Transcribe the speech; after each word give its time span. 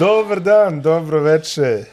Dobar 0.00 0.40
dan, 0.40 0.80
dobro 0.82 1.20
veče. 1.20 1.84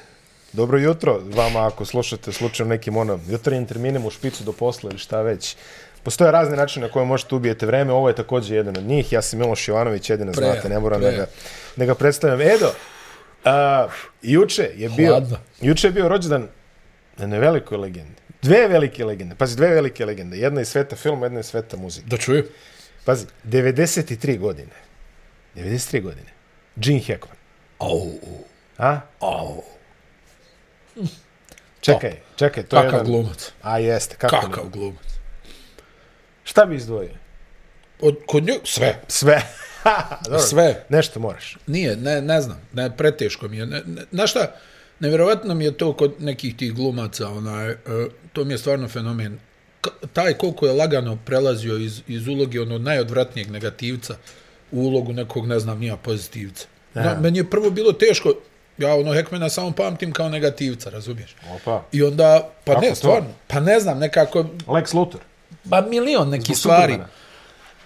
Dobro 0.54 0.78
jutro 0.78 1.22
vama 1.36 1.68
ako 1.68 1.86
slušate 1.86 2.32
slučajno 2.32 2.70
nekim 2.70 2.98
ono 2.98 3.20
jutarnjim 3.30 3.66
terminom 3.66 4.06
u 4.06 4.10
špicu 4.10 4.44
do 4.44 4.52
posla 4.52 4.90
ili 4.90 5.00
šta 5.00 5.22
već. 5.22 5.56
Postoje 6.04 6.32
razne 6.32 6.58
načine 6.58 6.88
na 6.88 6.92
koje 6.94 7.06
možete 7.06 7.36
ubijete 7.36 7.66
vreme, 7.66 7.94
ovo 7.94 8.08
je 8.08 8.16
također 8.16 8.56
jedan 8.56 8.78
od 8.78 8.84
njih. 8.84 9.12
Ja 9.12 9.22
sam 9.22 9.40
Miloš 9.40 9.68
Jovanović, 9.68 10.10
jedina 10.10 10.32
Preja, 10.32 10.54
znate, 10.54 10.70
ne 10.70 10.80
moram 10.80 11.02
da 11.02 11.08
preja. 11.08 11.20
ga, 11.20 11.32
da 11.76 11.86
ga 11.86 11.96
predstavljam. 11.96 12.42
Edo, 12.42 12.72
a, 13.46 13.88
juče 14.22 14.72
je 14.76 14.90
bio, 14.90 15.08
Hladno. 15.08 15.38
juče 15.62 15.88
je 15.88 15.92
bio 15.92 16.08
rođendan 16.08 16.48
jedne 17.20 17.40
velikoj 17.40 17.78
legende. 17.78 18.22
Dve 18.42 18.68
velike 18.68 19.06
legende, 19.06 19.36
pazi, 19.36 19.58
dve 19.58 19.68
velike 19.68 20.06
legende. 20.06 20.38
Jedna 20.38 20.62
je 20.62 20.66
sveta 20.66 20.96
filma, 20.96 21.26
jedna 21.26 21.40
je 21.40 21.44
sveta 21.44 21.78
muzika. 21.78 22.08
Da 22.08 22.18
čuju. 22.18 22.44
Pazi, 23.06 23.26
93 23.46 24.40
godine. 24.40 24.74
93 25.56 26.02
godine. 26.02 26.32
Gene 26.76 27.02
Hackman. 27.08 27.37
Au, 27.80 28.12
A? 28.78 29.00
au. 29.20 29.64
Čekaj, 31.82 32.20
čekaj, 32.36 32.64
to 32.64 32.76
je 32.78 32.84
Kakav 32.84 33.00
jedan... 33.00 33.06
glumac. 33.06 33.52
A 33.62 33.80
jeste, 33.80 34.16
kako 34.16 34.36
Kakav 34.36 34.66
ne? 34.66 34.72
glumac. 34.72 35.08
Šta 36.44 36.66
bi 36.66 36.76
izdvojio? 36.76 37.14
Od, 38.02 38.16
kod 38.26 38.44
nju, 38.44 38.54
sve. 38.64 39.02
Sve. 39.08 39.42
Dobro, 40.26 40.40
Sve. 40.40 40.86
Nešto 40.90 41.20
moraš. 41.20 41.58
Nije, 41.68 41.96
ne, 41.96 42.22
ne 42.22 42.42
znam, 42.42 42.62
ne, 42.74 42.98
preteško 42.98 43.48
mi 43.48 43.58
je. 43.58 43.66
Ne, 43.66 43.82
ne, 43.86 44.02
znaš 44.12 44.30
šta, 44.30 44.56
nevjerovatno 45.00 45.56
mi 45.56 45.66
je 45.66 45.78
to 45.78 45.94
kod 45.94 46.14
nekih 46.20 46.56
tih 46.56 46.74
glumaca, 46.74 47.30
onaj, 47.30 47.72
uh, 47.72 47.78
to 48.34 48.44
mi 48.46 48.54
je 48.54 48.58
stvarno 48.58 48.88
fenomen. 48.88 49.40
K 49.82 49.88
taj 50.14 50.34
koliko 50.34 50.66
je 50.66 50.74
lagano 50.74 51.18
prelazio 51.26 51.78
iz, 51.78 52.02
iz 52.08 52.28
uloge 52.28 52.62
ono 52.62 52.78
najodvratnijeg 52.78 53.52
negativca 53.52 54.16
u 54.72 54.80
ulogu 54.80 55.14
nekog, 55.14 55.48
ne 55.48 55.60
znam, 55.60 55.80
nija 55.80 55.98
pozitivca. 55.98 56.68
No, 56.96 57.16
meni 57.20 57.40
je 57.40 57.50
prvo 57.50 57.70
bilo 57.70 57.92
teško, 57.94 58.34
ja 58.78 58.96
ono 58.96 59.14
Hekmana 59.14 59.50
samo 59.50 59.72
pamtim 59.72 60.12
kao 60.12 60.30
negativca, 60.30 60.90
razumiješ? 60.90 61.36
Opa. 61.52 61.84
I 61.92 62.04
onda, 62.04 62.50
pa 62.64 62.74
Kako 62.74 62.82
ne, 62.82 62.90
to? 62.90 62.96
stvarno, 62.96 63.30
pa 63.48 63.60
ne 63.60 63.80
znam, 63.80 64.00
nekako, 64.00 64.46
Lex 64.68 64.94
Luthor. 64.94 65.22
pa 65.70 65.82
milion 65.82 66.30
nekih 66.30 66.46
Zbog 66.48 66.58
stvari. 66.58 66.98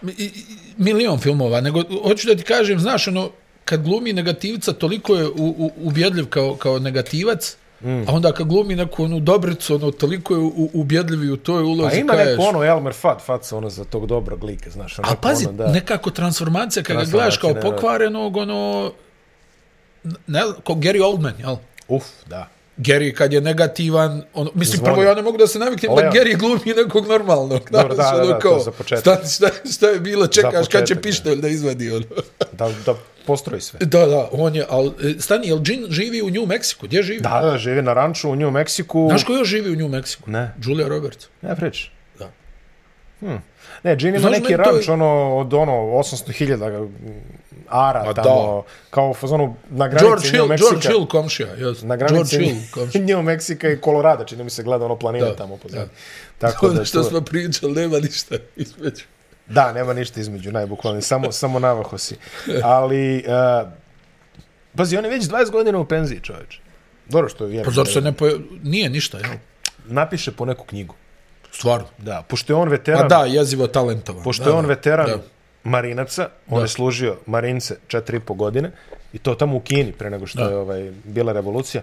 I- 0.03 0.23
i- 0.23 0.31
milion 0.77 1.19
filmova, 1.19 1.61
nego 1.61 1.83
hoću 2.03 2.27
da 2.27 2.35
ti 2.35 2.43
kažem, 2.43 2.79
znaš, 2.79 3.07
ono, 3.07 3.29
kad 3.65 3.83
glumi 3.83 4.13
negativca, 4.13 4.73
toliko 4.73 5.15
je 5.15 5.27
u, 5.27 5.33
u, 5.35 5.71
ubjedljiv 5.77 6.25
kao, 6.25 6.55
kao 6.55 6.79
negativac, 6.79 7.55
mm. 7.83 8.03
a 8.07 8.11
onda 8.11 8.31
kad 8.31 8.47
glumi 8.47 8.75
neku 8.75 9.03
onu 9.03 9.19
dobricu, 9.19 9.75
ono, 9.75 9.91
toliko 9.91 10.33
je 10.33 10.39
u, 10.39 10.69
ubjedljiv 10.73 11.23
i 11.23 11.31
u 11.31 11.37
toj 11.37 11.63
ulozi. 11.63 11.89
Pa 11.89 11.95
ima 11.95 12.13
kažeš, 12.13 12.37
neko 12.37 12.43
ono 12.43 12.63
Elmer 12.63 12.93
Fudd, 12.93 13.21
faca 13.25 13.57
ono 13.57 13.69
za 13.69 13.83
tog 13.83 14.07
dobrog 14.07 14.43
lika, 14.43 14.69
znaš. 14.69 14.99
A 14.99 15.01
onako 15.01 15.21
pazi, 15.21 15.45
ono, 15.47 15.57
da. 15.57 15.71
nekako 15.71 16.09
transformacija, 16.09 16.83
kad 16.83 16.97
ga 16.97 17.03
gledaš 17.03 17.37
kao 17.37 17.53
pokvarenog, 17.61 18.37
ono, 18.37 18.91
ne, 20.03 20.41
kao 20.63 20.75
Gary 20.75 21.03
Oldman, 21.03 21.33
jel? 21.39 21.55
Uf, 21.87 22.03
da. 22.25 22.47
Gary 22.77 23.13
kad 23.13 23.33
je 23.33 23.41
negativan, 23.41 24.23
ono, 24.33 24.51
mislim, 24.55 24.77
Zvoni. 24.77 24.93
prvo 24.93 25.03
ja 25.03 25.15
ne 25.15 25.21
mogu 25.21 25.37
da 25.37 25.47
se 25.47 25.59
naviknem 25.59 25.95
da 25.95 26.01
Leon. 26.01 26.13
Gary 26.13 26.37
glumi 26.37 26.83
nekog 26.83 27.07
normalnog. 27.07 27.69
Dobro, 27.71 27.95
znaš, 27.95 28.11
da, 28.11 28.17
da, 28.17 28.23
ono 28.23 28.33
da, 28.33 28.39
kao, 28.39 28.57
to 28.57 28.63
za 28.63 28.71
početak. 28.71 29.01
Šta, 29.03 29.27
šta, 29.27 29.69
šta 29.71 29.87
je 29.89 29.99
bilo, 29.99 30.27
čekaš 30.27 30.67
kad 30.67 30.87
će 30.87 30.95
da. 30.95 31.01
pištolj 31.01 31.35
da 31.35 31.47
izvadi, 31.47 31.91
ono. 31.91 32.05
Da, 32.51 32.69
da 32.85 32.95
postroji 33.25 33.61
sve. 33.61 33.79
Da, 33.79 34.05
da, 34.05 34.29
on 34.31 34.55
je, 34.55 34.65
al, 34.69 34.87
e, 34.87 35.19
stani, 35.19 35.47
jel 35.47 35.59
Jean 35.65 35.85
živi 35.89 36.21
u 36.21 36.29
New 36.29 36.45
Mexico? 36.45 36.83
Gdje 36.83 37.03
živi? 37.03 37.19
Da, 37.19 37.41
da, 37.51 37.57
živi 37.57 37.81
na 37.81 37.93
ranču 37.93 38.29
u 38.29 38.35
New 38.35 38.51
Mexiku. 38.51 39.09
Znaš 39.09 39.23
ko 39.23 39.33
još 39.33 39.47
živi 39.47 39.71
u 39.71 39.75
New 39.75 39.87
Mexico? 39.87 40.27
Ne. 40.27 40.53
Julia 40.63 40.87
Roberts. 40.87 41.27
Ne, 41.41 41.55
priča. 41.55 41.89
Da. 42.19 42.31
Ne, 43.83 43.95
Gene 43.95 44.09
ima 44.17 44.19
Znaš, 44.19 44.39
neki 44.39 44.55
ranč, 44.57 44.87
je- 44.87 44.93
ono, 44.93 45.37
od 45.37 45.53
ono, 45.53 45.71
800.000 45.71 46.89
ara 47.71 48.03
Ma 48.03 48.13
tamo, 48.13 48.63
kao 48.89 49.09
u 49.09 49.13
fazonu 49.13 49.55
na 49.69 49.87
granici 49.87 50.05
George 50.05 50.29
Hill, 50.29 50.45
Mexico. 50.45 50.57
George 50.61 50.87
Hill 50.87 51.05
komšija, 51.07 51.47
jes. 51.49 51.81
Na 51.81 51.95
granici 51.95 52.37
Hill 52.37 52.57
komšija. 52.71 53.03
New 53.07 53.19
Mexico 53.19 53.67
i 53.69 53.81
Colorado, 53.81 54.23
čini 54.23 54.43
mi 54.43 54.49
se 54.49 54.63
gleda 54.63 54.85
ono 54.85 54.95
planine 54.95 55.25
Da, 55.25 55.35
tamo 55.35 55.57
pozad. 55.57 55.79
da. 55.79 55.87
Tako 56.39 56.67
da, 56.67 56.73
Ono 56.73 56.85
što 56.85 56.97
to- 56.97 57.03
smo 57.03 57.21
pričali, 57.21 57.73
nema 57.73 57.99
ništa 57.99 58.35
između. 58.55 59.03
Da, 59.47 59.73
nema 59.73 59.93
ništa 59.93 60.19
između, 60.19 60.51
najbukvalnije, 60.51 61.01
samo, 61.01 61.31
samo 61.31 61.59
navaho 61.59 61.97
si. 61.97 62.15
Ali, 62.63 63.25
uh, 63.63 63.69
pazi, 64.75 64.97
on 64.97 65.05
je 65.05 65.11
već 65.11 65.23
20 65.23 65.49
godina 65.49 65.79
u 65.79 65.85
penziji, 65.85 66.19
čoveč. 66.19 66.59
Dobro 67.07 67.29
što 67.29 67.45
je, 67.45 67.63
Pa 67.63 67.71
zar 67.71 67.87
se 67.87 68.01
ne 68.01 68.13
poje... 68.13 68.35
Nije 68.63 68.89
ništa, 68.89 69.17
jel? 69.17 69.29
napiše 69.85 70.31
po 70.31 70.45
neku 70.45 70.65
knjigu. 70.65 70.95
Stvarno. 71.51 71.87
Da, 71.97 72.23
pošto 72.27 72.53
je 72.53 72.57
on 72.57 72.69
veteran, 72.69 73.01
Pa 73.01 73.07
da, 73.09 73.25
jezivo 73.25 73.67
talentovan. 73.67 74.23
pošto 74.23 74.43
da, 74.43 74.49
je 74.49 74.55
on 74.55 74.61
da, 74.61 74.67
veteran 74.67 75.07
Da. 75.07 75.17
Marinaca, 75.63 76.29
on 76.49 76.55
Da. 76.55 76.61
je 76.61 76.67
služio 76.67 77.17
marince 77.25 77.75
4,5 77.87 78.35
godine, 78.35 78.71
i 79.13 79.17
to 79.17 79.35
tamo 79.35 79.55
u 79.55 79.59
Kini, 79.59 79.91
pre 79.91 80.09
nego 80.09 80.27
što 80.27 80.39
Da. 80.39 80.49
je 80.49 80.55
ovaj, 80.55 80.91
bila 81.03 81.33
revolucija. 81.33 81.81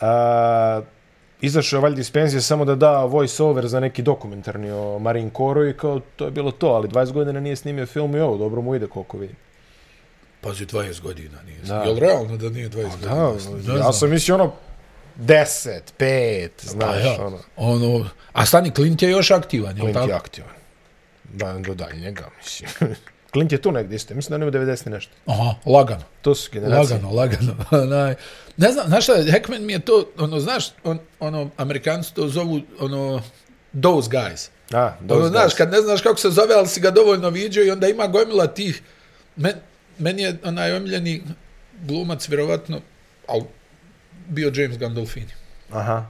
A, 0.00 0.80
izašao 1.40 1.78
je 1.78 1.82
valjda 1.82 2.00
iz 2.00 2.10
penzije 2.10 2.40
samo 2.40 2.64
da 2.64 2.74
da 2.74 3.04
voice 3.04 3.42
over 3.42 3.66
za 3.66 3.80
neki 3.80 4.02
dokumentarni 4.02 4.70
o 4.70 4.98
Marine 4.98 5.30
Corps 5.30 5.70
i 5.70 5.78
kao 5.78 6.00
to 6.16 6.24
je 6.24 6.30
bilo 6.30 6.50
to, 6.50 6.66
ali 6.68 6.88
20 6.88 7.12
godina 7.12 7.40
nije 7.40 7.56
snimio 7.56 7.86
film 7.86 8.16
i 8.16 8.20
ovo, 8.20 8.36
dobro 8.36 8.62
mu 8.62 8.74
ide 8.74 8.86
koliko 8.86 9.18
vidim. 9.18 9.36
Pazi, 10.40 10.66
20 10.66 11.00
godina 11.00 11.42
nije. 11.42 11.58
Da. 11.58 11.82
Jel 11.82 11.98
realno 11.98 12.36
da 12.36 12.50
nije 12.50 12.70
20 12.70 12.82
Da, 12.98 13.14
godina? 13.16 13.54
Ne 13.64 13.74
ja 13.74 13.78
znam. 13.78 13.92
sam 13.92 14.10
mislio 14.10 14.34
ono 14.34 14.52
10, 15.18 15.70
5, 15.98 16.48
znaš, 16.60 16.90
Pa 16.92 16.96
ja, 16.98 17.26
ono. 17.26 17.38
ono, 17.56 18.06
a 18.32 18.46
stani, 18.46 18.70
Clint 18.70 19.02
je 19.02 19.10
još 19.10 19.30
aktivan, 19.30 19.76
Clint 19.76 19.94
tako? 19.94 20.08
je 20.08 20.14
aktivan. 20.14 20.50
Da, 21.34 21.52
do 21.58 21.74
daljnjega, 21.74 22.28
mislim. 22.38 22.70
Clint 23.32 23.52
je 23.52 23.62
tu 23.62 23.72
negdje 23.72 23.96
isto, 23.96 24.14
mislim 24.14 24.30
da 24.30 24.38
nema 24.38 24.52
90 24.52 24.86
i 24.86 24.90
nešto. 24.90 25.12
Aha, 25.26 25.54
lagano. 25.66 26.02
To 26.22 26.34
su 26.34 26.50
generacije. 26.52 27.00
Lagano, 27.02 27.14
lagano. 27.14 28.14
Ne 28.56 28.72
znam, 28.72 28.86
znaš 28.88 29.04
šta, 29.04 29.12
Hackman 29.32 29.64
mi 29.64 29.72
je 29.72 29.78
to, 29.78 30.10
ono, 30.18 30.40
znaš, 30.40 30.66
on, 30.84 30.98
ono, 31.20 31.50
Amerikanci 31.56 32.14
to 32.14 32.28
zovu, 32.28 32.60
ono, 32.80 33.22
those 33.82 34.10
guys. 34.10 34.48
A, 34.72 34.92
Ono, 35.00 35.08
those 35.08 35.28
znaš, 35.28 35.52
guys. 35.52 35.56
kad 35.56 35.70
ne 35.72 35.80
znaš 35.80 36.02
kako 36.02 36.16
se 36.16 36.30
zove, 36.30 36.54
ali 36.54 36.68
si 36.68 36.80
ga 36.80 36.90
dovoljno 36.90 37.30
viđao 37.30 37.64
i 37.64 37.70
onda 37.70 37.88
ima 37.88 38.06
gomila 38.06 38.46
tih, 38.46 38.82
men, 39.36 39.52
meni 39.98 40.22
je 40.22 40.38
onaj 40.44 40.76
omiljeni 40.76 41.22
glumac, 41.82 42.28
vjerovatno, 42.28 42.80
ali 43.28 43.44
bio 44.28 44.52
James 44.54 44.78
Gandolfini. 44.78 45.32
Aha. 45.72 46.06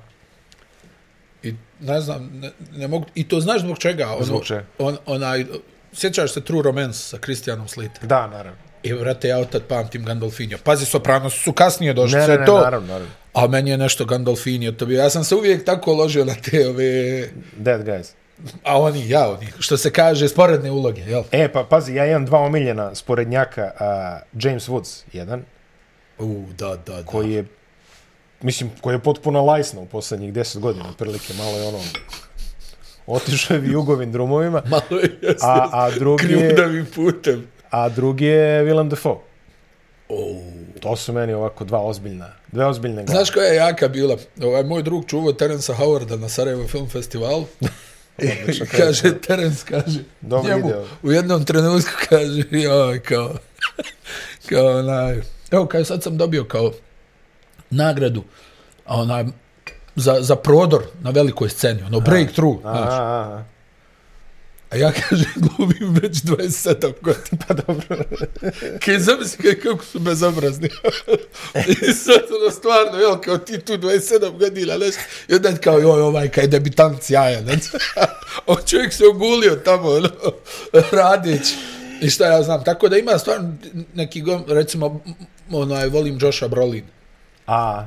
Ne 1.84 2.00
znam, 2.00 2.30
ne, 2.42 2.50
ne 2.76 2.88
mogu, 2.88 3.04
i 3.14 3.28
to 3.28 3.40
znaš 3.40 3.60
zbog 3.60 3.78
čega? 3.78 4.08
Ono, 4.08 4.24
Zbog 4.24 4.44
čega? 4.44 4.64
On, 4.78 4.96
onaj, 5.06 5.44
sjećaš 5.92 6.32
se 6.32 6.40
True 6.40 6.62
Romance 6.62 6.98
sa 6.98 7.18
Christianom 7.18 7.68
Slater? 7.68 8.06
Da, 8.06 8.26
naravno. 8.26 8.58
I 8.82 8.92
vrate, 8.92 9.28
ja 9.28 9.38
od 9.38 9.50
tad 9.50 9.62
pamtim 9.62 10.04
Gandolfinija. 10.04 10.58
Pazi, 10.64 10.84
Sopranos 10.84 11.34
su 11.44 11.52
kasnije 11.52 11.92
došli, 11.92 12.18
Ne, 12.18 12.24
sve 12.24 12.34
ne, 12.34 12.40
ne, 12.40 12.46
to. 12.46 12.60
naravno, 12.60 12.86
naravno. 12.88 13.12
A 13.34 13.46
meni 13.46 13.70
je 13.70 13.78
nešto 13.78 14.04
Gandolfinija 14.04 14.72
to 14.72 14.86
bio. 14.86 14.98
Ja 15.00 15.10
sam 15.10 15.24
se 15.24 15.34
uvijek 15.34 15.64
tako 15.64 15.92
ložio 15.92 16.24
na 16.24 16.34
te 16.34 16.68
ove... 16.68 17.28
Dead 17.56 17.84
guys. 17.86 18.10
A 18.64 18.80
oni, 18.80 19.08
ja 19.08 19.28
oni, 19.30 19.46
što 19.58 19.76
se 19.76 19.90
kaže, 19.92 20.28
sporedne 20.28 20.70
uloge, 20.70 21.00
jel? 21.00 21.22
E, 21.32 21.48
pa 21.52 21.64
pazi, 21.64 21.94
ja 21.94 22.06
imam 22.06 22.26
dva 22.26 22.38
omiljena 22.38 22.94
sporednjaka, 22.94 23.70
a, 23.80 24.18
James 24.42 24.68
Woods, 24.68 25.02
jedan, 25.12 25.44
U, 26.18 26.44
da, 26.58 26.68
da, 26.68 26.92
da. 26.92 27.02
koji 27.06 27.32
je, 27.32 27.44
mislim, 28.44 28.70
koji 28.80 28.94
je 28.94 28.98
potpuno 28.98 29.44
lajsno 29.44 29.80
u 29.80 29.86
posljednjih 29.86 30.32
10 30.32 30.58
godina, 30.58 30.88
otprilike, 30.88 31.34
malo 31.34 31.58
je 31.58 31.68
ono, 31.68 31.78
otišao 33.06 33.54
je 33.54 33.60
v 33.60 33.72
jugovim 33.72 34.12
drumovima, 34.12 34.62
Malo 34.70 35.00
je 35.02 35.18
jasno. 35.22 35.48
a, 35.48 35.68
a, 35.72 35.90
drugi 35.90 36.24
je, 36.24 36.38
Krivdavim 36.38 36.86
putem. 36.94 37.46
a 37.70 37.88
drugi 37.88 38.24
je 38.24 38.64
Willem 38.64 38.88
Dafoe. 38.88 39.16
O, 40.08 40.40
To 40.80 40.96
su 40.96 41.12
meni 41.12 41.32
ovako 41.32 41.64
dva 41.64 41.80
ozbiljna, 41.80 42.32
dve 42.52 42.66
ozbiljne 42.66 43.04
glave. 43.04 43.16
Znaš 43.18 43.30
koja 43.30 43.46
je 43.46 43.56
jaka 43.56 43.88
bila? 43.88 44.16
Ovaj, 44.42 44.64
moj 44.64 44.82
drug 44.82 45.04
čuvao 45.06 45.32
Terensa 45.32 45.74
Howarda 45.74 46.16
na 46.16 46.28
Sarajevo 46.28 46.68
Film 46.68 46.88
Festivalu. 46.88 47.44
I 48.18 48.66
kaže, 48.66 49.18
Terence 49.18 49.64
kaže, 49.68 49.98
Dobro 50.20 50.48
njemu 50.50 50.66
video. 50.66 50.84
u 51.02 51.12
jednom 51.12 51.44
trenutku 51.44 51.90
kaže, 52.08 52.42
joj, 52.50 53.00
kao, 53.02 53.34
kao 54.48 54.66
onaj, 54.78 55.20
evo, 55.50 55.66
kaže, 55.66 55.84
sad 55.84 56.02
sam 56.02 56.16
dobio 56.16 56.44
kao 56.44 56.72
nagradu, 57.74 58.24
a 58.86 59.00
onaj, 59.00 59.24
za, 59.96 60.16
za 60.20 60.36
prodor 60.36 60.82
na 61.02 61.10
velikoj 61.10 61.48
sceni, 61.48 61.82
ono, 61.82 62.00
breakthrough, 62.00 62.58
A, 62.64 62.76
znaš. 62.76 62.92
a, 62.92 63.02
a. 63.02 63.44
A 64.74 64.76
ja, 64.76 64.92
kaže, 65.00 65.24
glumim 65.36 65.98
već 66.02 66.16
27 66.16 66.92
godina. 67.00 67.42
Pa 67.48 67.54
dobro. 67.54 68.04
Kaj 68.84 68.98
zamisli 68.98 69.60
kako 69.60 69.84
su 69.84 69.98
bezobrazni. 69.98 70.68
I 71.88 71.92
sad 71.92 72.22
ono 72.40 72.50
stvarno, 72.50 72.98
jel, 72.98 73.20
kao 73.20 73.38
ti 73.38 73.58
tu 73.58 73.72
27 73.72 74.38
godina, 74.38 74.76
znaš, 74.76 74.94
i 75.28 75.34
onda 75.34 75.56
kao, 75.56 75.78
joj, 75.78 76.02
ovaj, 76.02 76.28
kaj 76.28 76.46
debitant 76.46 77.02
sjajan, 77.02 77.44
znaš. 77.44 77.82
On 78.46 78.56
čovjek 78.66 78.92
se 78.92 79.04
ogulio 79.06 79.56
tamo, 79.56 79.88
ono, 79.88 80.10
radić. 80.92 81.54
I 82.00 82.10
šta 82.10 82.26
ja 82.26 82.42
znam, 82.42 82.64
tako 82.64 82.88
da 82.88 82.96
ima 82.96 83.18
stvarno 83.18 83.54
neki, 83.94 84.24
recimo, 84.48 85.00
onaj, 85.50 85.88
volim 85.88 86.18
Josha 86.20 86.48
Brolin. 86.48 86.84
A, 87.46 87.86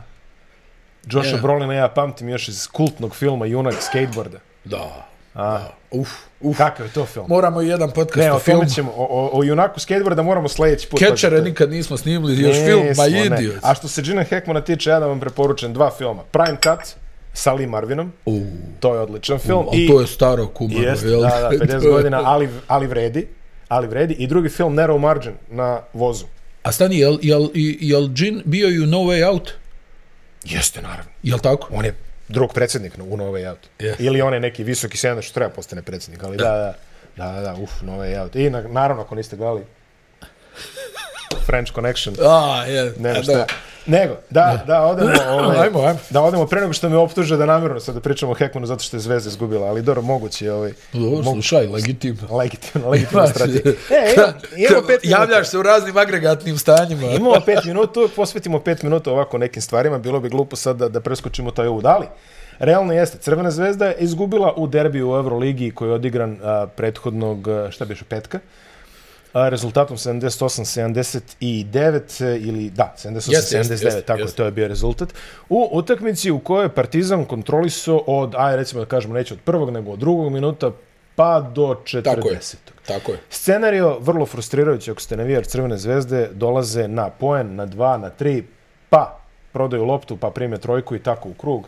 Josha 1.05 1.29
Yeah. 1.29 1.41
Brolina 1.41 1.73
ja 1.73 1.87
pamtim 1.87 2.29
još 2.29 2.47
iz 2.47 2.67
kultnog 2.67 3.15
filma 3.15 3.45
Junak 3.45 3.75
skateboarda. 3.75 4.37
Da. 4.65 5.05
A, 5.35 5.59
Uf, 5.91 6.09
uf. 6.41 6.57
kakav 6.57 6.85
je 6.85 6.91
to 6.91 7.05
film? 7.05 7.25
Moramo 7.29 7.61
i 7.61 7.67
jedan 7.67 7.91
podcast 7.91 8.17
Ne, 8.17 8.31
o 8.31 8.35
o 8.35 8.39
filmu. 8.39 8.59
tome 8.59 8.69
ćemo, 8.69 8.91
o, 8.91 9.03
o, 9.03 9.39
o 9.39 9.43
junaku 9.43 9.79
skateboarda 9.79 10.21
moramo 10.21 10.47
sledeći 10.47 10.87
put. 10.87 10.99
Catchere 10.99 11.41
nikad 11.41 11.71
nismo 11.71 11.97
snimili, 11.97 12.41
još 12.41 12.55
film, 12.57 12.83
ma 12.97 13.03
ne. 13.05 13.25
idiot. 13.37 13.55
A 13.61 13.75
što 13.75 13.87
se 13.87 14.01
Gina 14.01 14.23
Hackmana 14.23 14.61
tiče, 14.61 14.89
ja 14.89 14.99
da 14.99 15.05
vam 15.05 15.19
preporučujem 15.19 15.73
dva 15.73 15.91
filma. 15.91 16.23
Prime 16.23 16.57
Cut 16.57 16.95
sa 17.33 17.53
Lee 17.53 17.67
Marvinom, 17.67 18.13
U, 18.25 18.41
to 18.79 18.93
je 18.95 19.01
odličan 19.01 19.39
film. 19.39 19.65
a 19.67 19.71
to 19.87 20.01
je 20.01 20.07
staro 20.07 20.47
kumaro, 20.47 20.81
Jeste, 20.81 21.07
jel? 21.07 21.21
da, 21.21 21.27
da, 21.29 21.49
50 21.55 21.67
To 21.71 21.87
je- 21.87 21.91
godina, 21.91 22.21
ali, 22.23 22.49
ali 22.67 22.87
vredi. 22.87 23.27
Ali 23.67 23.87
vredi. 23.87 24.13
I 24.13 24.27
drugi 24.27 24.49
film, 24.49 24.75
Narrow 24.75 24.99
Margin, 24.99 25.33
na 25.49 25.81
vozu. 25.93 26.25
A 26.67 26.71
stani, 26.71 26.99
jel, 26.99 27.19
jel, 27.21 27.49
jel 27.79 28.09
Jin 28.15 28.41
bio 28.45 28.69
i 28.69 28.79
u 28.79 28.85
No 28.85 28.97
Way 28.97 29.27
Out? 29.29 29.51
Jeste, 30.43 30.81
naravno. 30.81 31.11
Jel 31.23 31.39
tako? 31.39 31.67
On 31.71 31.85
je 31.85 31.95
drug 32.27 32.53
predsjednik 32.53 32.93
u 32.99 33.17
Nove 33.17 33.49
Out. 33.49 33.59
Jeste. 33.79 34.03
Ili 34.03 34.21
on 34.21 34.33
je 34.33 34.39
neki 34.39 34.63
visoki 34.63 34.97
sena 34.97 35.21
što 35.21 35.33
treba 35.33 35.49
postane 35.49 35.81
predsjednik, 35.81 36.23
ali 36.23 36.37
da, 36.37 36.43
da, 36.43 36.73
da, 37.17 37.31
da, 37.31 37.41
da 37.41 37.55
uf, 37.61 37.71
Nove 37.81 38.19
Out. 38.19 38.35
I 38.35 38.49
na, 38.49 38.61
naravno, 38.61 39.03
ako 39.03 39.15
niste 39.15 39.35
gledali 39.35 39.63
French 41.45 41.73
Connection, 41.73 42.15
A, 42.21 42.65
je. 42.67 42.93
nema 42.99 43.19
a, 43.19 43.23
šta. 43.23 43.45
Nego, 43.87 44.15
da, 44.29 44.63
da, 44.67 44.81
odemo, 44.81 45.09
ovaj, 45.33 45.57
Ajmo, 45.59 45.79
ajmo. 45.79 45.99
da 46.09 46.21
odemo 46.21 46.45
pre 46.45 46.61
nego 46.61 46.73
što 46.73 46.89
me 46.89 46.97
optuže 46.97 47.37
da 47.37 47.45
namjerno 47.45 47.79
sad 47.79 47.95
da 47.95 48.01
pričamo 48.01 48.31
o 48.31 48.35
Heckmanu 48.35 48.67
zato 48.67 48.83
što 48.83 48.97
je 48.97 49.01
Zvezda 49.01 49.27
izgubila, 49.29 49.67
ali 49.67 49.81
dobro, 49.81 50.01
moguće 50.01 50.45
je 50.45 50.53
ovaj, 50.53 50.73
Dobro, 50.93 51.23
slušaj, 51.23 51.67
legitimno. 51.67 52.27
legitimna, 52.31 52.87
legitimna 52.87 53.23
Imaš- 53.23 53.29
strategija. 53.31 53.73
E, 53.91 54.13
imamo, 54.13 54.33
imamo 54.59 54.87
pet 54.87 55.03
minuta. 55.03 55.21
Javljaš 55.21 55.47
se 55.47 55.57
u 55.57 55.63
raznim 55.63 55.97
agregatnim 55.97 56.57
stanjima. 56.57 57.03
Imamo 57.11 57.35
pet 57.45 57.63
minuta, 57.65 57.99
posvetimo 58.15 58.59
pet 58.59 58.83
minuta 58.83 59.11
ovako 59.11 59.37
nekim 59.37 59.61
stvarima, 59.61 59.97
bilo 59.97 60.19
bi 60.19 60.29
glupo 60.29 60.55
sad 60.55 60.77
da, 60.77 60.89
da 60.89 60.99
preskočimo 61.01 61.51
taj 61.51 61.67
uvod, 61.67 61.85
ali 61.85 62.05
realno 62.59 62.93
jeste, 62.93 63.17
Crvena 63.17 63.51
zvezda 63.51 63.85
je 63.85 63.95
izgubila 63.99 64.53
u 64.55 64.67
derbiju 64.67 65.11
u 65.11 65.15
Euroligi 65.15 65.71
koji 65.71 65.89
je 65.89 65.93
odigran 65.93 66.37
a, 66.43 66.67
prethodnog, 66.67 67.37
šta 67.69 67.85
biše, 67.85 68.05
petka, 68.05 68.39
rezultatom 69.49 69.97
78-79 69.97 72.25
e, 72.25 72.37
ili 72.37 72.69
da, 72.69 72.95
78-79, 72.97 73.31
Jeste, 73.31 73.57
jeste, 73.57 73.73
jeste, 73.73 74.01
tako 74.01 74.21
jeste. 74.21 74.37
to 74.37 74.45
je 74.45 74.51
bio 74.51 74.67
rezultat. 74.67 75.13
U 75.49 75.69
utakmici 75.71 76.31
u 76.31 76.39
kojoj 76.39 76.65
je 76.65 76.69
Partizan 76.69 77.25
kontrolisao 77.25 78.03
od, 78.07 78.33
aj 78.37 78.55
recimo 78.55 78.81
da 78.81 78.85
kažemo 78.85 79.13
neće 79.13 79.33
od 79.33 79.39
prvog 79.39 79.69
nego 79.69 79.91
od 79.91 79.99
drugog 79.99 80.31
minuta 80.31 80.71
pa 81.15 81.41
do 81.41 81.81
40. 81.83 82.03
Tako 82.03 82.29
je. 82.29 82.39
Tako 82.87 83.11
je. 83.11 83.19
Scenario 83.29 83.97
vrlo 83.99 84.25
frustrirajući 84.25 84.91
ako 84.91 85.01
ste 85.01 85.17
navijar 85.17 85.45
Crvene 85.45 85.77
zvezde, 85.77 86.29
dolaze 86.33 86.87
na 86.87 87.09
poen, 87.09 87.55
na 87.55 87.65
dva, 87.65 87.97
na 87.97 88.09
tri, 88.09 88.43
pa 88.89 89.19
prodaju 89.53 89.85
loptu, 89.85 90.17
pa 90.17 90.29
prime 90.29 90.57
trojku 90.57 90.95
i 90.95 90.99
tako 90.99 91.29
u 91.29 91.33
krug. 91.33 91.67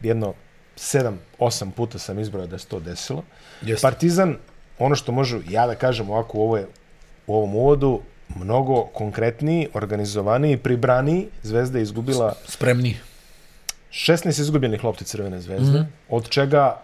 Jedno 0.00 0.34
sedam, 0.76 1.18
osam 1.38 1.70
puta 1.70 1.98
sam 1.98 2.18
izbrojao 2.18 2.46
da 2.46 2.58
se 2.58 2.66
to 2.66 2.80
desilo. 2.80 3.22
Jeste. 3.62 3.82
Partizan, 3.82 4.36
ono 4.78 4.94
što 4.94 5.12
može 5.12 5.38
ja 5.48 5.66
da 5.66 5.74
kažem 5.74 6.10
ovako 6.10 6.38
u, 6.38 6.42
ovoj, 6.42 6.66
u 7.32 7.36
ovom 7.36 7.54
uvodu, 7.54 8.00
mnogo 8.36 8.82
konkretniji, 8.82 9.68
organizovaniji, 9.74 10.56
pribraniji. 10.56 11.26
Zvezda 11.42 11.78
je 11.78 11.82
izgubila 11.82 12.34
Spremni. 12.46 12.96
16 13.90 14.40
izgubljenih 14.40 14.84
lopti 14.84 15.04
Crvene 15.04 15.40
zvezde, 15.40 15.80
mm 15.80 15.82
-hmm. 15.82 15.86
od 16.08 16.28
čega 16.28 16.82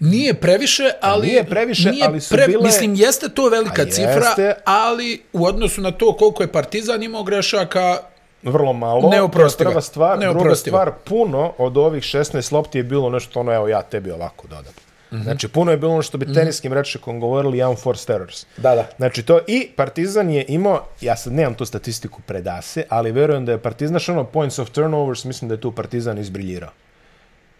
Nije 0.00 0.34
previše, 0.34 0.90
ali... 1.00 1.26
Nije 1.26 1.44
previše, 1.44 1.90
nije 1.90 2.06
ali 2.06 2.20
su 2.20 2.34
bile- 2.34 2.62
Mislim, 2.62 2.94
jeste 2.94 3.28
to 3.28 3.48
velika 3.48 3.82
A 3.82 3.86
cifra, 3.86 4.26
jeste. 4.26 4.54
ali 4.64 5.22
u 5.32 5.44
odnosu 5.46 5.80
na 5.80 5.90
to 5.90 6.16
koliko 6.16 6.42
je 6.42 6.52
Partizan 6.52 7.02
imao 7.02 7.22
grešaka, 7.22 7.98
vrlo 8.42 8.72
malo. 8.72 9.10
Neoprostiva. 9.10 9.70
Prva 9.70 9.80
stvar, 9.80 10.18
druga 10.18 10.54
stvar, 10.54 10.92
puno 11.04 11.52
od 11.58 11.76
ovih 11.76 12.02
16 12.02 12.52
lopti 12.52 12.78
je 12.78 12.82
bilo 12.82 13.10
nešto 13.10 13.40
ono, 13.40 13.54
evo 13.54 13.68
ja 13.68 13.82
tebi 13.82 14.10
ovako 14.10 14.48
dodam. 14.48 14.72
Mm 15.12 15.16
-hmm. 15.16 15.22
Znači, 15.22 15.48
puno 15.48 15.70
je 15.70 15.76
bilo 15.76 15.92
ono 15.92 16.02
što 16.02 16.18
bi 16.18 16.32
teniskim 16.32 16.72
rečekom 16.72 17.20
govorili 17.20 17.58
young 17.58 17.78
force 17.78 18.12
errors. 18.12 18.46
Da, 18.56 18.74
da. 18.74 18.88
Znači, 18.96 19.22
to 19.22 19.40
i 19.46 19.68
Partizan 19.76 20.30
je 20.30 20.44
imao, 20.48 20.86
ja 21.00 21.16
sad 21.16 21.32
nemam 21.32 21.54
tu 21.54 21.64
statistiku 21.64 22.20
predase, 22.26 22.84
ali 22.88 23.12
verujem 23.12 23.44
da 23.44 23.52
je 23.52 23.58
Partizan, 23.58 23.88
znaš 23.88 24.08
ono, 24.08 24.24
points 24.24 24.58
of 24.58 24.70
turnovers, 24.70 25.24
mislim 25.24 25.48
da 25.48 25.54
je 25.54 25.60
tu 25.60 25.72
Partizan 25.72 26.18
izbriljirao. 26.18 26.70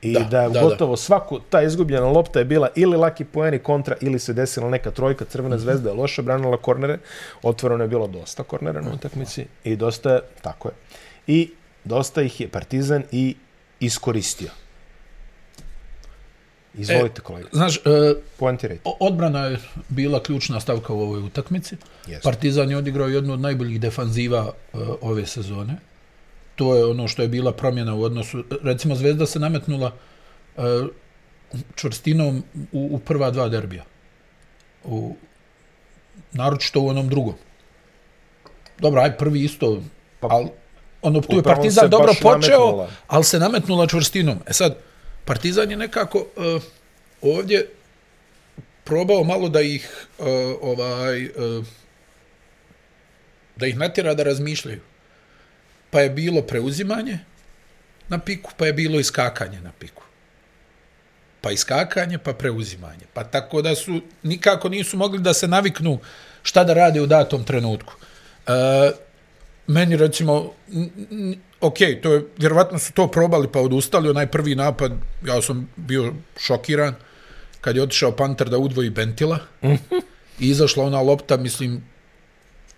I 0.03 0.13
da, 0.13 0.21
Da, 0.21 0.29
da 0.29 0.43
je 0.43 0.51
da, 0.51 0.61
gotovo 0.61 0.97
svaku, 0.97 1.41
ta 1.51 1.63
izgubljena 1.63 2.07
lopta 2.07 2.39
je 2.39 2.45
bila 2.45 2.69
ili 2.75 2.97
laki 2.97 3.25
poeni 3.25 3.59
kontra, 3.59 3.97
ili 4.01 4.19
se 4.19 4.33
desila 4.33 4.71
neka 4.71 4.91
trojka, 4.91 5.25
Crvena 5.25 5.59
zvezda 5.59 5.91
je 5.91 5.97
loše 5.97 6.23
branila 6.23 6.57
kornere, 6.57 6.99
otvoreno 7.43 7.85
je 7.85 7.89
bilo 7.89 8.07
dosta 8.07 8.43
kornera 8.43 8.81
na 8.81 8.91
utakmici 8.95 9.47
i 9.65 9.77
dosta 9.77 10.13
je, 10.13 10.21
tako 10.43 10.69
je, 10.69 10.75
i 11.27 11.51
dosta 11.85 12.23
ih 12.23 12.41
je 12.41 12.49
Partizan 12.49 13.03
i 13.13 13.37
iskoristio. 13.81 14.62
Izvolite, 16.75 17.21
e, 17.21 17.25
kolega, 17.25 17.49
Znaš, 17.53 17.77
e, 17.77 17.81
poentirajte. 18.37 18.83
odbrana 19.01 19.47
je 19.47 19.59
bila 19.89 20.23
ključna 20.23 20.61
stavka 20.61 20.93
u 20.93 21.01
ovoj 21.01 21.21
utakmici. 21.21 21.77
Jeste. 22.07 22.23
Partizan 22.25 22.71
je 22.71 22.77
odigrao 22.77 23.09
jednu 23.09 23.33
od 23.33 23.41
najboljih 23.41 23.81
defanziva 23.81 24.53
e, 24.75 24.77
ove 25.01 25.27
sezone. 25.27 25.77
To 26.57 26.75
je 26.77 26.85
ono 26.85 27.09
što 27.09 27.23
je 27.23 27.29
bila 27.29 27.53
promjena 27.53 27.95
u 27.95 28.03
odnosu... 28.03 28.45
Recimo, 28.63 28.95
Zvezda 28.95 29.27
se 29.27 29.39
nametnula 29.39 29.93
e, 30.57 30.61
čvrstinom 31.75 32.43
u, 32.73 32.89
u 32.93 32.99
prva 32.99 33.31
dva 33.31 33.49
derbija. 33.49 33.85
U, 34.85 35.17
naročito 36.33 36.81
u 36.81 36.89
onom 36.89 37.09
drugom. 37.09 37.35
Dobro, 38.79 39.01
aj 39.03 39.19
prvi 39.19 39.45
isto, 39.45 39.83
Pa, 40.21 40.29
ali 40.31 40.49
ono, 41.03 41.21
tu 41.21 41.37
je 41.37 41.43
Partizan 41.43 41.91
dobro 41.91 42.13
počeo, 42.23 42.59
nametnula. 42.59 42.89
ali 43.09 43.25
se 43.25 43.39
nametnula 43.39 43.87
čvrstinom. 43.87 44.39
E 44.47 44.53
sad, 44.53 44.77
Partizan 45.25 45.71
je 45.71 45.77
nekako 45.77 46.19
uh, 46.19 46.63
ovdje 47.23 47.69
probao 48.85 49.25
malo 49.25 49.49
da 49.49 49.61
ih 49.61 50.07
uh, 50.19 50.27
ovaj 50.61 51.27
uh, 51.27 51.67
da 53.57 53.67
ih 53.67 53.77
natjera 53.77 54.15
da 54.15 54.23
razmišljaju. 54.23 54.81
Pa 55.91 56.01
je 56.01 56.11
bilo 56.11 56.43
preuzimanje 56.43 57.19
na 58.09 58.19
piku, 58.19 58.51
pa 58.57 58.67
je 58.67 58.73
bilo 58.73 59.01
iskakanje 59.01 59.61
na 59.61 59.73
piku. 59.79 60.03
Pa 61.41 61.51
iskakanje, 61.51 62.19
pa 62.19 62.33
preuzimanje. 62.33 63.07
Pa 63.15 63.25
tako 63.25 63.63
da 63.63 63.75
su 63.75 64.01
nikako 64.23 64.69
nisu 64.69 64.97
mogli 64.97 65.21
da 65.21 65.35
se 65.35 65.49
naviknu 65.49 65.99
šta 66.43 66.65
da 66.65 66.75
rade 66.75 67.01
u 67.01 67.07
datom 67.07 67.45
trenutku. 67.45 67.95
E, 68.47 68.53
meni 69.67 69.97
recimo, 69.97 70.55
ok, 71.63 71.79
to 72.03 72.13
je, 72.13 72.25
vjerovatno 72.39 72.79
su 72.79 72.93
to 72.93 73.07
probali 73.07 73.49
pa 73.53 73.61
odustali, 73.61 74.11
onaj 74.11 74.27
prvi 74.27 74.55
napad, 74.55 74.93
ja 75.27 75.43
sam 75.43 75.69
bio 75.77 76.13
šokiran 76.41 76.95
kad 77.61 77.77
je 77.77 77.83
otišao 77.83 78.13
Panter 78.13 78.49
da 78.49 78.59
udvoji 78.59 78.91
Bentila 78.91 79.39
i 80.41 80.49
izašla 80.49 80.85
ona 80.85 81.01
lopta, 81.01 81.37
mislim, 81.37 81.83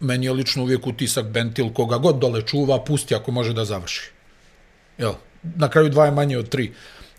meni 0.00 0.26
je 0.26 0.33
lično 0.33 0.62
uvijek 0.62 0.87
utisak 0.87 1.26
Bentil, 1.26 1.73
koga 1.73 1.99
god 1.99 2.19
dole 2.19 2.43
čuva, 2.43 2.85
pusti 2.85 3.14
ako 3.14 3.31
može 3.31 3.53
da 3.53 3.64
završi. 3.64 4.11
Jel? 4.99 5.12
Na 5.43 5.69
kraju 5.69 5.88
dva 5.88 6.05
je 6.05 6.11
manje 6.11 6.38
od 6.38 6.49
tri. 6.49 6.73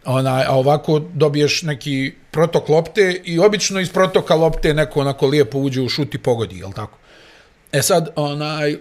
Ona, 0.05 0.43
a 0.47 0.55
ovako 0.55 0.99
dobiješ 0.99 1.61
neki 1.61 2.13
protok 2.31 2.69
lopte 2.69 3.21
i 3.25 3.39
obično 3.39 3.79
iz 3.79 3.89
protoka 3.89 4.35
lopte 4.35 4.73
neko 4.73 4.99
onako 5.01 5.27
lijepo 5.27 5.59
uđe 5.59 5.81
u 5.81 5.89
šut 5.89 6.15
i 6.15 6.17
pogodi, 6.17 6.57
jel 6.57 6.71
tako? 6.71 6.97
E 7.71 7.81
sad, 7.81 8.09
onaj, 8.15 8.77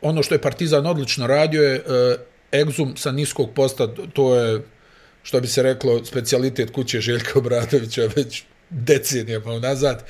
ono 0.00 0.22
što 0.22 0.34
je 0.34 0.40
Partizan 0.40 0.86
odlično 0.86 1.26
radio 1.26 1.62
je 1.62 1.80
uh, 1.80 2.20
egzum 2.60 2.96
sa 2.96 3.12
niskog 3.12 3.54
posta, 3.54 3.94
to 4.12 4.34
je, 4.34 4.62
što 5.22 5.40
bi 5.40 5.48
se 5.48 5.62
reklo, 5.62 6.04
specijalitet 6.04 6.70
kuće 6.70 7.00
Željka 7.00 7.38
Obradovića 7.38 8.08
već 8.16 8.42
decenijama 8.70 9.52
unazad, 9.52 10.04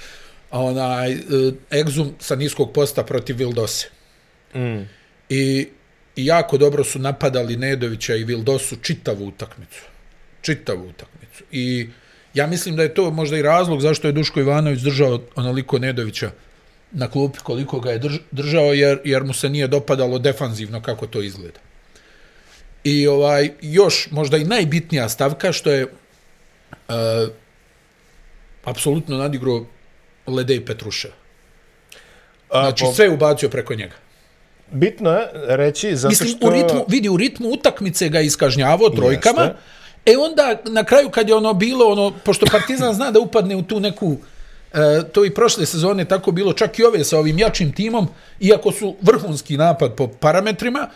a 0.50 0.61
onaj, 0.61 1.14
uh, 1.14 1.21
egzum 1.73 2.14
sa 2.18 2.37
niskog 2.37 2.73
posta 2.73 3.04
protiv 3.04 3.37
Vildose. 3.37 3.88
Mm. 4.54 4.83
I, 5.28 5.68
I 6.16 6.26
jako 6.26 6.59
dobro 6.59 6.85
su 6.85 6.99
napadali 6.99 7.56
Nedovića 7.56 8.14
i 8.14 8.25
Vildosu 8.25 8.76
čitavu 8.76 9.26
utakmicu. 9.26 9.83
Čitavu 10.40 10.88
utakmicu. 10.88 11.45
I 11.52 11.88
ja 12.35 12.47
mislim 12.47 12.76
da 12.76 12.83
je 12.83 12.95
to 12.95 13.11
možda 13.11 13.37
i 13.37 13.42
razlog 13.42 13.80
zašto 13.80 14.09
je 14.09 14.12
Duško 14.12 14.40
Ivanović 14.40 14.80
držao 14.80 15.21
onoliko 15.35 15.78
Nedovića 15.78 16.30
na 16.93 17.11
klupi 17.11 17.38
koliko 17.38 17.81
ga 17.81 17.90
je 17.90 17.99
drž, 17.99 18.16
držao, 18.31 18.73
jer, 18.73 18.99
jer 19.05 19.25
mu 19.25 19.33
se 19.33 19.49
nije 19.49 19.66
dopadalo 19.66 20.19
defanzivno 20.19 20.83
kako 20.83 21.07
to 21.07 21.23
izgleda. 21.23 21.61
I 22.85 23.07
ovaj 23.07 23.50
još 23.61 24.09
možda 24.11 24.37
i 24.37 24.45
najbitnija 24.45 25.09
stavka 25.09 25.52
što 25.52 25.71
je 25.71 25.85
uh, 25.85 26.95
apsolutno 28.64 29.16
nadigrao 29.16 29.66
Ledej 30.26 30.64
Petruša. 30.64 31.09
A, 32.50 32.62
Znači 32.62 32.85
po- 32.85 32.93
sve 32.93 33.09
ubacio 33.09 33.49
preko 33.49 33.75
njega. 33.75 33.95
Bitno 34.73 35.11
je 35.11 35.28
reći, 35.33 35.97
zato 35.97 36.09
Mislim, 36.09 36.28
što... 36.28 36.47
u 36.47 36.50
ritmu, 36.50 36.85
vidi, 36.88 37.09
u 37.09 37.16
ritmu 37.16 37.49
utakmice 37.49 38.09
ga 38.09 38.21
iskažnjavao 38.21 38.90
trojkama, 38.90 39.43
Jeste. 39.43 39.59
e 40.07 40.16
onda 40.19 40.59
na 40.64 40.85
kraju 40.85 41.11
kad 41.11 41.28
je 41.28 41.35
ono 41.35 41.55
bilo, 41.55 41.87
ono, 41.87 42.12
pošto 42.25 42.47
Partizan 42.47 42.95
zna 42.95 43.11
da 43.11 43.21
upadne 43.21 43.57
u 43.57 43.62
tu 43.62 43.81
neku, 43.81 44.16
e, 44.76 45.02
to 45.12 45.25
i 45.25 45.35
prošle 45.35 45.66
sezone 45.66 46.04
tako 46.04 46.33
bilo, 46.33 46.52
čak 46.52 46.78
i 46.78 46.85
ove 46.85 47.04
sa 47.04 47.18
ovim 47.18 47.38
jačim 47.38 47.73
timom, 47.73 48.09
iako 48.40 48.73
su 48.73 48.97
vrhunski 49.02 49.56
napad 49.56 49.95
po 49.95 50.09
parametrima, 50.09 50.88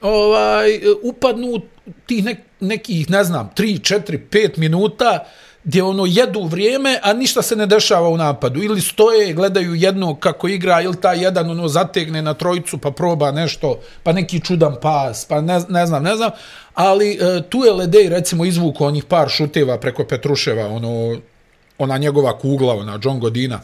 ovaj, 0.00 0.80
upadnu 1.02 1.60
tih 2.06 2.24
nek, 2.24 2.38
nekih, 2.60 3.10
ne 3.10 3.24
znam, 3.24 3.50
3, 3.56 3.94
4, 3.96 4.18
5 4.30 4.58
minuta, 4.58 5.24
gdje 5.64 5.82
ono 5.82 6.04
jedu 6.06 6.44
vrijeme, 6.44 7.00
a 7.02 7.12
ništa 7.12 7.42
se 7.42 7.56
ne 7.56 7.66
dešava 7.66 8.08
u 8.08 8.16
napadu. 8.16 8.62
Ili 8.62 8.80
stoje, 8.80 9.32
gledaju 9.32 9.74
jedno 9.74 10.16
kako 10.16 10.48
igra, 10.48 10.80
ili 10.80 11.00
ta 11.00 11.12
jedan 11.12 11.50
ono 11.50 11.68
zategne 11.68 12.22
na 12.22 12.34
trojicu 12.34 12.78
pa 12.78 12.90
proba 12.90 13.30
nešto, 13.30 13.80
pa 14.02 14.12
neki 14.12 14.40
čudan 14.40 14.74
pas, 14.82 15.24
pa 15.24 15.40
ne, 15.40 15.60
ne 15.68 15.86
znam, 15.86 16.02
ne 16.02 16.16
znam. 16.16 16.30
Ali 16.74 17.12
e, 17.12 17.42
tu 17.48 17.64
je 17.64 17.72
Ledej 17.72 18.08
recimo 18.08 18.44
izvuko 18.44 18.86
onih 18.86 19.04
par 19.04 19.28
šuteva 19.28 19.78
preko 19.78 20.04
Petruševa, 20.04 20.66
ono, 20.66 21.16
ona 21.78 21.98
njegova 21.98 22.38
kugla, 22.38 22.74
ona 22.74 22.98
John 23.02 23.20
Godina, 23.20 23.60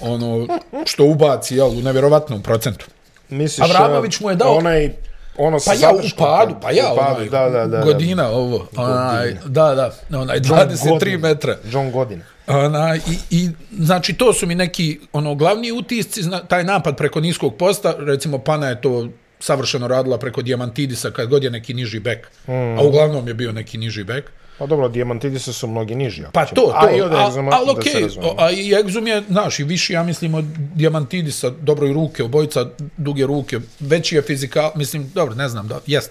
ono 0.00 0.46
što 0.86 1.04
ubaci 1.04 1.56
jel, 1.56 1.68
u 1.68 1.80
nevjerovatnom 1.82 2.42
procentu. 2.42 2.86
Misliš, 3.28 3.70
Avramović 3.70 4.20
mu 4.20 4.30
je 4.30 4.36
dao- 4.36 4.58
Onaj, 4.58 4.92
ono 5.38 5.60
sa 5.60 5.70
Pa 5.70 5.76
ja 5.76 5.90
u 5.90 6.00
padu, 6.18 6.54
pa 6.62 6.70
ja, 6.70 6.92
u 6.92 6.96
padu, 6.96 7.14
onaj, 7.14 7.28
da, 7.28 7.48
da, 7.48 7.66
da, 7.66 7.80
godina 7.84 8.28
ovo, 8.30 8.66
onaj, 8.76 9.36
da, 9.44 9.92
da, 10.08 10.18
onaj 10.18 10.40
23 10.40 10.88
Godin. 10.88 11.20
metra. 11.20 11.56
John 11.70 11.90
Godin. 11.90 12.22
Ona, 12.46 12.96
i, 12.96 13.18
I, 13.30 13.50
znači, 13.78 14.12
to 14.12 14.32
su 14.32 14.46
mi 14.46 14.54
neki 14.54 15.00
ono 15.12 15.34
glavni 15.34 15.72
utisci, 15.72 16.22
zna, 16.22 16.40
taj 16.40 16.64
napad 16.64 16.96
preko 16.96 17.20
niskog 17.20 17.56
posta, 17.56 17.94
recimo 17.98 18.38
Pana 18.38 18.68
je 18.68 18.80
to 18.80 19.08
savršeno 19.40 19.88
radila 19.88 20.18
preko 20.18 20.42
Diamantidisa 20.42 21.10
kad 21.10 21.28
god 21.28 21.44
je 21.44 21.50
neki 21.50 21.74
niži 21.74 22.00
bek, 22.00 22.28
mm. 22.48 22.78
a 22.78 22.82
uglavnom 22.82 23.28
je 23.28 23.34
bio 23.34 23.52
neki 23.52 23.78
niži 23.78 24.04
bek. 24.04 24.32
Pa 24.58 24.66
dobro, 24.66 24.88
Diamantidisa 24.88 25.52
su 25.52 25.66
mnogi 25.66 25.94
niži. 25.94 26.22
Pa 26.32 26.44
ćemo. 26.44 26.54
to, 26.56 26.62
to, 26.62 26.72
A 26.76 26.90
i 26.90 27.00
od 27.00 27.12
a- 27.12 27.16
Exuma, 27.16 27.50
ali 27.52 27.74
da 27.76 27.82
se 27.82 28.00
razumemo. 28.00 28.34
a 28.38 28.50
i 28.50 28.74
Exum 28.74 29.06
je, 29.06 29.22
znaš, 29.22 29.58
i 29.58 29.64
viši, 29.64 29.92
ja 29.92 30.02
mislim, 30.02 30.34
od 30.34 30.44
Diamantidisa, 30.74 31.50
dobroj 31.52 31.92
ruke, 31.92 32.22
obojica 32.22 32.66
duge 32.96 33.26
ruke, 33.26 33.58
veći 33.80 34.14
je 34.14 34.22
fizikal, 34.22 34.70
mislim, 34.74 35.10
dobro, 35.14 35.34
ne 35.34 35.48
znam, 35.48 35.68
da, 35.68 35.80
jest. 35.86 36.10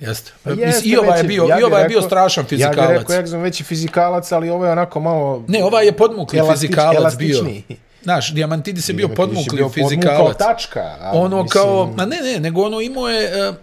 Jest. 0.00 0.32
Pa 0.42 0.50
jeste 0.50 0.88
I 0.88 0.96
ovaj 0.96 1.18
je 1.18 1.24
bio, 1.24 1.44
ja 1.44 1.60
i 1.60 1.62
ovaj 1.62 1.82
je 1.82 1.88
bio 1.88 2.02
strašan 2.02 2.44
Ja 2.44 2.48
fizikalac. 2.48 2.88
bih 2.90 2.98
rekao 2.98 3.16
Exum 3.16 3.42
veći 3.42 3.64
fizikalac, 3.64 4.32
ali 4.32 4.50
ovo 4.50 4.64
je 4.66 4.72
onako 4.72 5.00
malo... 5.00 5.44
Ne, 5.48 5.64
ovaj 5.64 5.86
je 5.86 5.92
podmukli 5.92 6.38
Elastič- 6.40 6.52
fizikalac 6.52 7.16
bio. 7.16 7.26
elastičniji. 7.28 7.64
Znaš, 8.02 8.32
Diamantidis 8.32 8.88
je 8.88 8.94
bio 8.94 9.08
podmukli 9.08 9.56
bio 9.56 9.68
podmukao 9.68 9.88
fizikalac. 9.88 10.36
tačka. 10.38 10.96
a, 11.00 11.10
ono 11.14 11.42
mislim, 11.42 11.62
kao, 11.62 11.92
ma 11.96 12.06
ne, 12.06 12.16
ne, 12.24 12.40
nego 12.40 12.62
ono 12.62 12.80
imao 12.80 13.08
je, 13.08 13.48
uh, 13.48 13.54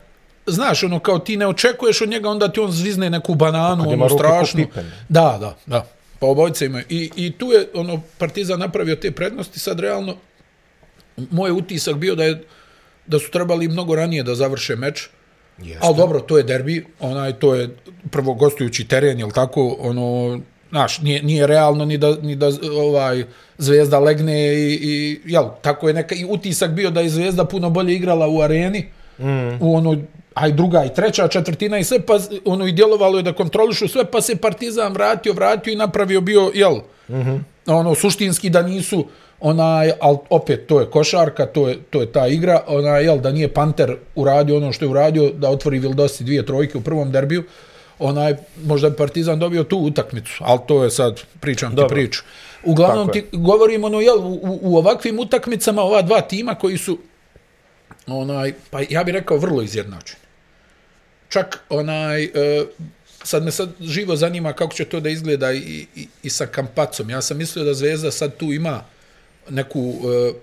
znaš, 0.48 0.84
ono 0.84 1.00
kao 1.00 1.20
ti 1.20 1.38
ne 1.38 1.48
očekuješ 1.48 2.02
od 2.02 2.10
njega, 2.10 2.30
onda 2.30 2.52
ti 2.52 2.60
on 2.60 2.72
zvizne 2.72 3.10
neku 3.10 3.36
bananu, 3.36 3.84
ono. 3.84 3.92
Pippen. 4.66 4.92
Da, 5.10 5.38
da, 5.40 5.58
da. 5.66 5.86
Pa 6.20 6.28
obojice 6.28 6.66
imaju. 6.66 6.86
I, 6.90 7.12
I 7.16 7.32
tu 7.32 7.52
je 7.52 7.68
ono 7.74 8.02
Partizan 8.18 8.60
napravio 8.60 8.96
te 8.96 9.12
prednosti, 9.12 9.60
sad 9.60 9.80
realno 9.80 10.16
moj 11.32 11.52
utisak 11.52 11.96
bio 11.96 12.16
da 12.16 12.24
je 12.24 12.44
da 13.08 13.20
su 13.20 13.32
trebali 13.32 13.68
mnogo 13.68 13.96
ranije 13.96 14.24
da 14.24 14.36
završe 14.36 14.75
meč. 14.75 15.10
Jeste. 15.58 15.80
Ali 15.82 15.96
dobro, 15.96 16.20
to 16.20 16.38
je 16.38 16.44
derbi, 16.44 16.86
onaj, 17.00 17.34
to 17.34 17.56
je 17.56 17.75
prvo 18.12 18.34
gostujući 18.34 18.88
teren, 18.88 19.20
jel 19.20 19.32
tako, 19.32 19.78
ono, 19.80 20.40
znaš, 20.70 21.02
nije, 21.02 21.24
nije 21.24 21.48
realno 21.48 21.86
ni 21.86 21.98
da, 21.98 22.16
ni 22.16 22.36
da 22.36 22.50
ovaj, 22.80 23.24
Zvezda 23.58 24.00
legne 24.00 24.54
i, 24.54 24.80
i 24.82 25.20
jel, 25.25 25.46
tako 25.62 25.88
je 25.88 25.94
neka 25.94 26.16
i 26.16 26.25
utisak 26.25 26.72
bio 26.72 26.92
da 26.92 27.02
je 27.02 27.10
Zvezda 27.10 27.46
puno 27.46 27.70
bolje 27.70 27.96
igrala 27.96 28.28
u 28.28 28.42
areni, 28.42 28.86
mm. 29.20 29.62
u 29.62 29.75
aj 30.36 30.51
druga 30.51 30.86
i 30.86 30.94
treća 30.94 31.27
četvrtina 31.27 31.77
i 31.80 31.84
sve, 31.84 32.00
pa 32.00 32.20
ono 32.46 32.68
i 32.68 32.72
djelovalo 32.72 33.18
je 33.18 33.24
da 33.24 33.34
kontrolišu 33.34 33.88
sve, 33.88 34.06
pa 34.06 34.22
se 34.22 34.36
Partizan 34.36 34.94
vratio, 34.94 35.34
vratio 35.34 35.72
i 35.74 35.75
napravio 35.75 36.22
bio, 36.22 36.51
jel, 36.54 36.75
mm 37.10 37.13
-hmm. 37.13 37.39
ono, 37.68 37.96
suštinski 37.96 38.50
da 38.50 38.62
nisu, 38.62 39.06
onaj, 39.39 39.92
al 40.01 40.18
opet 40.30 40.68
to 40.68 40.80
je 40.80 40.86
košarka, 40.89 41.46
to 41.46 41.68
je, 41.70 41.77
to 41.89 42.01
je 42.01 42.12
ta 42.12 42.27
igra, 42.27 42.63
onaj, 42.68 43.04
jel, 43.04 43.20
da 43.20 43.32
nije 43.32 43.54
Panter 43.54 43.96
uradio 44.15 44.58
ono 44.58 44.72
što 44.72 44.86
je 44.86 44.89
uradio, 44.89 45.30
da 45.30 45.50
otvori 45.50 45.80
Vildosi 45.80 46.24
dvije 46.24 46.46
trojke 46.46 46.77
u 46.77 46.82
prvom 46.82 47.12
derbiju, 47.12 47.44
onaj, 48.00 48.36
možda 48.65 48.89
bi 48.89 48.96
Partizan 48.96 49.39
dobio 49.39 49.63
tu 49.63 49.77
utakmicu, 49.77 50.32
ali 50.39 50.60
to 50.68 50.84
je 50.84 50.89
sad, 50.92 51.22
pričam 51.39 51.70
ti 51.70 51.75
Dobro. 51.75 51.96
priču. 51.96 52.24
Uglavnom 52.63 53.12
ti 53.12 53.25
govorim, 53.32 53.84
ono, 53.84 54.00
jel, 54.01 54.18
u, 54.18 54.34
u- 54.34 54.60
u 54.62 54.77
ovakvim 54.77 55.20
utakmicama 55.20 55.82
ova 55.82 56.01
dva 56.01 56.22
tima 56.22 56.56
koji 56.56 56.77
su, 56.77 56.98
onaj, 58.08 58.54
pa 58.70 58.80
ja 58.89 59.04
bih 59.04 59.13
rekao 59.13 59.38
vrlo 59.38 59.62
izjednačeni. 59.62 60.25
Čak, 61.36 61.60
onaj, 61.70 62.24
e, 62.24 62.32
sad 63.24 63.44
me 63.44 63.51
sad 63.51 63.70
živo 63.82 64.15
zanima 64.15 64.54
kako 64.54 64.74
će 64.74 64.86
to 64.86 65.00
da 65.00 65.10
izgleda 65.10 65.51
i, 65.51 65.88
i, 65.96 66.08
i 66.24 66.30
sa 66.30 66.46
Kampacom. 66.46 67.10
Ja 67.10 67.22
sam 67.22 67.38
mislio 67.38 67.65
da 67.65 67.74
Zvezda 67.74 68.12
sad 68.12 68.38
tu 68.38 68.54
ima 68.54 68.84
neku 69.50 69.80
e, 69.80 70.34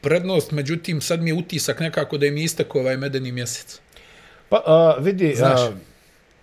prednost, 0.00 0.50
međutim 0.50 1.00
sad 1.00 1.22
mi 1.22 1.30
je 1.30 1.34
utisak 1.34 1.80
nekako 1.80 2.18
da 2.18 2.26
im 2.26 2.36
je 2.36 2.44
istekao 2.44 2.80
ovaj 2.80 2.96
medeni 2.96 3.32
mjesec. 3.32 3.80
Pa, 4.48 4.62
a, 4.66 4.96
vidi, 5.00 5.34
Znaš. 5.36 5.60
a, 5.60 5.72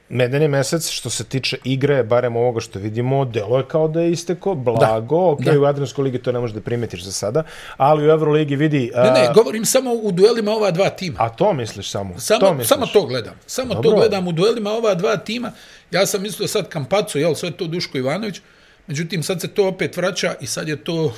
medeni 0.10 0.48
mesec, 0.48 0.90
što 0.90 1.10
se 1.10 1.24
tiče 1.24 1.58
igre, 1.64 2.04
barem 2.04 2.36
ovoga 2.36 2.60
što 2.60 2.80
vidimo, 2.80 3.26
delo 3.26 3.58
je 3.58 3.64
kao 3.68 3.88
da 3.88 4.02
je 4.02 4.12
isteko, 4.12 4.56
blago, 4.56 5.32
ok, 5.32 5.42
da. 5.42 5.60
u 5.60 5.66
Adrianskoj 5.66 6.04
ligi 6.04 6.18
to 6.18 6.32
ne 6.32 6.40
možeš 6.40 6.54
da 6.54 6.62
primetiš 6.62 7.04
za 7.04 7.12
sada, 7.12 7.44
ali 7.78 8.08
u 8.08 8.10
Euroligi 8.10 8.56
vidi... 8.56 8.92
Ne, 8.96 9.12
ne, 9.12 9.30
govorim 9.34 9.66
samo 9.66 9.94
u 9.94 10.12
duelima 10.12 10.52
ova 10.52 10.72
dva 10.72 10.90
tima. 10.90 11.18
a 11.20 11.30
to 11.30 11.54
misliš 11.54 11.92
samo? 11.92 12.20
Samo, 12.20 12.40
to 12.40 12.54
misliš? 12.54 12.68
samo 12.68 12.86
to 12.86 13.06
gledam. 13.06 13.34
Samo 13.46 13.74
Dobro. 13.74 13.90
to 13.90 13.96
gledam 13.96 14.28
u 14.28 14.32
duelima 14.32 14.72
ova 14.72 14.94
dva 14.94 15.18
tima. 15.18 15.52
Ja 15.92 16.06
sam 16.06 16.22
mislio 16.22 16.48
sad 16.48 16.70
Kampaco, 16.70 17.18
jel, 17.18 17.36
sve 17.36 17.52
to 17.52 17.68
Duško 17.68 17.98
Ivanović, 17.98 18.42
međutim 18.88 19.24
sad 19.24 19.42
se 19.42 19.48
to 19.48 19.68
opet 19.68 19.98
vraća 19.98 20.34
i 20.42 20.48
sad 20.48 20.68
je 20.68 20.84
to 20.84 21.14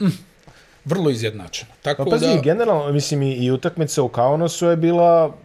mm, 0.00 0.06
vrlo 0.84 1.10
izjednačeno. 1.10 1.72
Tako 1.82 2.04
Pa 2.04 2.10
pazi, 2.10 2.26
da, 2.26 2.40
generalno, 2.42 2.92
mislim, 2.92 3.22
i, 3.22 3.34
i 3.34 3.50
utakmica 3.50 4.02
u 4.02 4.08
Kaunasu 4.08 4.66
je 4.66 4.76
bila, 4.76 5.36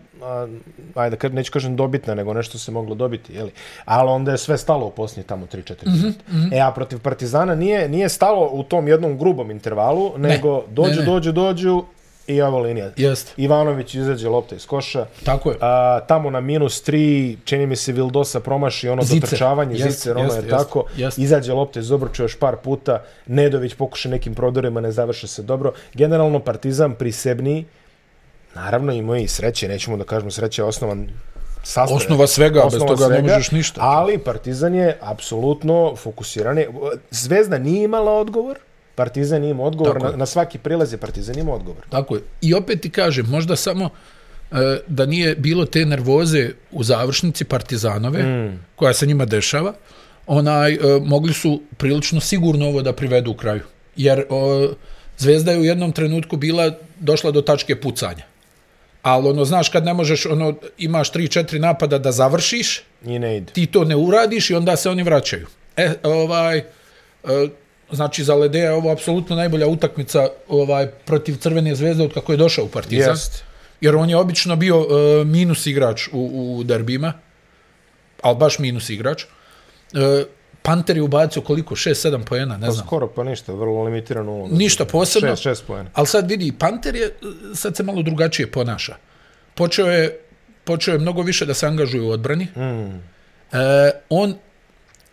ajde, 0.95 1.29
neću 1.29 1.51
kažem 1.51 1.75
dobitna, 1.75 2.15
nego 2.15 2.33
nešto 2.33 2.57
se 2.57 2.71
moglo 2.71 2.95
dobiti, 2.95 3.33
jeli? 3.33 3.51
Ali 3.85 4.09
onda 4.09 4.31
je 4.31 4.37
sve 4.37 4.57
stalo 4.57 4.85
u 4.85 4.91
posljednje 4.91 5.23
tamo 5.23 5.45
3-4 5.45 5.75
Mhm, 5.87 5.97
minuta. 5.97 6.19
Mm 6.27 6.35
-hmm. 6.35 6.55
E, 6.57 6.59
a 6.59 6.71
protiv 6.71 6.99
Partizana 6.99 7.55
nije, 7.55 7.89
nije 7.89 8.09
stalo 8.09 8.49
u 8.51 8.63
tom 8.63 8.87
jednom 8.87 9.17
grubom 9.17 9.51
intervalu, 9.51 10.11
nego 10.17 10.63
dođu, 10.69 10.89
ne, 10.91 10.99
ne. 10.99 11.05
dođu, 11.05 11.31
dođu 11.31 11.83
i 12.27 12.41
ovo 12.41 12.59
linija. 12.59 12.91
Jeste. 12.97 13.31
Ivanović 13.37 13.95
izađe 13.95 14.29
lopta 14.29 14.55
iz 14.55 14.65
koša. 14.65 15.05
tako 15.23 15.49
je. 15.51 15.57
A, 15.61 15.99
tamo 16.07 16.29
na 16.29 16.39
minus 16.39 16.83
3, 16.83 17.37
čini 17.43 17.65
mi 17.67 17.75
se 17.75 17.91
Vildosa 17.91 18.39
promaši 18.39 18.89
ono 18.89 19.01
Zicer. 19.01 19.21
dotrčavanje, 19.21 19.73
Jeste, 19.73 19.89
zicer, 19.91 20.17
ono 20.17 20.25
jeste, 20.25 20.37
je 20.37 20.43
jeste, 20.43 20.57
tako. 20.57 20.83
jeste. 20.97 21.21
Izađe 21.21 21.53
lopta 21.53 21.79
iz 21.79 21.91
obruča 21.91 22.23
još 22.23 22.39
par 22.39 22.55
puta, 22.55 23.01
Nedović 23.27 23.73
pokuša 23.73 24.09
nekim 24.09 24.35
prodorima, 24.35 24.81
ne 24.81 24.91
završe 24.91 25.27
se 25.27 25.41
dobro. 25.43 25.73
Generalno 25.93 26.39
Partizan 26.39 26.95
prisebniji, 26.95 27.65
naravno 28.55 28.93
imao 28.93 29.15
je 29.15 29.23
i 29.23 29.27
sreće, 29.27 29.67
nećemo 29.67 29.97
da 29.97 30.03
kažemo 30.03 30.31
sreće 30.31 30.61
je 30.61 30.65
osnovan 30.65 31.09
sastav. 31.63 31.97
Osnova 31.97 32.27
svega, 32.27 32.63
bez 32.71 32.81
toga 32.87 33.07
ne 33.07 33.21
možeš 33.21 33.51
ništa. 33.51 33.81
Ali 33.83 34.17
Partizan 34.17 34.75
je 34.75 34.97
apsolutno 35.01 35.95
fokusiran. 35.95 36.57
Zvezda 37.11 37.57
nije 37.57 37.83
imala 37.83 38.11
odgovor, 38.11 38.57
Partizan 38.95 39.43
imao 39.43 39.65
odgovor, 39.65 39.93
Tako 39.93 40.05
na, 40.05 40.11
je. 40.11 40.17
na 40.17 40.25
svaki 40.25 40.57
prilaz 40.57 40.93
je 40.93 40.97
Partizan 40.97 41.39
imao 41.39 41.55
odgovor. 41.55 41.83
Tako 41.89 42.15
je. 42.15 42.21
I 42.41 42.53
opet 42.53 42.81
ti 42.81 42.89
kažem, 42.89 43.25
možda 43.29 43.55
samo 43.55 43.89
e, 44.51 44.55
da 44.87 45.05
nije 45.05 45.35
bilo 45.35 45.65
te 45.65 45.85
nervoze 45.85 46.49
u 46.71 46.83
završnici 46.83 47.45
Partizanove, 47.45 48.23
mm. 48.23 48.59
koja 48.75 48.93
se 48.93 49.05
njima 49.05 49.25
dešava, 49.25 49.73
onaj, 50.27 50.73
e, 50.73 50.79
mogli 51.05 51.33
su 51.33 51.61
prilično 51.77 52.19
sigurno 52.19 52.67
ovo 52.67 52.81
da 52.81 52.93
privedu 52.93 53.31
u 53.31 53.33
kraju. 53.33 53.61
Jer 53.95 54.25
o, 54.29 54.69
Zvezda 55.19 55.51
je 55.51 55.59
u 55.59 55.63
jednom 55.63 55.91
trenutku 55.91 56.37
bila 56.37 56.71
došla 56.99 57.31
do 57.31 57.41
tačke 57.41 57.75
pucanja. 57.81 58.23
Ali 59.01 59.29
ono, 59.29 59.45
znaš, 59.45 59.69
kad 59.69 59.85
ne 59.85 59.93
možeš, 59.93 60.25
ono, 60.25 60.53
imaš 60.77 61.11
3-4 61.11 61.59
napada 61.59 61.97
da 61.97 62.11
završiš, 62.11 62.81
I 63.05 63.19
ne 63.19 63.37
ide. 63.37 63.53
ti 63.53 63.65
to 63.65 63.83
ne 63.83 63.95
uradiš 63.95 64.49
i 64.49 64.55
onda 64.55 64.75
se 64.75 64.89
oni 64.89 65.03
vraćaju. 65.03 65.47
E, 65.77 65.93
ovaj, 66.03 66.57
e, 66.57 66.63
znači 67.91 68.23
za 68.23 68.35
Ledeja 68.35 68.65
je 68.65 68.73
ovo 68.73 68.91
apsolutno 68.91 69.35
najbolja 69.35 69.67
utakmica 69.67 70.27
ovaj 70.47 70.87
protiv 70.87 71.37
Crvene 71.37 71.75
zvezde 71.75 72.03
od 72.03 72.13
kako 72.13 72.31
je 72.31 72.37
došao 72.37 72.65
u 72.65 72.69
Partizan. 72.69 73.09
Jest. 73.09 73.43
Jer 73.81 73.95
on 73.95 74.09
je 74.09 74.17
obično 74.17 74.55
bio 74.55 74.87
e, 74.89 75.25
minus 75.25 75.65
igrač 75.65 76.07
u, 76.11 76.57
u 76.57 76.63
derbima, 76.63 77.13
ali 78.21 78.37
baš 78.37 78.59
minus 78.59 78.89
igrač. 78.89 79.23
E, 79.23 79.27
Panter 80.69 80.97
je 80.97 81.03
ubacio 81.03 81.41
koliko? 81.41 81.75
6-7 81.75 82.23
poena, 82.23 82.57
ne 82.57 82.67
Pa 82.67 82.71
znam. 82.71 82.85
skoro 82.85 83.07
pa 83.07 83.23
ništa, 83.23 83.53
vrlo 83.53 83.83
limitirano. 83.83 84.47
Ništa 84.51 84.85
posebno. 84.85 85.29
6, 85.29 85.49
6 85.49 85.63
poena. 85.67 85.89
Ali 85.93 86.07
sad 86.07 86.29
vidi, 86.29 86.51
Panter 86.51 86.95
je, 86.95 87.15
sad 87.55 87.75
se 87.75 87.83
malo 87.83 88.01
drugačije 88.01 88.51
ponaša. 88.51 88.95
Počeo 89.55 89.87
je, 89.87 90.19
počeo 90.63 90.93
je 90.93 90.99
mnogo 90.99 91.21
više 91.21 91.45
da 91.45 91.53
se 91.53 91.67
angažuje 91.67 92.01
u 92.03 92.09
odbrani. 92.09 92.47
Mm. 92.55 92.95
E, 93.51 93.91
on 94.09 94.35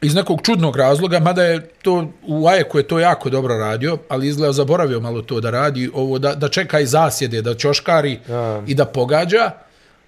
iz 0.02 0.14
nekog 0.14 0.42
čudnog 0.42 0.76
razloga, 0.76 1.20
mada 1.20 1.44
je 1.44 1.68
to 1.82 2.12
u 2.26 2.48
Ajeku 2.48 2.78
je 2.78 2.88
to 2.88 2.98
jako 2.98 3.30
dobro 3.30 3.58
radio, 3.58 3.98
ali 4.08 4.28
izgleda 4.28 4.52
zaboravio 4.52 5.00
malo 5.00 5.22
to 5.22 5.40
da 5.40 5.50
radi, 5.50 5.90
ovo 5.94 6.18
da, 6.18 6.34
da 6.34 6.48
čeka 6.48 6.80
i 6.80 6.86
zasjede, 6.86 7.42
da 7.42 7.54
ćoškari 7.54 8.20
Ja. 8.28 8.62
i 8.66 8.75
da 8.75 8.84
pogađa. 8.84 9.50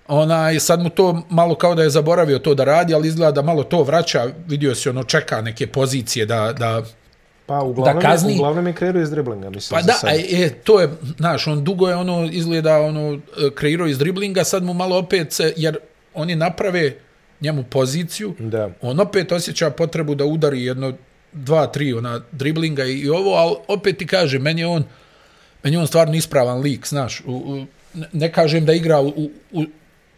Onaj, 0.08 0.60
sad 0.60 0.82
mu 0.82 0.88
to 0.90 1.22
malo 1.30 1.54
kao 1.54 1.74
da 1.74 1.82
je 1.82 1.90
zaboravio 1.90 2.38
to 2.38 2.54
da 2.54 2.64
radi, 2.64 2.94
ali 2.94 3.08
izgleda 3.08 3.32
da 3.32 3.42
malo 3.42 3.62
to 3.64 3.82
vraća, 3.82 4.26
vidio 4.46 4.74
se 4.74 4.90
ono 4.90 5.04
čeka 5.04 5.40
neke 5.40 5.66
pozicije 5.66 6.26
da, 6.26 6.52
da 6.52 6.82
Pa 7.46 7.60
uglavnom, 7.60 8.02
Da 8.02 8.08
kazni- 8.08 8.30
je, 8.30 8.36
uglavnom 8.36 8.66
je 8.66 8.72
kreirao 8.72 9.02
iz 9.02 9.10
driblinga, 9.10 9.50
mislim. 9.50 9.80
Pa 9.80 9.86
da, 9.86 9.92
sad. 9.92 10.10
a, 10.10 10.14
e, 10.14 10.50
to 10.54 10.80
je, 10.80 10.88
znaš, 11.18 11.46
on 11.46 11.64
dugo 11.64 11.88
je 11.88 11.96
ono, 11.96 12.28
izgleda, 12.32 12.80
ono, 12.80 13.14
e, 13.14 13.18
kreirao 13.54 13.86
iz 13.86 13.98
driblinga, 13.98 14.44
sad 14.44 14.62
mu 14.64 14.74
malo 14.74 14.98
opet, 14.98 15.32
se, 15.32 15.52
jer 15.56 15.76
oni 16.14 16.36
naprave 16.36 16.94
njemu 17.40 17.64
poziciju, 17.64 18.34
Da. 18.38 18.70
on 18.82 19.00
opet 19.00 19.32
osjeća 19.32 19.70
potrebu 19.70 20.14
da 20.14 20.24
udari 20.24 20.64
jedno, 20.64 20.92
dva, 21.32 21.66
tri 21.66 21.92
ona 21.92 22.20
driblinga 22.32 22.84
i, 22.84 22.92
i 22.94 23.08
ovo, 23.10 23.34
ali 23.34 23.56
opet 23.68 23.98
ti 23.98 24.06
kaže, 24.06 24.38
meni 24.38 24.60
je 24.60 24.66
on, 24.66 24.84
meni 25.62 25.76
je 25.76 25.80
on 25.80 25.86
stvarno 25.86 26.14
ispravan 26.14 26.60
lik, 26.60 26.86
znaš, 26.86 27.20
u, 27.20 27.32
u, 27.32 27.66
ne 28.12 28.32
kažem 28.32 28.64
da 28.64 28.72
igra 28.72 29.00
u, 29.00 29.08
u, 29.52 29.64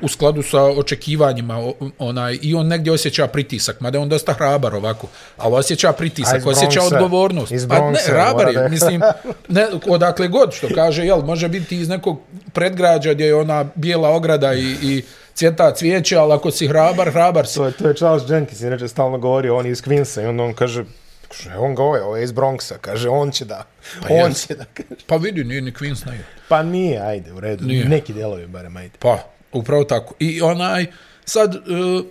u 0.02 0.08
skladu 0.08 0.42
sa 0.42 0.62
očekivanjima 0.62 1.72
onaj 1.98 2.38
i 2.42 2.54
on 2.54 2.66
negdje 2.66 2.92
osjeća 2.92 3.26
pritisak, 3.26 3.80
mada 3.80 3.98
je 3.98 4.02
on 4.02 4.08
dosta 4.08 4.32
hrabar 4.32 4.74
ovako, 4.74 5.06
ali 5.36 5.54
osjeća 5.54 5.92
pritisak, 5.92 6.46
osjeća 6.46 6.82
odgovornost. 6.82 7.52
Pa 7.68 7.90
ne, 7.90 7.98
hrabar 8.06 8.48
je, 8.54 8.68
mislim, 8.68 9.00
ne, 9.48 9.66
odakle 9.88 10.28
god 10.28 10.52
što 10.52 10.68
kaže, 10.74 11.04
jel, 11.04 11.22
može 11.22 11.48
biti 11.48 11.76
iz 11.80 11.88
nekog 11.88 12.20
predgrađa 12.52 13.14
gdje 13.14 13.26
je 13.26 13.34
ona 13.34 13.64
bijela 13.74 14.08
ograda 14.08 14.54
i, 14.54 14.76
i 14.82 15.02
cvjeta 15.34 15.74
cvijeće, 15.74 16.16
ali 16.16 16.32
ako 16.32 16.50
si 16.50 16.68
hrabar, 16.68 17.10
hrabar 17.10 17.46
si. 17.46 17.54
To 17.54 17.66
je, 17.66 17.72
to 17.72 17.88
je 17.88 17.94
Charles 17.94 18.30
Jenkins, 18.30 18.60
inače 18.60 18.88
stalno 18.88 19.18
govori, 19.18 19.50
on 19.50 19.66
je 19.66 19.72
iz 19.72 19.82
Queensa 19.82 20.22
i 20.22 20.26
onda 20.26 20.42
on 20.42 20.54
kaže, 20.54 20.84
kaže, 21.28 21.56
on 21.58 21.74
ga 21.74 21.82
ovo 21.82 22.16
je 22.16 22.24
iz 22.24 22.32
Bronxa, 22.32 22.74
kaže, 22.80 23.08
on 23.08 23.30
će 23.30 23.44
da, 23.44 23.64
on 24.10 24.28
jest. 24.30 24.46
će 24.46 24.54
da, 24.54 24.64
kaže. 24.74 25.00
Pa 25.06 25.16
vidi, 25.16 25.44
nije 25.44 25.60
ni 25.60 25.72
Queens 25.72 26.06
na 26.06 26.12
Pa 26.48 26.62
nije, 26.62 27.00
ajde, 27.00 27.32
u 27.32 27.40
redu, 27.40 27.64
Nije. 27.64 27.84
neki 27.84 28.12
delovi 28.12 28.46
barem, 28.46 28.76
ajde. 28.76 28.94
Pa, 28.98 29.18
upravo 29.52 29.84
tako. 29.84 30.14
I 30.18 30.42
onaj, 30.42 30.86
sad, 31.24 31.54
uh, 31.54 32.04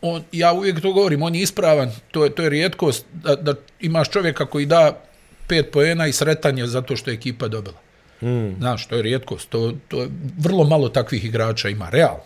on, 0.00 0.22
ja 0.32 0.52
uvijek 0.52 0.80
to 0.80 0.92
govorim, 0.92 1.22
on 1.22 1.34
je 1.34 1.42
ispravan, 1.42 1.92
to 2.10 2.24
je, 2.24 2.34
to 2.34 2.42
je 2.42 2.50
rijetkost 2.50 3.06
da, 3.12 3.36
da 3.36 3.54
imaš 3.80 4.10
čovjeka 4.10 4.46
koji 4.46 4.66
da 4.66 5.00
pet 5.46 5.70
poena 5.72 6.06
i 6.06 6.12
sretan 6.12 6.58
je 6.58 6.66
zato 6.66 6.96
što 6.96 7.10
je 7.10 7.14
ekipa 7.14 7.48
dobila. 7.48 7.80
Mm. 8.22 8.58
Znaš, 8.58 8.86
to 8.86 8.96
je 8.96 9.02
rijetkost, 9.02 9.48
to, 9.48 9.72
to 9.88 10.02
je 10.02 10.08
vrlo 10.38 10.64
malo 10.64 10.88
takvih 10.88 11.24
igrača 11.24 11.68
ima, 11.68 11.90
realno. 11.90 12.22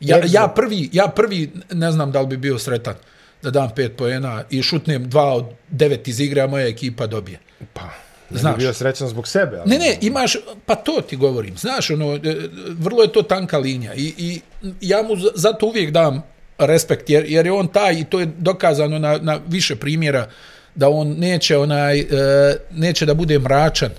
Ja, 0.00 0.20
ja, 0.26 0.48
prvi, 0.48 0.88
ja 0.92 1.08
prvi 1.08 1.50
ne 1.72 1.92
znam 1.92 2.12
da 2.12 2.20
li 2.20 2.26
bi 2.26 2.36
bio 2.36 2.58
sretan 2.58 2.94
da 3.42 3.50
dam 3.50 3.70
pet 3.76 3.96
poena 3.96 4.44
i 4.50 4.62
šutnem 4.62 5.08
dva 5.08 5.34
od 5.34 5.44
devet 5.68 6.08
iz 6.08 6.20
igre, 6.20 6.40
a 6.40 6.46
moja 6.46 6.66
ekipa 6.66 7.06
dobije. 7.06 7.38
Pa, 7.72 7.90
Znaš. 8.40 8.54
bi 8.54 8.62
bio 8.62 8.72
srećan 8.72 9.08
zbog 9.08 9.28
sebe, 9.28 9.58
ali... 9.58 9.70
Ne, 9.70 9.78
ne, 9.78 9.98
imaš, 10.00 10.36
pa 10.66 10.74
to 10.74 11.00
ti 11.08 11.16
govorim, 11.16 11.56
znaš, 11.56 11.90
ono, 11.90 12.14
e, 12.14 12.36
vrlo 12.68 13.02
je 13.02 13.12
to 13.12 13.22
tanka 13.22 13.58
linija 13.58 13.94
i, 13.94 14.14
i 14.18 14.40
ja 14.80 15.02
mu 15.02 15.16
za- 15.16 15.30
zato 15.34 15.66
uvijek 15.66 15.90
dam 15.90 16.22
respekt, 16.58 17.10
jer, 17.10 17.24
jer 17.28 17.46
je 17.46 17.52
on 17.52 17.68
taj, 17.68 17.94
i 17.94 18.04
to 18.04 18.20
je 18.20 18.26
dokazano 18.38 18.98
na, 18.98 19.18
na 19.18 19.40
više 19.48 19.76
primjera, 19.76 20.28
da 20.74 20.88
on 20.88 21.08
neće, 21.08 21.58
onaj, 21.58 22.00
e, 22.00 22.06
neće 22.70 23.06
da 23.06 23.14
bude 23.14 23.38
mračan 23.38 23.90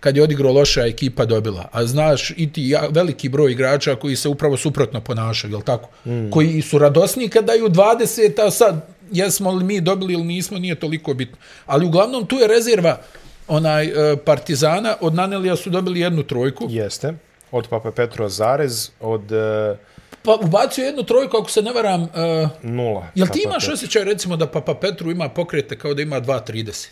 kad 0.00 0.16
je 0.16 0.22
odigrao 0.22 0.52
loša 0.52 0.86
ekipa 0.86 1.24
dobila. 1.24 1.68
A 1.72 1.86
znaš, 1.86 2.30
i 2.36 2.52
ti 2.52 2.68
ja, 2.68 2.86
veliki 2.90 3.28
broj 3.28 3.52
igrača 3.52 3.96
koji 3.96 4.16
se 4.16 4.28
upravo 4.28 4.56
suprotno 4.56 5.00
ponašaju, 5.00 5.52
jel 5.52 5.62
tako? 5.62 5.88
Mm. 6.06 6.30
Koji 6.30 6.62
su 6.62 6.78
radosni 6.78 7.28
kad 7.28 7.44
daju 7.44 7.68
20, 7.68 8.46
a 8.46 8.50
sad 8.50 8.86
jesmo 9.12 9.50
li 9.52 9.64
mi 9.64 9.80
dobili 9.80 10.12
ili 10.12 10.24
nismo, 10.24 10.58
nije 10.58 10.74
toliko 10.74 11.14
bitno. 11.14 11.36
Ali 11.66 11.86
uglavnom 11.86 12.26
tu 12.26 12.36
je 12.36 12.48
rezerva 12.48 13.00
onaj 13.48 13.84
e, 13.84 14.16
Partizana, 14.16 14.96
od 15.00 15.14
Nanelija 15.14 15.56
su 15.56 15.70
dobili 15.70 16.00
jednu 16.00 16.22
trojku, 16.22 16.66
Jeste. 16.70 17.14
Od 17.52 17.68
Papa 17.68 17.90
Petro 17.90 18.28
Zarez, 18.28 18.90
od 19.00 19.32
uh, 19.32 19.78
pa 20.22 20.34
ubacio 20.42 20.84
jednu 20.84 21.02
trojku, 21.02 21.36
ako 21.36 21.50
se 21.50 21.62
ne 21.62 21.72
varam, 21.72 22.02
e, 22.02 22.48
nula. 22.62 23.06
jel 23.14 23.26
ti 23.26 23.40
Papa 23.44 23.50
imaš 23.50 23.68
osjećaj 23.68 24.04
recimo 24.04 24.36
da 24.36 24.46
Papa 24.46 24.74
Petru 24.74 25.10
ima 25.10 25.28
pokrete 25.28 25.78
kao 25.78 25.94
da 25.94 26.02
ima 26.02 26.20
2.30? 26.20 26.88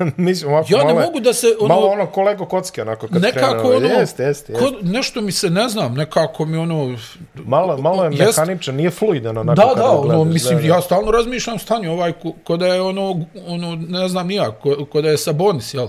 Mislim, 0.16 0.52
ovako, 0.52 0.66
Ja 0.70 0.78
ne 0.78 0.84
malo 0.84 1.00
mogu 1.00 1.20
da 1.20 1.32
se, 1.32 1.46
ono- 1.60 1.74
Malo 1.74 1.86
ono 1.86 2.06
kolego 2.06 2.44
kocke, 2.46 2.82
onako, 2.82 3.08
kad 3.08 3.22
nekako 3.22 3.68
krene, 3.68 3.76
ono, 3.76 3.86
Jeste, 3.86 4.22
jeste, 4.22 4.52
jeste. 4.52 4.52
Ko, 4.52 4.72
nešto 4.82 5.20
mi 5.20 5.32
se 5.32 5.50
ne 5.50 5.68
znam, 5.68 5.94
nekako 5.94 6.44
mi 6.44 6.56
ono, 6.56 6.98
Malo, 7.34 7.76
malo 7.78 8.04
je 8.04 8.10
Jest. 8.10 8.38
mehaničan, 8.38 8.74
nije 8.74 8.90
fluidan 8.90 9.38
onako 9.38 9.68
da, 9.68 9.74
da, 9.74 9.90
ono, 9.90 10.02
gledaš, 10.02 10.32
mislim, 10.32 10.56
da, 10.56 10.62
da. 10.62 10.68
ja 10.68 10.80
stalno 10.80 11.10
razmišljam 11.10 11.58
stanje 11.58 11.90
ovaj, 11.90 12.12
ko, 12.12 12.32
ko 12.44 12.56
da 12.56 12.66
je 12.66 12.80
ono, 12.80 13.24
ono, 13.46 13.76
ne 13.88 14.08
znam 14.08 14.26
nija, 14.26 14.50
ko, 14.52 14.86
ko 14.92 15.02
da 15.02 15.08
je 15.10 15.18
Sabonis, 15.18 15.74
jel? 15.74 15.86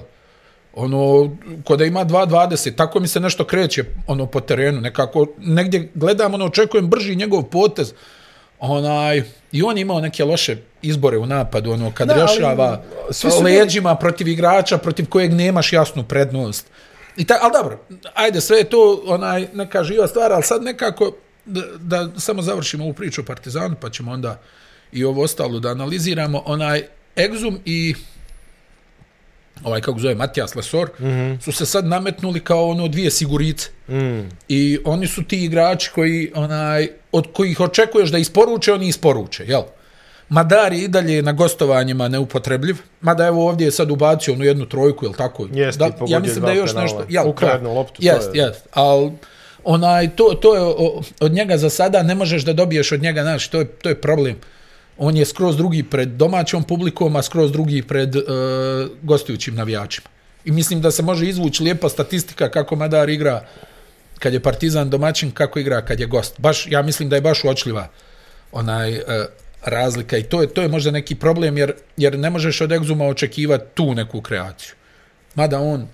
Ono, 0.75 1.29
ko 1.65 1.75
da 1.75 1.85
ima 1.85 2.05
2.20, 2.05 2.75
tako 2.75 2.99
mi 2.99 3.07
se 3.07 3.19
nešto 3.19 3.43
kreće, 3.43 3.83
ono, 4.07 4.25
po 4.25 4.39
terenu, 4.39 4.81
nekako, 4.81 5.25
negdje 5.37 5.91
gledam, 5.95 6.33
ono, 6.33 6.45
očekujem 6.45 6.89
brži 6.89 7.15
njegov 7.15 7.43
potez, 7.43 7.93
onaj, 8.61 9.23
i 9.51 9.63
on 9.63 9.77
je 9.77 9.81
imao 9.81 10.01
neke 10.01 10.23
loše 10.23 10.57
izbore 10.81 11.17
u 11.17 11.25
napadu, 11.25 11.71
ono, 11.71 11.91
kad 11.91 12.07
Da, 12.07 12.13
da, 12.13 12.19
ali 12.21 12.29
bili- 13.43 13.59
leđima 13.59 13.95
protiv 13.95 14.27
igrača, 14.27 14.77
protiv 14.77 15.09
kojeg 15.09 15.33
nemaš 15.33 15.73
jasnu 15.73 16.03
prednost. 16.03 16.67
I 17.17 17.25
ta, 17.25 17.37
ali 17.41 17.51
dobro, 17.53 17.79
ajde, 18.13 18.41
sve 18.41 18.57
je 18.57 18.63
to 18.63 19.03
onaj, 19.05 19.47
neka 19.53 19.83
živa 19.83 20.07
stvar, 20.07 20.31
ali 20.33 20.43
sad 20.43 20.63
nekako, 20.63 21.11
da, 21.45 21.61
da 21.77 22.19
samo 22.19 22.41
završimo 22.41 22.83
ovu 22.83 22.93
priču 22.93 23.21
o 23.21 23.25
Partizanu, 23.25 23.75
pa 23.81 23.89
ćemo 23.89 24.11
onda 24.11 24.39
i 24.91 25.03
ovo 25.03 25.23
ostalo 25.23 25.59
da 25.59 25.69
analiziramo. 25.69 26.43
Onaj, 26.45 26.83
Exum 27.15 27.57
i 27.65 27.95
ovaj, 29.63 29.81
kako 29.81 29.99
zove, 29.99 30.15
Matijas 30.15 30.55
Lesor, 30.55 30.89
mm 30.99 31.05
-hmm. 31.05 31.41
su 31.41 31.51
se 31.51 31.65
sad 31.65 31.85
nametnuli 31.85 32.39
kao 32.39 32.69
ono 32.69 32.87
dvije 32.87 33.11
sigurice. 33.11 33.69
Mm. 33.89 34.29
I 34.49 34.79
oni 34.85 35.07
su 35.07 35.23
ti 35.23 35.43
igrači 35.43 35.91
koji, 35.95 36.31
onaj, 36.35 36.87
od 37.11 37.27
kojih 37.33 37.59
očekuješ 37.59 38.09
da 38.09 38.17
isporuče, 38.17 38.73
oni 38.73 38.87
isporuče, 38.87 39.45
jel? 39.47 39.61
Madar 40.29 40.73
je 40.73 40.83
i 40.83 40.87
dalje 40.87 41.21
na 41.21 41.31
gostovanjima 41.31 42.07
neupotrebljiv, 42.07 42.77
mada 43.01 43.25
evo 43.25 43.47
ovdje 43.47 43.65
je 43.65 43.71
sad 43.71 43.91
ubacio 43.91 44.33
onu 44.33 44.43
jednu 44.43 44.65
trojku, 44.65 45.05
jel 45.05 45.13
tako? 45.13 45.47
Jest, 45.53 45.79
da, 45.79 45.89
ja 46.07 46.19
mislim 46.19 46.45
da 46.45 46.51
je 46.51 46.57
još 46.57 46.73
nešto... 46.73 47.05
Jel, 47.09 47.33
jednu 47.53 47.73
loptu, 47.73 48.01
to 48.01 48.07
Jest, 48.07 48.35
je- 48.35 48.41
jest, 48.41 48.67
ali 48.73 49.11
onaj, 49.63 50.09
to, 50.15 50.37
to 50.41 50.55
je 50.55 50.61
o, 50.61 51.01
od 51.19 51.31
njega 51.31 51.57
za 51.57 51.69
sada, 51.69 52.03
ne 52.03 52.15
možeš 52.15 52.43
da 52.43 52.53
dobiješ 52.53 52.91
od 52.91 53.01
njega, 53.01 53.21
znaš, 53.21 53.47
to 53.47 53.59
je, 53.59 53.65
to 53.65 53.89
je 53.89 54.01
problem. 54.01 54.35
On 54.97 55.17
je 55.17 55.25
skroz 55.25 55.57
drugi 55.57 55.83
pred 55.83 56.09
domaćom 56.09 56.63
publikom, 56.63 57.15
a 57.15 57.21
skroz 57.21 57.51
drugi 57.51 57.81
pred 57.81 58.15
e, 58.15 58.21
gostujućim 59.01 59.55
navijačima. 59.55 60.07
I 60.45 60.51
mislim 60.51 60.81
da 60.81 60.91
se 60.91 61.03
može 61.03 61.27
izvući 61.27 61.63
lijepa 61.63 61.89
statistika 61.89 62.49
kako 62.49 62.75
Madar 62.75 63.09
igra 63.09 63.45
kad 64.19 64.33
je 64.33 64.39
Partizan 64.39 64.89
domaćin, 64.89 65.31
kako 65.31 65.59
igra 65.59 65.81
kad 65.85 65.99
je 65.99 66.05
gost. 66.05 66.39
Baš, 66.39 66.67
ja 66.69 66.81
mislim 66.81 67.09
da 67.09 67.15
je 67.15 67.21
baš 67.21 67.43
uočljiva 67.43 67.87
onaj 68.51 68.93
e, 68.93 69.01
razlika 69.65 70.17
i 70.17 70.23
to 70.23 70.41
je 70.41 70.47
to 70.47 70.61
je 70.61 70.67
možda 70.67 70.91
neki 70.91 71.15
problem 71.15 71.57
jer 71.57 71.73
jer 71.97 72.19
ne 72.19 72.29
možeš 72.29 72.61
od 72.61 72.71
Egzuma 72.71 73.05
očekivati 73.05 73.65
tu 73.73 73.93
neku 73.93 74.21
kreaciju. 74.21 74.73
Mada 75.35 75.59
on 75.59 75.87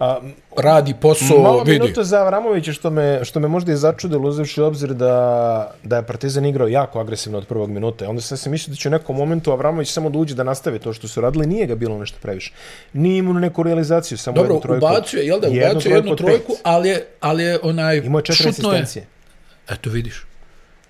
A, 0.00 0.20
radi 0.56 0.94
posao, 0.94 1.38
Malo 1.38 1.58
vidi. 1.58 1.70
minuta 1.72 2.04
za 2.04 2.18
Avramovića 2.18 2.72
što 2.72 2.90
me, 2.90 3.24
što 3.24 3.40
me 3.40 3.48
možda 3.48 3.72
i 3.72 3.76
začudilo 3.76 4.28
uzevši 4.28 4.60
obzir 4.60 4.88
da, 4.90 5.14
da 5.82 5.96
je 5.96 6.02
Partizan 6.02 6.46
igrao 6.46 6.68
jako 6.68 7.00
agresivno 7.00 7.38
od 7.38 7.46
prvog 7.46 7.70
minuta. 7.70 8.08
Onda 8.08 8.22
sam 8.22 8.38
se 8.38 8.50
mislio 8.50 8.72
da 8.72 8.76
će 8.76 8.88
u 8.88 8.92
nekom 8.92 9.16
momentu 9.16 9.52
Avramović 9.52 9.90
samo 9.90 10.10
da 10.10 10.18
uđe 10.18 10.34
da 10.34 10.42
nastavi 10.42 10.78
to 10.78 10.92
što 10.92 11.08
su 11.08 11.20
radili. 11.20 11.46
Nije 11.46 11.66
ga 11.66 11.74
bilo 11.74 11.98
nešto 11.98 12.18
previše. 12.22 12.52
Nije 12.92 13.18
imao 13.18 13.32
neku 13.34 13.62
realizaciju, 13.62 14.18
samo 14.18 14.34
Dobro, 14.34 14.48
jednu 14.48 14.60
trojku. 14.62 14.86
ubacio 14.86 15.18
je, 15.18 15.26
jel 15.26 15.40
da, 15.40 15.48
ubacio 15.48 15.90
je 15.90 15.96
jednu 15.96 16.16
trojku, 16.16 16.46
pet. 16.48 16.60
ali 16.62 16.88
je, 16.88 17.06
ali 17.20 17.42
je 17.44 17.58
onaj 17.62 17.96
Imao 17.96 18.18
je 18.18 18.24
četiri 18.24 18.44
je- 18.44 18.50
asistencije. 18.50 19.06
Eto 19.68 19.90
vidiš. 19.90 20.26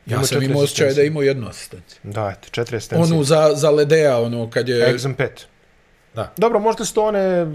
Ja 0.07 0.15
Imao 0.15 0.25
sam 0.27 0.43
imao 0.43 0.63
osjećaj 0.63 0.95
da 0.95 1.01
je 1.01 1.07
imao 1.07 1.23
jednu 1.23 1.49
asistenciju. 1.49 1.99
Da, 2.03 2.29
eto, 2.31 2.49
četiri 2.51 2.77
asistencije. 2.77 3.15
Onu 3.15 3.25
za, 3.25 3.51
za 3.55 3.71
Ledeja, 3.71 4.19
ono, 4.19 4.51
kad 4.51 4.69
je... 4.69 4.95
Exum 4.95 5.15
5. 5.17 5.29
Da. 6.15 6.33
Dobro, 6.37 6.59
možda 6.61 6.85
su 6.85 6.95
to 6.95 7.05
one 7.05 7.19
e, 7.21 7.47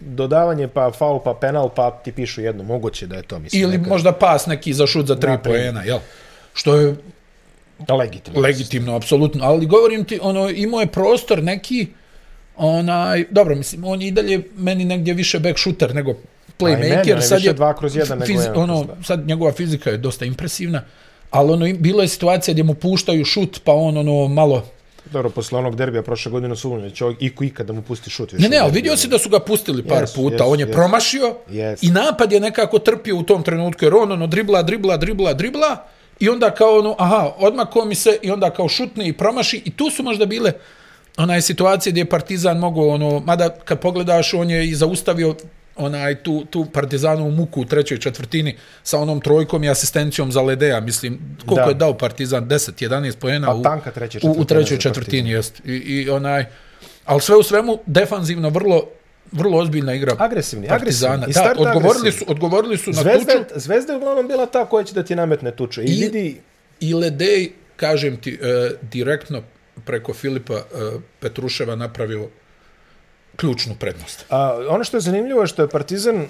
dodavanje, 0.00 0.68
pa 0.68 0.90
faul, 0.90 1.20
pa 1.24 1.34
penal, 1.34 1.68
pa 1.68 1.90
ti 1.90 2.12
pišu 2.12 2.40
jedno. 2.42 2.62
Moguće 2.64 3.06
da 3.06 3.16
je 3.16 3.22
to, 3.22 3.38
mislim. 3.38 3.62
Ili 3.62 3.78
neka- 3.78 3.88
možda 3.88 4.12
pas 4.12 4.46
neki 4.46 4.72
za 4.72 4.86
šut 4.86 5.06
za 5.06 5.16
tri 5.16 5.30
Naprijed. 5.30 5.56
poena, 5.60 5.82
jel? 5.82 5.98
Što 6.54 6.76
je 6.76 6.94
Legitimno. 7.98 8.40
legitimno, 8.40 8.96
apsolutno. 8.96 9.44
Ali 9.44 9.66
govorim 9.66 10.04
ti, 10.04 10.18
ono, 10.22 10.50
imao 10.50 10.80
je 10.80 10.86
prostor 10.86 11.42
neki, 11.42 11.86
onaj, 12.56 13.24
dobro, 13.30 13.54
mislim, 13.56 13.84
on 13.84 14.02
je 14.02 14.08
i 14.08 14.10
dalje 14.10 14.42
meni 14.56 14.84
negdje 14.84 15.14
više 15.14 15.38
back 15.38 15.58
shooter 15.58 15.94
nego 15.94 16.14
meni, 16.60 16.76
playmaker. 16.76 17.20
sad 17.20 17.44
je, 17.44 17.52
dva 17.52 17.76
kroz 17.76 17.96
jedan 17.96 18.18
nego 18.18 18.32
jedan 18.32 18.56
ono, 18.56 18.86
sad 19.04 19.26
njegova 19.26 19.52
fizika 19.52 19.90
je 19.90 19.96
dosta 19.98 20.24
impresivna, 20.24 20.82
ali 21.30 21.52
ono, 21.52 21.66
bilo 21.78 22.02
je 22.02 22.08
situacija 22.08 22.52
gdje 22.52 22.62
mu 22.64 22.74
puštaju 22.74 23.24
šut, 23.24 23.60
pa 23.64 23.72
on 23.72 23.96
ono 23.96 24.28
malo... 24.28 24.64
Dobro, 25.12 25.30
posle 25.30 25.58
onog 25.58 25.76
derbija 25.76 26.02
prošle 26.02 26.30
godine 26.32 26.56
su 26.56 26.70
umljeni, 26.70 26.94
će 26.94 27.04
iko 27.20 27.44
ikada 27.44 27.72
mu 27.72 27.82
pusti 27.82 28.10
šut. 28.10 28.32
više 28.32 28.42
Ne, 28.42 28.48
ne, 28.48 28.56
ali 28.56 28.72
vidio 28.72 28.96
si 28.96 29.08
da 29.08 29.18
su 29.18 29.28
ga 29.28 29.40
pustili 29.40 29.82
par 29.82 30.02
Jesu, 30.02 30.14
puta, 30.14 30.34
jesu, 30.34 30.52
on 30.52 30.60
je 30.60 30.66
jesu. 30.66 30.72
promašio 30.72 31.34
Jesu. 31.50 31.86
i 31.86 31.90
napad 31.90 32.32
je 32.32 32.40
nekako 32.40 32.78
trpio 32.78 33.16
u 33.16 33.22
tom 33.22 33.42
trenutku, 33.42 33.84
jer 33.84 33.94
on 33.94 34.12
ono 34.12 34.26
dribla, 34.26 34.62
dribla, 34.62 34.96
dribla, 34.96 35.34
dribla 35.34 35.84
i 36.20 36.28
onda 36.28 36.50
kao 36.50 36.78
ono, 36.78 36.94
aha, 36.98 37.30
odmako 37.38 37.84
mi 37.84 37.94
se 37.94 38.18
i 38.22 38.30
onda 38.30 38.50
kao 38.50 38.68
šutne 38.68 39.08
i 39.08 39.12
promaši 39.12 39.62
i 39.64 39.70
tu 39.70 39.90
su 39.90 40.02
možda 40.02 40.26
bile 40.26 40.52
onaj 41.16 41.42
situacije 41.42 41.90
gdje 41.90 42.00
je 42.00 42.08
Partizan 42.08 42.58
mogao, 42.58 42.88
ono, 42.88 43.20
mada 43.20 43.50
kad 43.64 43.80
pogledaš, 43.80 44.34
on 44.34 44.50
je 44.50 44.68
i 44.68 44.74
zaustavio 44.74 45.34
onaj 45.78 46.14
tu, 46.14 46.44
tu 46.44 46.66
Partizanovu 46.66 47.30
muku 47.30 47.60
u 47.60 47.64
trećoj 47.64 47.98
četvrtini 47.98 48.56
sa 48.82 48.98
onom 48.98 49.20
trojkom 49.20 49.64
i 49.64 49.70
asistencijom 49.70 50.32
za 50.32 50.42
Ledeja, 50.42 50.80
mislim, 50.80 51.18
koliko 51.38 51.54
Da. 51.56 51.68
je 51.68 51.74
dao 51.74 51.94
Partizan, 51.94 52.48
10, 52.48 52.82
11 52.82 53.16
pojena 53.16 53.46
Pa 53.46 53.54
u, 54.22 54.28
u, 54.28 54.32
u 54.32 54.44
trećoj 54.44 54.78
četvrtini, 54.78 55.30
jest. 55.30 55.60
I, 55.64 55.72
I 55.72 56.10
onaj, 56.10 56.44
ali 57.04 57.20
sve 57.20 57.36
u 57.36 57.42
svemu, 57.42 57.78
defanzivno 57.86 58.48
vrlo 58.50 58.82
vrlo 59.32 59.58
ozbiljna 59.58 59.94
igra 59.94 60.14
Agresivni, 60.18 60.68
Partizana. 60.68 61.14
agresivni. 61.14 61.44
Da, 61.44 61.60
odgovorili 61.60 61.88
agresivni. 61.98 62.12
su, 62.18 62.24
odgovorili 62.28 62.76
su 62.76 62.90
na 62.90 63.02
Zvezda, 63.02 63.32
tuču. 63.34 63.60
Zvezda 63.60 63.92
je 63.92 63.96
uglavnom 63.96 64.28
bila 64.28 64.46
ta 64.46 64.64
koja 64.64 64.84
će 64.84 64.94
da 64.94 65.02
ti 65.02 65.16
nametne 65.16 65.50
tuču. 65.50 65.82
I, 65.82 65.84
I- 65.84 66.00
vidi, 66.00 66.40
i 66.80 66.94
Ledej, 66.94 67.50
kažem 67.76 68.16
ti, 68.16 68.38
e, 68.42 68.70
direktno 68.82 69.42
preko 69.84 70.14
Filipa 70.14 70.54
e, 70.54 70.60
Petruševa 71.20 71.76
napravio 71.76 72.28
ključnu 73.36 73.74
prednost. 73.78 74.24
A, 74.30 74.58
ono 74.68 74.84
što 74.84 74.96
je 74.96 75.00
zanimljivo 75.00 75.40
je 75.40 75.46
što 75.46 75.62
je 75.62 75.68
Partizan 75.68 76.26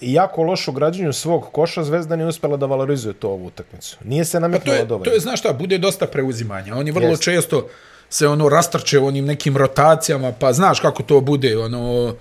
jako 0.00 0.42
loš 0.42 0.68
u 0.68 0.72
građenju 0.72 1.12
svog 1.12 1.48
koša, 1.52 1.84
Zvezda 1.84 2.16
nije 2.16 2.28
uspela 2.28 2.56
da 2.56 2.66
valorizuje 2.66 3.14
to 3.14 3.28
ovu 3.28 3.46
utakmicu. 3.46 3.96
Nije 4.04 4.24
se 4.24 4.32
Pa 4.32 4.38
to 4.38 4.40
nametnula 4.40 4.76
je, 4.76 4.84
dovoljno. 4.84 5.04
to 5.04 5.14
je, 5.14 5.20
znaš 5.20 5.40
šta, 5.40 5.52
bude 5.52 5.78
dosta 5.78 6.06
preuzimanja. 6.06 6.76
Oni 6.76 6.90
vrlo 6.90 7.08
Jeste. 7.08 7.24
često 7.24 7.68
se 8.10 8.28
ono 8.28 8.48
rastrče 8.48 8.98
u 8.98 9.06
onim 9.06 9.24
nekim 9.24 9.56
rotacijama, 9.56 10.32
pa 10.32 10.52
znaš 10.52 10.80
kako 10.80 11.02
to 11.02 11.20
bude, 11.20 11.58
ono, 11.58 12.14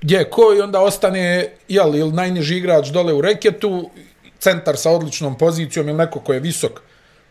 gdje 0.00 0.30
ko 0.30 0.54
i 0.58 0.60
onda 0.60 0.80
ostane, 0.80 1.52
jel, 1.68 1.96
ili 1.96 2.12
najniži 2.12 2.56
igrač 2.56 2.88
dole 2.88 3.14
u 3.14 3.20
reketu, 3.20 3.90
centar 4.38 4.76
sa 4.76 4.90
odličnom 4.90 5.38
pozicijom 5.38 5.88
ili 5.88 5.98
neko 5.98 6.20
ko 6.20 6.32
je 6.32 6.40
visok, 6.40 6.80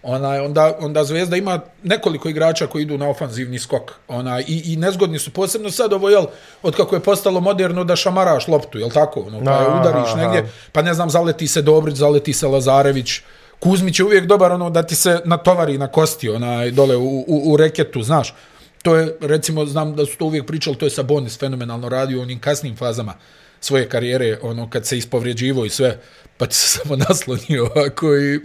onaj, 0.04 0.40
onda, 0.40 0.78
onda 0.80 1.04
Zvezda 1.04 1.38
ima 1.38 1.60
nekoliko 1.84 2.30
igrača 2.30 2.68
koji 2.68 2.84
idu 2.84 2.98
na 2.98 3.10
ofanzivni 3.10 3.60
skok. 3.60 3.92
Onaj, 4.08 4.44
i, 4.48 4.74
I 4.74 4.76
nezgodni 4.76 5.20
su, 5.20 5.32
posebno 5.32 5.72
sad 5.72 5.94
ovo, 5.94 6.10
jel, 6.10 6.26
od 6.64 6.76
kako 6.76 6.96
je 6.96 7.00
postalo 7.00 7.40
moderno 7.40 7.84
da 7.84 7.96
šamaraš 7.96 8.48
loptu, 8.48 8.80
jel 8.80 8.90
tako? 8.90 9.20
Ono, 9.20 9.46
pa 9.46 9.52
je 9.52 9.80
udariš 9.80 10.10
aha. 10.14 10.22
negdje, 10.22 10.52
pa 10.72 10.82
ne 10.82 10.94
znam, 10.94 11.10
zaleti 11.10 11.48
se 11.48 11.62
Dobrić, 11.62 11.96
zaleti 11.96 12.34
se 12.34 12.48
Lazarević, 12.48 13.22
Kuzmić 13.60 14.00
je 14.00 14.06
uvijek 14.06 14.26
dobar 14.26 14.52
ono 14.52 14.70
da 14.70 14.84
ti 14.84 14.96
se 14.96 15.22
natovari 15.26 15.78
na 15.78 15.88
kosti 15.88 16.30
onaj 16.30 16.72
dole 16.72 16.96
u, 16.96 17.20
u, 17.28 17.54
u 17.54 17.58
reketu, 17.58 18.04
znaš. 18.04 18.36
To 18.82 18.96
je, 18.96 19.18
recimo, 19.22 19.66
znam 19.66 19.96
da 19.96 20.06
su 20.06 20.18
to 20.18 20.26
uvijek 20.26 20.46
pričali, 20.46 20.76
to 20.76 20.86
je 20.86 20.90
Sabonis 20.90 21.40
fenomenalno 21.40 21.90
radio 21.90 22.20
u 22.20 22.22
onim 22.22 22.40
kasnim 22.40 22.76
fazama 22.76 23.14
svoje 23.60 23.90
karijere, 23.90 24.40
ono, 24.42 24.70
kad 24.70 24.86
se 24.86 24.98
ispovrijeđivo 24.98 25.66
i 25.66 25.70
sve, 25.70 26.00
pa 26.38 26.46
ti 26.46 26.56
se 26.56 26.68
samo 26.68 26.96
naslonio 26.96 27.66
ovako 27.76 28.16
i, 28.16 28.40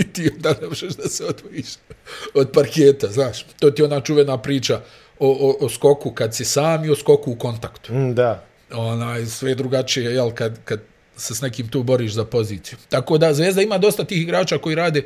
i 0.00 0.12
ti 0.12 0.30
onda 0.36 0.54
ne 0.62 0.68
možeš 0.68 0.94
da 0.94 1.08
se 1.08 1.24
odvojiš 1.24 1.66
od 2.34 2.50
parketa, 2.52 3.06
znaš. 3.06 3.46
To 3.58 3.70
ti 3.70 3.82
je 3.82 3.86
ona 3.86 4.00
čuvena 4.00 4.38
priča 4.38 4.80
o, 5.18 5.28
o, 5.28 5.66
o 5.66 5.68
skoku 5.68 6.10
kad 6.10 6.34
si 6.34 6.44
sam 6.44 6.84
i 6.84 6.90
o 6.90 6.96
skoku 6.96 7.32
u 7.32 7.36
kontaktu 7.36 7.92
Mm, 7.92 8.14
da. 8.14 8.44
onaj, 8.72 9.26
sve 9.26 9.50
je 9.50 9.54
drugačije, 9.54 10.14
jel, 10.14 10.30
kad, 10.30 10.58
kad 10.64 10.80
se 11.16 11.34
s 11.34 11.40
nekim 11.40 11.68
tu 11.68 11.82
boriš 11.82 12.12
za 12.12 12.24
poziciju. 12.24 12.78
Tako 12.88 13.18
da 13.18 13.34
Zvezda 13.34 13.62
ima 13.62 13.78
dosta 13.78 14.04
tih 14.04 14.22
igrača 14.22 14.58
koji 14.58 14.74
rade 14.74 15.02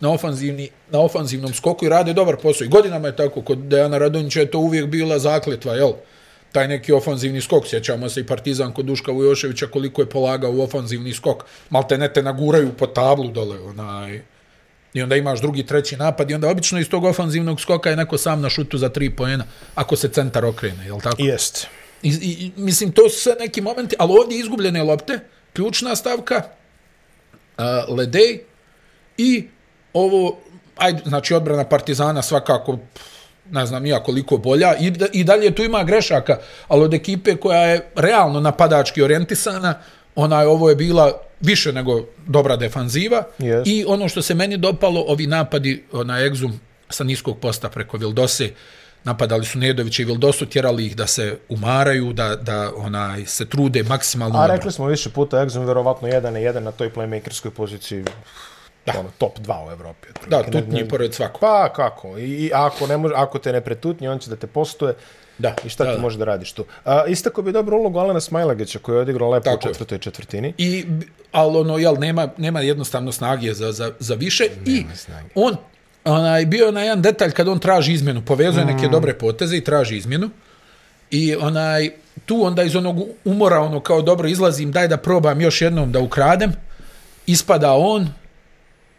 na, 0.00 0.10
ofanzivni, 0.10 0.68
na 0.90 1.00
ofanzivnom 1.00 1.54
skoku 1.54 1.86
i 1.86 1.88
rade 1.88 2.12
dobar 2.12 2.36
posao. 2.36 2.64
I 2.64 2.68
godinama 2.68 3.08
je 3.08 3.16
tako, 3.16 3.42
kod 3.42 3.58
Dejana 3.58 3.98
Radonjića 3.98 4.40
je 4.40 4.50
to 4.50 4.58
uvijek 4.58 4.86
bila 4.86 5.18
zakletva, 5.18 5.74
jel? 5.74 5.92
Taj 6.52 6.68
neki 6.68 6.92
ofanzivni 6.92 7.40
skok, 7.40 7.66
sjećamo 7.66 8.08
se 8.08 8.20
i 8.20 8.26
Partizan 8.26 8.72
kod 8.72 8.84
Duška 8.84 9.12
Vujoševića 9.12 9.66
koliko 9.66 10.02
je 10.02 10.10
polagao 10.10 10.52
u 10.52 10.60
ofanzivni 10.62 11.12
skok. 11.12 11.44
Malte 11.70 11.98
ne 11.98 12.12
te 12.12 12.22
naguraju 12.22 12.72
po 12.78 12.86
tablu 12.86 13.28
dole, 13.28 13.58
onaj, 13.60 14.22
I 14.94 15.02
onda 15.02 15.16
imaš 15.16 15.40
drugi, 15.40 15.66
treći 15.66 15.96
napad 15.96 16.30
i 16.30 16.34
onda 16.34 16.48
obično 16.48 16.78
iz 16.78 16.88
tog 16.88 17.04
ofanzivnog 17.04 17.60
skoka 17.60 17.90
je 17.90 17.96
neko 17.96 18.18
sam 18.18 18.40
na 18.40 18.50
šutu 18.50 18.78
za 18.78 18.88
tri 18.88 19.10
poena, 19.10 19.44
ako 19.74 19.96
se 19.96 20.08
centar 20.08 20.44
okrene, 20.44 20.84
jel 20.84 21.00
tako? 21.00 21.16
Jest. 21.18 21.66
I, 22.02 22.08
i, 22.08 22.52
mislim, 22.56 22.92
to 22.92 23.08
su 23.08 23.20
sve 23.20 23.34
neki 23.40 23.60
momenti, 23.60 23.96
ali 23.98 24.12
ovdje 24.20 24.38
izgubljene 24.38 24.82
lopte, 24.82 25.18
ključna 25.52 25.96
stavka, 25.96 26.42
uh, 27.58 27.96
Ledej 27.96 28.44
i 29.18 29.48
ovo, 29.92 30.38
ajde, 30.76 31.02
znači 31.04 31.34
odbrana 31.34 31.64
Partizana 31.64 32.22
svakako, 32.22 32.78
ne 33.50 33.66
znam 33.66 33.82
nija 33.82 34.02
koliko 34.02 34.36
bolja, 34.36 34.76
i, 34.76 34.92
i 35.12 35.24
dalje 35.24 35.54
tu 35.54 35.62
ima 35.62 35.84
grešaka, 35.84 36.38
ali 36.68 36.82
od 36.84 36.94
ekipe 36.94 37.36
koja 37.36 37.60
je 37.60 37.90
realno 37.96 38.40
napadački 38.40 39.02
orijentisana, 39.02 39.74
onaj, 40.14 40.46
ovo 40.46 40.70
je 40.70 40.76
bila 40.76 41.20
više 41.44 41.72
nego 41.72 42.04
dobra 42.26 42.56
defanziva 42.56 43.22
Yes. 43.38 43.62
i 43.66 43.84
ono 43.88 44.08
što 44.08 44.22
se 44.22 44.34
meni 44.34 44.56
dopalo, 44.56 45.04
ovi 45.08 45.26
napadi 45.26 45.84
na 46.04 46.20
egzum 46.20 46.60
sa 46.90 47.04
niskog 47.04 47.38
posta 47.38 47.68
preko 47.68 47.96
Vildose, 47.96 48.50
napadali 49.04 49.44
su 49.44 49.58
Nedovića 49.58 50.02
i 50.02 50.06
Vildosu, 50.06 50.46
tjerali 50.46 50.86
ih 50.86 50.96
da 50.96 51.06
se 51.06 51.38
umaraju, 51.48 52.12
da, 52.12 52.36
da 52.36 52.72
onaj 52.76 53.26
se 53.26 53.46
trude 53.46 53.82
maksimalno. 53.82 54.34
A 54.34 54.40
odbranu. 54.40 54.56
rekli 54.56 54.72
smo 54.72 54.86
više 54.86 55.10
puta, 55.10 55.36
Exum 55.36 55.64
verovatno 55.64 56.08
jedan 56.08 56.32
na 56.32 56.38
jedan 56.38 56.64
na 56.64 56.72
toj 56.72 56.92
playmakerskoj 56.92 57.50
poziciji 57.50 58.04
da. 58.86 58.92
ono, 58.98 59.10
top 59.18 59.38
2 59.38 59.68
u 59.68 59.72
Evropi. 59.72 60.06
Da, 60.06 60.38
otprilike. 60.38 60.50
Ne- 60.50 60.62
tutnji 60.62 60.82
ne- 60.82 60.88
pored 60.88 61.14
svakog. 61.14 61.40
Pa 61.40 61.72
kako? 61.72 62.18
I, 62.18 62.22
i 62.22 62.50
ako, 62.54 62.86
ne 62.86 62.96
može, 62.96 63.14
ako 63.16 63.38
te 63.38 63.52
ne 63.52 63.60
pretutnji, 63.60 64.08
on 64.08 64.18
će 64.18 64.30
da 64.30 64.36
te 64.36 64.46
postuje. 64.46 64.94
Da, 65.38 65.54
I 65.64 65.68
šta 65.68 65.84
da, 65.84 65.90
ti 65.90 65.96
da. 65.96 66.02
može 66.02 66.18
da 66.18 66.24
radiš 66.24 66.52
tu? 66.52 66.64
A, 66.84 67.04
istako 67.06 67.42
bi 67.42 67.52
dobru 67.52 67.76
ulogu 67.76 67.98
Alena 67.98 68.20
Smajlagića 68.20 68.78
koji 68.78 68.96
je 68.96 69.00
odigrao 69.00 69.30
lepo 69.30 69.44
Tako 69.44 69.68
u 69.68 69.72
četvrtoj 69.72 69.98
četvrtini. 69.98 70.54
I, 70.58 70.84
ali 71.32 71.58
ono, 71.58 71.78
jel, 71.78 71.94
nema, 71.98 72.28
nema 72.36 72.60
jednostavno 72.60 73.12
snage 73.12 73.54
za, 73.54 73.72
za, 73.72 73.92
za 73.98 74.14
više. 74.14 74.44
I 74.66 74.84
snage. 74.94 75.28
on, 75.34 75.56
onaj, 76.04 76.46
bio 76.46 76.70
na 76.70 76.82
jedan 76.82 77.02
detalj 77.02 77.30
kad 77.30 77.48
on 77.48 77.58
traži 77.58 77.92
izmjenu, 77.92 78.22
povezuje 78.24 78.64
neke 78.64 78.88
dobre 78.88 79.14
poteze 79.14 79.56
i 79.56 79.64
traži 79.64 79.96
izmjenu. 79.96 80.30
I 81.10 81.36
onaj, 81.36 81.90
tu 82.26 82.44
onda 82.44 82.62
iz 82.62 82.76
onog 82.76 82.96
umora, 83.24 83.60
ono, 83.60 83.80
kao 83.80 84.02
dobro 84.02 84.28
izlazim, 84.28 84.72
daj 84.72 84.88
da 84.88 84.96
probam 84.96 85.40
još 85.40 85.62
jednom 85.62 85.92
da 85.92 86.00
ukradem. 86.00 86.52
Ispada 87.26 87.72
on, 87.72 88.08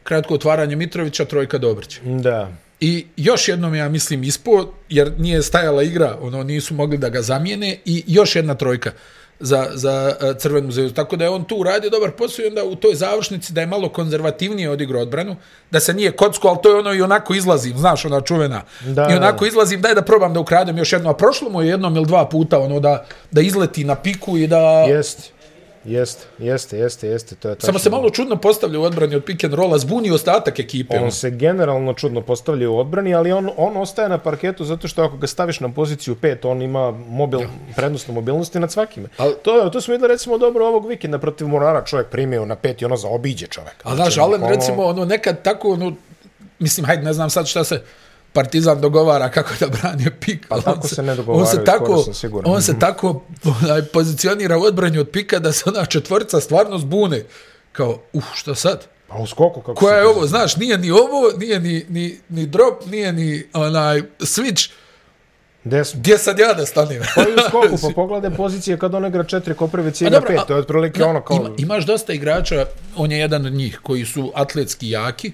kratko 0.04 0.34
otvaranje 0.34 0.76
Mitrovića, 0.76 1.26
trojka 1.26 1.58
Dobrića. 1.58 2.02
Da. 2.04 2.52
I 2.80 3.06
još 3.18 3.48
jednom 3.48 3.76
ja 3.76 3.90
mislim 3.90 4.24
ispo, 4.24 4.74
jer 4.90 5.12
nije 5.18 5.44
stajala 5.44 5.84
igra, 5.84 6.18
ono 6.22 6.44
nisu 6.44 6.74
mogli 6.74 6.98
da 6.98 7.10
ga 7.10 7.22
zamijene 7.22 7.78
i 7.86 8.04
još 8.08 8.36
jedna 8.36 8.56
trojka 8.56 8.92
za, 9.40 9.68
za 9.74 10.16
uh, 10.22 10.38
Crvenu 10.38 10.72
zvezdu. 10.72 10.96
Tako 10.96 11.16
da 11.16 11.24
je 11.24 11.30
on 11.30 11.44
tu 11.44 11.56
uradio 11.56 11.90
dobar 11.90 12.12
posao 12.12 12.44
i 12.44 12.48
onda 12.48 12.64
u 12.64 12.76
toj 12.76 12.96
završnici 12.96 13.54
da 13.54 13.62
je 13.62 13.68
malo 13.68 13.90
konzervativnije 13.90 14.70
odigrao 14.70 15.02
odbranu, 15.02 15.36
da 15.72 15.80
se 15.80 15.94
nije 15.94 16.12
kocko, 16.12 16.48
ali 16.48 16.58
to 16.64 16.70
je 16.70 16.80
ono 16.80 16.94
i 16.94 17.02
onako 17.02 17.34
izlazim, 17.34 17.78
znaš, 17.78 18.06
ona 18.06 18.22
čuvena. 18.22 18.62
Da, 18.86 19.08
I 19.12 19.16
onako 19.16 19.46
da. 19.46 19.48
izlazim, 19.48 19.82
daj 19.82 19.96
da 19.96 20.02
probam 20.02 20.34
da 20.34 20.40
ukradem 20.40 20.78
još 20.78 20.94
jedno, 20.94 21.10
a 21.10 21.14
prošlo 21.14 21.50
mu 21.50 21.62
je 21.62 21.68
jednom 21.68 21.96
ili 21.96 22.06
dva 22.06 22.30
puta 22.30 22.60
ono 22.60 22.80
da, 22.80 23.06
da 23.32 23.42
izleti 23.42 23.84
na 23.84 23.96
piku 23.96 24.38
i 24.38 24.48
da... 24.48 24.86
Jeste. 24.88 25.35
Jeste, 25.86 26.24
jeste, 26.40 26.78
jeste, 26.78 27.08
jeste. 27.08 27.36
To 27.36 27.50
je 27.50 27.56
tačno. 27.56 27.66
Samo 27.68 27.80
se 27.80 27.90
malo 27.90 28.10
čudno 28.10 28.36
postavlja 28.36 28.80
u 28.80 28.84
odbrani 28.84 29.16
od 29.16 29.24
pick 29.24 29.44
and 29.44 29.54
rolla, 29.54 29.78
zbuni 29.78 30.12
ostatak 30.12 30.60
ekipe. 30.60 30.96
On 30.96 31.02
ono. 31.02 31.12
se 31.12 31.30
generalno 31.32 31.94
čudno 31.94 32.22
postavlja 32.22 32.70
u 32.70 32.78
odbrani, 32.78 33.16
ali 33.16 33.32
on, 33.32 33.50
on 33.58 33.78
ostaje 33.78 34.10
na 34.10 34.18
parketu 34.18 34.66
zato 34.66 34.88
što 34.88 35.04
ako 35.04 35.18
ga 35.18 35.28
staviš 35.28 35.60
na 35.60 35.70
poziciju 35.70 36.16
5, 36.16 36.48
on 36.48 36.62
ima 36.62 36.92
mobil, 36.92 37.40
prednost 37.76 38.08
na 38.08 38.14
mobilnosti 38.14 38.60
nad 38.60 38.72
svakime. 38.72 39.10
Al- 39.18 39.34
to, 39.42 39.70
to 39.70 39.82
smo 39.82 39.92
videli 39.92 40.14
recimo 40.14 40.38
dobro 40.38 40.66
ovog 40.66 40.88
vikenda 40.88 41.18
protiv 41.18 41.48
Morara, 41.48 41.86
čovjek 41.86 42.08
primio 42.08 42.46
na 42.46 42.56
5 42.56 42.82
i 42.82 42.86
ono 42.86 42.98
zaobiđe 42.98 43.48
čovjeka. 43.48 43.78
A 43.84 43.96
znaš, 43.96 44.14
Znači, 44.14 44.20
Alen, 44.20 44.44
ono- 44.44 44.56
recimo, 44.56 44.84
ono, 44.84 45.06
nekad 45.06 45.42
tako, 45.42 45.70
ono, 45.70 45.94
mislim, 46.60 46.86
hajde, 46.86 47.04
ne 47.04 47.14
znam 47.14 47.30
sad 47.30 47.48
šta 47.48 47.64
se 47.64 47.82
Partizan 48.36 48.82
dogovara 48.82 49.30
kako 49.30 49.50
da 49.60 49.68
brani 49.68 50.06
pik. 50.20 50.46
ali 50.50 50.64
tako 50.64 50.80
on 50.84 50.90
se 50.90 51.04
ne 51.04 51.12
on 51.12 51.18
dogovaraju, 51.18 51.46
se 51.46 51.64
tako, 51.66 52.14
sam 52.14 52.32
on 52.46 52.62
se 52.62 52.80
tako 52.80 53.24
onaj, 53.62 53.86
pozicionira 53.86 54.58
u 54.58 54.62
odbranju 54.62 55.02
od 55.02 55.10
pika 55.10 55.40
da 55.40 55.52
se 55.52 55.64
ona 55.66 55.86
četvrca 55.86 56.40
stvarno 56.40 56.78
zbune. 56.78 57.24
Kao, 57.72 58.00
uh, 58.14 58.24
šta 58.34 58.56
sad? 58.56 58.88
Pa 59.08 59.18
u 59.18 59.28
skoku 59.28 59.62
kako 59.62 59.74
Koja 59.74 59.96
se 59.96 60.00
je 60.00 60.08
ovo, 60.08 60.28
znaš, 60.28 60.58
nije 60.58 60.78
ni 60.78 60.92
ovo, 60.92 61.32
nije 61.38 61.60
ni, 61.60 61.86
ni, 61.90 62.20
ni 62.30 62.46
drop, 62.46 62.86
nije 62.86 63.14
ni 63.14 63.44
onaj 63.54 64.02
switch. 64.20 64.72
Smo? 65.84 66.00
Gdje 66.00 66.18
sad 66.18 66.40
ja 66.40 66.54
da 66.54 66.66
stanem? 66.66 67.02
Pa 67.16 67.22
i 67.22 67.34
u 67.34 67.38
skoku, 67.50 67.78
pa 67.88 67.94
pogledaj 67.96 68.38
pozicije 68.38 68.80
kad 68.80 68.96
on 68.96 69.06
igra 69.06 69.24
četiri 69.24 69.54
Koprivici 69.54 70.06
A 70.06 70.08
igra 70.08 70.22
pet, 70.22 70.40
to 70.48 70.54
je 70.54 70.60
otprilike 70.60 71.04
ono 71.04 71.22
kao... 71.22 71.38
Ima, 71.38 71.50
imaš 71.58 71.86
dosta 71.86 72.14
igrača, 72.14 72.66
on 72.96 73.12
je 73.12 73.20
jedan 73.20 73.46
od 73.46 73.54
njih, 73.54 73.80
koji 73.84 74.06
su 74.06 74.32
atletski 74.36 74.90
jaki 74.90 75.32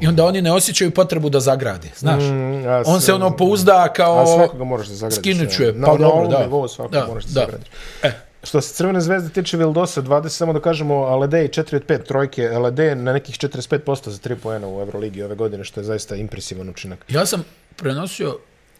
i 0.00 0.06
onda 0.06 0.24
oni 0.24 0.42
ne 0.42 0.52
osjećaju 0.52 0.90
potrebu 0.90 1.28
da 1.28 1.40
zagrade, 1.40 1.88
znaš. 1.96 2.22
Mm, 2.22 2.68
a 2.68 2.82
on 2.86 3.00
se 3.00 3.14
ono 3.14 3.36
pouzda 3.36 3.92
kao... 3.96 4.22
A 4.22 4.26
svakoga 4.26 4.64
moraš 4.64 4.86
da 4.86 4.94
zagradiš. 4.94 5.18
Skinut 5.18 5.50
ću 5.50 5.62
ja. 5.62 5.66
je, 5.68 5.74
Na, 5.74 5.86
pa 5.86 5.92
na 5.92 5.98
dobro, 5.98 6.18
ovom 6.18 6.30
da. 6.30 6.38
nivou 6.38 6.68
svakako 6.68 7.00
Da, 7.00 7.06
moraš 7.06 7.24
da, 7.24 7.40
da. 7.40 7.40
zagradiš. 7.40 7.68
E. 8.02 8.12
Što 8.42 8.60
se 8.60 8.74
Crvene 8.74 9.00
zvezde 9.00 9.28
tiče 9.28 9.56
Vildosa, 9.56 10.02
20, 10.02 10.28
samo 10.28 10.52
da 10.52 10.60
kažemo, 10.60 10.94
Aledej 10.94 11.48
4 11.48 11.76
od 11.76 11.86
5 11.86 12.04
trojke, 12.04 12.48
Aledej 12.48 12.94
na 12.96 13.12
nekih 13.12 13.38
45% 13.38 14.08
za 14.08 14.18
3 14.18 14.36
poena 14.36 14.68
u 14.68 14.80
Euroligi 14.80 15.22
ove 15.22 15.34
godine, 15.34 15.64
što 15.64 15.80
je 15.80 15.84
zaista 15.84 16.16
impresivan 16.16 16.68
učinak. 16.68 17.04
Ja 17.08 17.26
sam 17.26 17.44
prenosio 17.76 18.38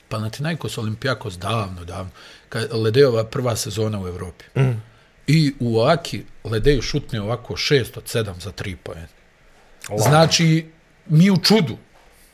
Panathinaikos 0.09 0.79
Olimpijakos 0.79 1.39
davno, 1.39 1.85
davno, 1.85 2.11
kad 2.49 2.73
Ledejova 2.73 3.25
prva 3.25 3.57
sezona 3.57 4.01
u 4.01 4.09
Evropi. 4.09 4.45
Mm. 4.61 4.83
I 5.27 5.55
u 5.61 5.81
Aki 5.81 6.25
Ledeju 6.45 6.83
šutne 6.83 7.21
ovako 7.21 7.55
6 7.55 7.99
od 7.99 8.05
7 8.05 8.41
za 8.41 8.53
3 8.53 8.77
poena. 8.77 9.07
Znači, 9.97 10.67
mi 11.07 11.31
u 11.31 11.37
čudu. 11.37 11.77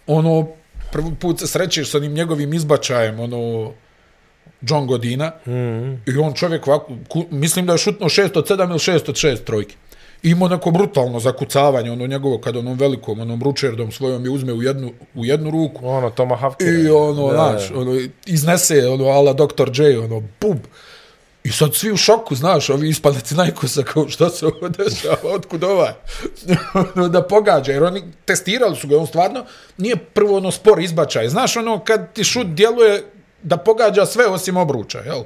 Ono, 0.06 0.48
prvi 0.92 1.14
put 1.20 1.38
se 1.38 1.46
srećeš 1.46 1.90
sa 1.90 1.98
onim 1.98 2.12
njegovim 2.12 2.54
izbačajem, 2.54 3.20
ono, 3.20 3.72
John 4.60 4.86
Godina. 4.86 5.32
Mm. 5.46 5.92
I 5.92 6.16
on 6.22 6.32
čovjek 6.34 6.66
ovako, 6.66 6.92
ku, 7.08 7.24
mislim 7.30 7.66
da 7.66 7.72
je 7.72 7.78
šutno 7.78 8.06
6 8.06 8.38
od 8.38 8.48
7 8.48 8.70
ili 8.70 8.78
6 8.78 9.10
od 9.10 9.14
6 9.14 9.44
trojke. 9.44 9.74
I 10.22 10.30
Imao 10.30 10.48
neko 10.48 10.70
brutalno 10.70 11.20
zakucavanje, 11.20 11.90
ono 11.90 12.06
njegovo, 12.06 12.38
kad 12.38 12.56
onom 12.56 12.78
velikom, 12.78 13.20
onom 13.20 13.42
ručerdom 13.42 13.92
svojom 13.92 14.24
je 14.24 14.30
uzme 14.30 14.52
u 14.52 14.62
jednu, 14.62 14.92
u 15.14 15.24
jednu 15.24 15.50
ruku. 15.50 15.88
Ono, 15.88 16.10
Toma 16.10 16.36
Havkira. 16.36 16.70
I 16.70 16.88
ono, 16.88 17.30
znaš, 17.32 17.70
ono, 17.70 18.00
iznese, 18.26 18.88
ono, 18.88 19.04
ala 19.04 19.32
Dr. 19.32 19.70
J, 19.82 19.98
ono, 19.98 20.22
bub. 20.40 20.58
I 21.44 21.50
sad 21.52 21.74
svi 21.74 21.92
u 21.92 21.96
šoku, 21.96 22.34
znaš, 22.34 22.70
ovi 22.70 22.88
iz 22.88 23.00
najkosa, 23.30 23.82
kao 23.82 24.08
što 24.08 24.28
se 24.28 24.46
ovo 24.46 24.68
dešava, 24.68 25.34
otkud 25.34 25.64
ovaj, 25.64 25.92
da 27.12 27.22
pogađa, 27.22 27.72
jer 27.72 27.82
oni 27.82 28.02
testirali 28.24 28.76
su 28.76 28.88
ga, 28.88 28.98
on 28.98 29.06
stvarno 29.06 29.44
nije 29.78 29.96
prvo 29.96 30.36
ono 30.36 30.50
spor 30.50 30.80
izbačaj, 30.80 31.28
znaš, 31.28 31.56
ono, 31.56 31.84
kad 31.84 32.12
ti 32.12 32.24
šut 32.24 32.46
djeluje 32.46 33.04
da 33.42 33.56
pogađa 33.56 34.06
sve 34.06 34.26
osim 34.26 34.56
obruča, 34.56 34.98
jel? 34.98 35.22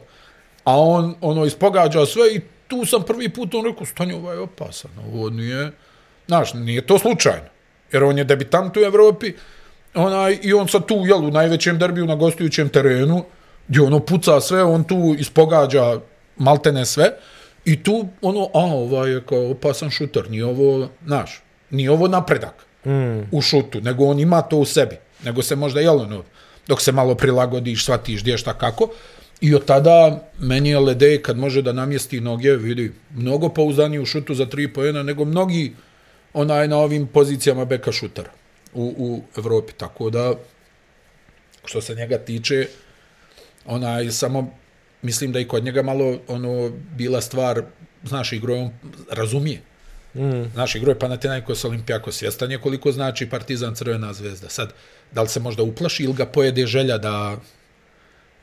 A 0.65 0.79
on, 0.81 1.15
ono, 1.21 1.45
ispogađa 1.45 2.07
sve 2.07 2.35
i 2.35 2.41
tu 2.69 2.85
sam 2.87 3.03
prvi 3.03 3.29
put 3.29 3.55
on 3.55 3.65
rekao, 3.65 3.87
stanje, 3.87 4.15
ovaj 4.15 4.37
je 4.37 4.41
opasan, 4.41 4.91
ovo 5.13 5.31
nije, 5.31 5.73
znaš, 6.27 6.55
nije 6.55 6.87
to 6.87 6.99
slučajno, 6.99 7.49
jer 7.93 8.05
on 8.05 8.19
je 8.19 8.25
debitant 8.25 8.77
u 8.77 8.81
Evropi, 8.81 9.33
onaj, 9.95 10.39
i 10.43 10.53
on 10.53 10.69
sad 10.69 10.87
tu, 10.87 10.95
jel, 11.07 11.25
u 11.25 11.31
najvećem 11.31 11.79
derbiju 11.79 12.07
na 12.07 12.15
gostujućem 12.15 12.69
terenu, 12.69 13.25
gdje 13.69 13.83
ono 13.83 14.01
puca 14.01 14.41
sve, 14.41 14.63
on 14.63 14.85
tu 14.85 15.15
ispogađa 15.19 16.01
maltene 16.37 16.87
sve, 16.87 17.11
i 17.65 17.83
tu, 17.83 18.09
ono, 18.23 18.45
a, 18.55 18.65
ovaj 18.65 19.11
je 19.11 19.23
kao 19.27 19.51
opasan 19.51 19.91
šuter, 19.91 20.31
nije 20.31 20.45
ovo, 20.45 20.89
znaš, 21.07 21.43
nije 21.71 21.91
ovo 21.91 22.09
napredak 22.09 22.67
mm. 22.87 23.21
u 23.33 23.41
šutu, 23.43 23.81
nego 23.81 24.05
on 24.05 24.21
ima 24.21 24.43
to 24.43 24.57
u 24.57 24.65
sebi, 24.65 24.97
nego 25.25 25.43
se 25.43 25.57
možda, 25.57 25.81
jel, 25.81 26.01
ono, 26.01 26.23
dok 26.69 26.83
se 26.83 26.93
malo 26.93 27.15
prilagodiš, 27.15 27.85
shvatiš 27.85 28.23
gdje 28.23 28.39
šta 28.39 28.55
kako, 28.55 28.89
I 29.41 29.55
od 29.55 29.65
tada 29.65 30.23
meni 30.39 30.71
je 30.71 30.79
Ledej 30.79 31.23
kad 31.23 31.39
može 31.39 31.63
da 31.63 31.73
namjesti 31.73 32.21
noge, 32.21 32.57
vidi, 32.57 32.93
mnogo 33.15 33.49
pouzdaniji 33.49 34.01
u 34.01 34.07
šutu 34.07 34.35
za 34.35 34.47
tri 34.47 34.69
pojena 34.73 35.03
nego 35.03 35.25
mnogi 35.25 35.75
onaj 36.33 36.69
na 36.69 36.79
ovim 36.79 37.07
pozicijama 37.07 37.65
beka 37.65 37.93
šutara 37.93 38.31
u, 38.75 38.95
u 38.99 39.23
Evropi. 39.39 39.73
Tako 39.73 40.11
da, 40.11 40.35
što 41.65 41.81
se 41.81 41.95
njega 41.95 42.19
tiče, 42.19 42.67
onaj 43.67 44.11
samo 44.11 44.51
mislim 45.03 45.33
da 45.33 45.41
i 45.41 45.49
kod 45.49 45.65
njega 45.65 45.83
malo 45.83 46.19
ono 46.29 46.71
bila 46.97 47.21
stvar, 47.21 47.63
znaš, 48.05 48.33
igro 48.33 48.55
on 48.55 48.71
razumije. 49.11 49.61
Mm. 50.15 50.43
Znaš, 50.53 50.75
igro 50.75 50.91
je 50.91 50.99
Panathinaikos 50.99 51.65
Olimpijakos, 51.65 52.17
svjestan 52.17 52.51
je 52.51 52.59
koliko 52.59 52.93
znači 52.93 53.31
Partizan 53.31 53.75
Crvena 53.75 54.13
zvezda. 54.13 54.49
Sad, 54.49 54.73
da 55.13 55.23
li 55.23 55.29
se 55.29 55.41
možda 55.41 55.63
uplaši 55.63 56.05
ili 56.05 56.13
ga 56.13 56.27
pojede 56.27 56.67
želja 56.67 56.99
da 56.99 57.37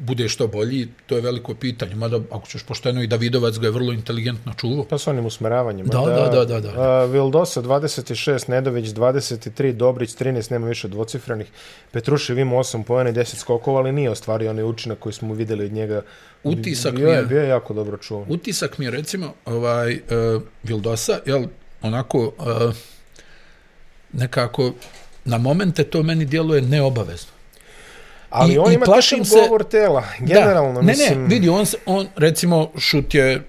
bude 0.02 0.30
što 0.30 0.48
bolji, 0.48 0.88
to 1.06 1.16
je 1.16 1.22
veliko 1.22 1.56
pitanje. 1.56 1.96
Mada, 1.96 2.20
ako 2.32 2.48
ćeš 2.48 2.64
pošteno, 2.64 3.04
i 3.04 3.08
Davidovac 3.08 3.58
ga 3.58 3.68
je 3.68 3.72
vrlo 3.72 3.94
inteligentno 3.94 4.54
čuvao. 4.54 4.86
Pa 4.86 4.98
s 4.98 5.08
onim 5.08 5.26
usmeravanjem. 5.26 5.88
Da, 5.88 6.00
da, 6.00 6.30
da. 6.30 6.46
da, 6.46 6.60
da. 6.60 7.04
Uh, 7.04 7.12
Vildosa 7.12 7.62
26, 7.62 8.50
Nedović 8.50 8.86
23, 8.86 9.72
Dobrić 9.72 10.10
13, 10.10 10.52
nema 10.52 10.68
više 10.68 10.88
dvocifrenih. 10.88 11.48
Petrušev 11.92 12.40
ima 12.40 12.56
8 12.56 12.84
pojene 12.84 13.10
i 13.10 13.14
10 13.14 13.36
skokova, 13.36 13.80
ali 13.80 13.92
nije 13.92 14.10
ostvario 14.10 14.50
onaj 14.50 14.64
učinak 14.64 15.00
koji 15.00 15.14
smo 15.14 15.34
videli 15.34 15.66
od 15.66 15.72
njega. 15.72 16.02
Utisak 16.44 16.96
bio 16.96 17.08
mi 17.08 17.14
je, 17.14 17.24
bio 17.24 17.42
je 17.42 17.50
jako 17.50 17.74
dobro 17.74 17.98
čuvan. 17.98 18.26
Utisak 18.30 18.78
mi 18.78 18.86
je, 18.86 18.92
recimo, 18.92 19.34
ovaj, 19.46 19.94
uh, 19.94 20.42
Vildosa, 20.64 21.20
jel, 21.26 21.46
onako, 21.82 22.20
uh, 22.20 22.74
nekako, 24.14 24.74
na 25.26 25.38
momente 25.38 25.84
to 25.84 26.04
meni 26.04 26.26
djeluje 26.26 26.62
neobavezno. 26.62 27.41
Ali 28.32 28.54
I, 28.54 28.58
on 28.58 28.72
i 28.72 28.76
ima 28.76 28.86
plašim 28.86 29.26
se- 29.26 29.36
govor 29.36 29.64
tela, 29.64 30.04
generalno, 30.20 30.74
da. 30.74 30.82
ne, 30.82 30.88
mislim. 30.88 31.22
Ne, 31.22 31.28
vidi, 31.28 31.50
on, 31.50 31.66
se- 31.66 31.78
on, 31.86 32.08
recimo, 32.16 32.72
šut 32.78 33.14
je 33.14 33.42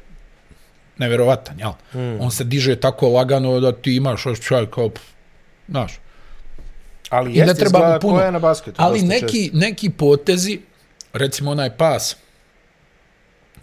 neverovatan, 0.99 1.61
jel? 1.61 1.73
Mm. 1.95 2.21
On 2.21 2.31
se 2.31 2.45
diže 2.45 2.77
tako 2.77 3.09
lagano 3.09 3.61
da 3.61 3.73
ti 3.73 3.97
imaš 3.97 4.27
osjećaj 4.27 4.66
kao, 4.66 4.90
znaš, 5.68 6.01
ali 7.09 7.31
i 7.31 7.35
ne 7.35 7.40
jeste 7.40 7.55
treba 7.55 7.79
izgleda 7.79 7.99
puno. 7.99 8.21
je 8.21 8.33
na 8.33 8.38
basketu. 8.38 8.77
Ali 8.79 9.03
neki, 9.03 9.51
neki 9.53 9.90
potezi, 9.90 10.61
recimo 11.12 11.51
onaj 11.51 11.77
pas 11.77 12.16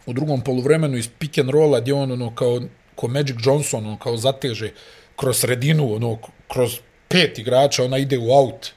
u 0.06 0.14
drugom 0.14 0.42
poluvremenu 0.42 0.98
iz 0.98 1.10
pick 1.20 1.38
and 1.38 1.50
rolla 1.50 1.80
gdje 1.80 1.94
on 1.94 2.12
ono 2.12 2.36
kao 2.36 2.62
ko 2.96 3.08
Magic 3.08 3.36
Johnson 3.44 3.86
ono 3.86 3.98
kao 3.98 4.18
zateže 4.18 4.72
kroz 5.16 5.38
sredinu 5.38 5.96
ono 5.96 6.18
kroz 6.54 6.78
pet 7.08 7.40
igrača 7.40 7.84
ona 7.84 7.98
ide 7.98 8.18
u 8.18 8.32
out 8.32 8.72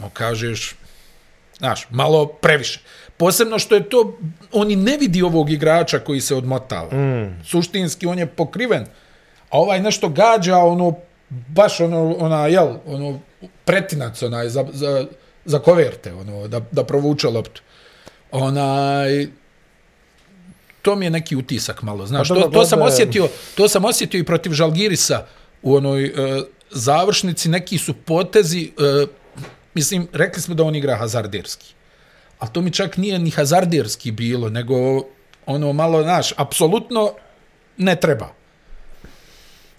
no 0.00 0.10
kažeš 0.12 0.74
znaš 1.58 1.86
malo 1.90 2.26
previše. 2.26 2.80
Posebno 3.16 3.58
što 3.58 3.74
je 3.74 3.88
to 3.88 4.18
oni 4.52 4.76
ne 4.76 4.96
vidi 4.96 5.22
ovog 5.22 5.50
igrača 5.50 5.98
koji 5.98 6.20
se 6.20 6.34
odmotava. 6.34 6.96
Mm. 6.96 7.42
suštinski 7.44 8.06
on 8.06 8.18
je 8.18 8.26
pokriven 8.26 8.86
a 9.50 9.58
ovaj 9.58 9.80
nešto 9.80 10.08
gađa 10.08 10.58
ono 10.58 10.94
baš 11.28 11.80
ono 11.80 12.14
ona 12.18 12.46
jel 12.46 12.74
ono 12.86 13.20
pretinac 13.64 14.22
onaj 14.22 14.48
za, 14.48 14.64
za, 14.72 15.06
za 15.44 15.58
koverte 15.58 16.14
ono 16.14 16.48
da, 16.48 16.60
da 16.72 16.84
provuče 16.84 17.28
loptu. 17.28 17.62
Onaj 18.30 19.26
to 20.82 20.96
mi 20.96 21.06
je 21.06 21.10
neki 21.10 21.36
utisak 21.36 21.82
malo, 21.82 22.06
znaš, 22.06 22.28
Pa 22.28 22.34
to, 22.34 22.48
to 22.48 22.64
sam 22.64 22.82
osjetio, 22.82 23.28
to 23.54 23.68
sam 23.68 23.84
osjetio 23.84 24.18
i 24.18 24.24
protiv 24.24 24.52
Žalgirisa 24.52 25.26
u 25.62 25.76
onoj 25.76 26.04
e, 26.04 26.12
završnici, 26.70 27.48
neki 27.48 27.78
su 27.78 27.94
potezi, 27.94 28.70
e, 28.78 29.06
mislim, 29.76 30.08
rekli 30.12 30.42
smo 30.42 30.54
da 30.54 30.64
on 30.64 30.74
igra 30.74 30.96
hazarderski, 30.96 31.74
a 32.38 32.46
to 32.46 32.60
mi 32.60 32.70
čak 32.70 32.96
nije 32.96 33.18
ni 33.18 33.30
hazarderski 33.30 34.10
bilo, 34.10 34.48
nego 34.50 34.74
ono 35.46 35.72
malo, 35.72 36.02
znaš, 36.02 36.32
apsolutno 36.36 37.12
ne 37.76 37.96
treba. 37.96 38.28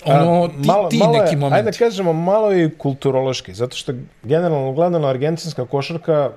Ono, 0.06 0.44
A, 0.44 0.48
ti, 0.48 0.68
malo, 0.68 0.90
ti 0.90 0.98
malo 0.98 1.18
neki 1.18 1.34
je, 1.34 1.38
momenti. 1.38 1.60
Ajde 1.60 1.72
da 1.72 1.78
kažemo, 1.78 2.14
malo 2.14 2.54
i 2.56 2.70
kulturološki, 2.78 3.54
zato 3.54 3.76
što 3.78 3.94
generalno 4.24 4.72
gledano 4.72 5.08
argentinska 5.08 5.66
košarka, 5.66 6.32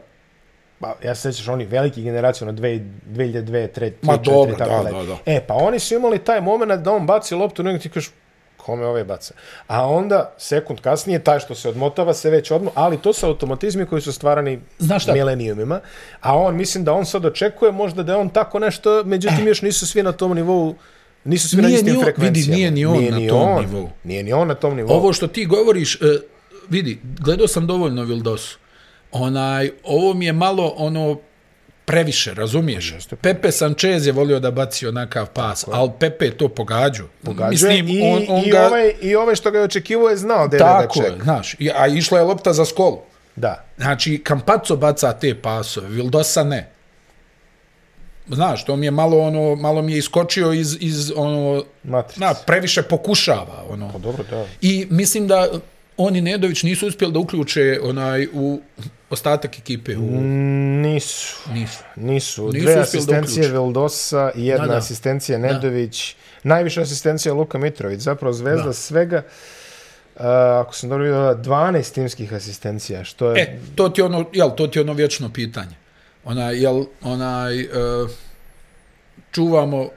pa 0.79 0.95
ja 1.05 1.15
se 1.15 1.23
sjećaš 1.23 1.49
onih 1.49 1.69
velikih 1.69 2.05
generacija, 2.05 2.49
ono 2.49 2.59
2002, 2.59 2.83
2003, 3.07 3.93
Ma 4.03 4.13
2004, 4.13 4.25
dobro, 4.25 4.57
tako 4.57 4.85
da, 4.85 4.91
da, 4.91 5.03
da. 5.03 5.17
E, 5.27 5.41
pa 5.47 5.55
oni 5.55 5.79
su 5.79 5.95
imali 5.95 6.19
taj 6.19 6.41
moment 6.41 6.83
da 6.83 6.93
on 6.93 7.07
baci 7.07 7.35
loptu, 7.35 7.63
nego 7.63 7.79
ti 7.79 7.89
kažeš, 7.89 8.11
kome 8.61 8.87
ove 8.87 9.05
baca? 9.05 9.35
A 9.67 9.89
onda, 9.89 10.35
sekund 10.39 10.81
kasnije, 10.81 11.25
taj 11.25 11.41
što 11.41 11.55
se 11.55 11.69
odmotava 11.69 12.15
se 12.15 12.31
već 12.31 12.51
odmo, 12.51 12.71
ali 12.75 13.03
to 13.03 13.13
su 13.13 13.27
automatizmi 13.27 13.87
koji 13.87 14.03
su 14.03 14.13
stvarani 14.13 14.61
Znaš 14.79 15.03
šta? 15.03 15.13
milenijumima, 15.13 15.81
a 16.21 16.39
on, 16.39 16.57
mislim 16.57 16.85
da 16.85 16.93
on 16.93 17.07
sad 17.07 17.25
očekuje 17.25 17.73
možda 17.73 18.03
da 18.03 18.13
je 18.13 18.19
on 18.19 18.29
tako 18.29 18.59
nešto, 18.59 19.05
međutim 19.05 19.49
još 19.49 19.63
nisu 19.63 19.87
svi 19.87 20.03
na 20.03 20.13
tom 20.13 20.35
nivou 20.35 20.75
Nisu 21.25 21.49
svi 21.49 21.63
na 21.63 21.69
Nije 21.69 21.79
istim 21.79 21.95
ni 21.95 22.05
vidi, 22.17 22.51
nije 22.51 22.71
ni 22.71 22.87
on 22.87 23.05
na 23.05 23.29
tom 23.29 23.49
on, 23.49 23.61
nivou. 23.61 23.91
Nije 24.05 24.23
ni 24.23 24.33
on 24.33 24.49
na 24.49 24.55
tom 24.55 24.77
nivou. 24.77 24.97
Ovo 24.97 25.13
što 25.13 25.27
ti 25.27 25.47
govoriš, 25.47 25.95
e, 25.95 25.99
vidi, 26.69 27.01
gledao 27.19 27.49
sam 27.49 27.67
dovoljno 27.67 28.05
Vildosu. 28.05 28.59
Onaj, 29.13 29.71
ovo 29.85 30.15
mi 30.15 30.27
je 30.27 30.33
malo 30.33 30.75
ono 30.77 31.19
previše, 31.91 32.35
razumiješ? 32.35 32.95
Pepe 33.21 33.53
Sanchez 33.53 34.07
je 34.07 34.13
volio 34.13 34.41
da 34.41 34.51
baci 34.51 34.87
onakav 34.87 35.27
pas, 35.27 35.65
ali 35.73 35.91
Pepe 36.01 36.31
to 36.31 36.49
pogađao. 36.49 37.07
Pogađuje 37.25 37.83
Mislim, 37.83 37.89
i, 37.89 38.03
on, 38.03 38.39
on 38.39 38.45
i, 38.47 38.51
ga... 38.51 38.67
ovaj, 38.67 38.93
i 39.03 39.15
ovaj 39.17 39.35
što 39.35 39.51
ga 39.51 39.59
je 39.59 39.65
očekivao 39.65 40.09
je 40.09 40.17
znao 40.17 40.49
da 40.49 40.57
je 40.57 40.61
tako 40.61 41.03
je, 41.03 41.19
znaš, 41.23 41.57
a 41.75 41.87
išla 41.87 42.19
je 42.19 42.25
lopta 42.25 42.53
za 42.53 42.65
skolu. 42.65 42.99
Da. 43.37 43.65
Znači, 43.79 44.23
Campazzo 44.29 44.77
baca 44.77 45.13
te 45.13 45.35
pasove, 45.35 45.89
Vildosa 45.89 46.45
ne. 46.45 46.71
Znaš, 48.29 48.65
to 48.65 48.77
mi 48.77 48.87
je 48.87 48.91
malo 48.91 49.19
ono, 49.19 49.55
malo 49.55 49.83
mi 49.83 49.93
je 49.93 49.99
iskočio 49.99 50.53
iz, 50.53 50.77
iz 50.81 51.13
ono, 51.17 51.65
Matrice. 51.83 52.21
na, 52.21 52.35
previše 52.47 52.83
pokušava, 52.83 53.65
ono. 53.69 53.93
Pa 53.93 53.99
dobro, 53.99 54.25
da. 54.31 54.47
I 54.61 54.87
mislim 54.91 55.27
da 55.27 55.49
oni 56.05 56.21
Nedović 56.21 56.63
nisu 56.63 56.87
uspjeli 56.87 57.13
da 57.13 57.19
uključe 57.19 57.81
onaj 57.83 58.29
u 58.33 58.61
ostatak 59.11 59.59
ekipe. 59.59 59.97
U, 59.97 60.21
Nisu. 60.81 61.51
nisu. 61.53 61.85
Nisu. 61.97 62.47
Nisu 62.47 62.51
Dve 62.53 62.75
da 62.75 62.81
asistencije. 62.81 63.49
Vildosa 63.49 64.31
i 64.35 64.47
jedna 64.47 64.67
Da, 64.67 64.73
da. 64.73 64.79
asistencija 64.79 65.39
Nedović. 65.39 66.17
Najviša 66.43 66.81
asistencija 66.81 67.35
Luka 67.35 67.59
Mitrović. 67.59 68.01
Zapravo 68.01 68.33
zvezda 68.33 68.65
Da. 68.65 68.73
svega, 68.73 69.23
uh, 70.17 70.23
ako 70.61 70.75
sam 70.75 70.89
dobro 70.91 71.05
vidio, 71.05 71.35
12 71.35 71.95
timskih 71.95 72.33
asistencija, 72.33 73.05
što 73.05 73.31
je... 73.31 73.43
E, 73.43 73.59
to 73.75 73.89
ti 73.89 74.01
je 74.01 74.05
ono, 74.05 74.25
jel, 74.33 74.51
to 74.57 74.67
ti 74.67 74.81
ono 74.81 74.93
vječno 74.93 75.33
pitanje. 75.33 75.77
Onaj, 76.25 76.63
jel, 76.63 76.85
onaj, 77.03 77.65
uh, 77.65 78.11
čuvamo 79.33 79.89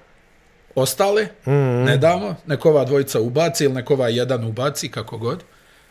ostale, 0.75 1.23
mm 1.23 1.51
-hmm. 1.51 1.85
ne 1.85 1.97
damo, 1.97 2.35
neko 2.47 2.69
ova 2.69 2.85
dvojica 2.85 3.19
ubaci 3.19 3.63
ili 3.63 3.73
neko 3.73 3.93
ovaj 3.93 4.17
jedan 4.17 4.43
ubaci, 4.45 4.89
kako 4.89 5.17
god, 5.17 5.43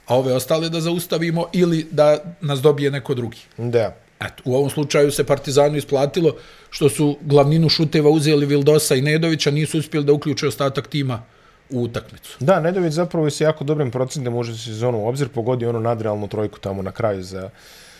a 0.06 0.16
ove 0.16 0.34
ostale 0.34 0.68
da 0.68 0.80
zaustavimo 0.80 1.46
ili 1.52 1.86
da 1.90 2.18
nas 2.40 2.60
dobije 2.60 2.90
neko 2.90 3.14
drugi. 3.14 3.38
Da. 3.58 3.96
Eto, 4.20 4.42
u 4.44 4.54
ovom 4.54 4.70
slučaju 4.70 5.10
se 5.10 5.24
Partizanu 5.24 5.76
isplatilo 5.76 6.36
što 6.70 6.88
su 6.88 7.16
glavninu 7.20 7.68
šuteva 7.68 8.10
uzeli 8.10 8.46
Vildosa 8.46 8.94
i 8.94 9.02
Nedovića, 9.02 9.50
nisu 9.50 9.78
uspjeli 9.78 10.06
da 10.06 10.12
uključe 10.12 10.46
ostatak 10.46 10.86
tima 10.86 11.22
u 11.70 11.82
utakmicu. 11.82 12.36
Da, 12.40 12.60
Nedović 12.60 12.92
zapravo 12.92 13.26
je 13.26 13.30
sa 13.30 13.44
jako 13.44 13.64
dobrim 13.64 13.90
procentom 13.90 14.32
može 14.32 14.58
sezonu 14.58 14.98
u 14.98 15.08
obzir, 15.08 15.28
pogodio 15.28 15.68
onu 15.68 15.80
nadrealnu 15.80 16.28
trojku 16.28 16.58
tamo 16.58 16.82
na 16.82 16.92
kraju 16.92 17.22
za, 17.22 17.50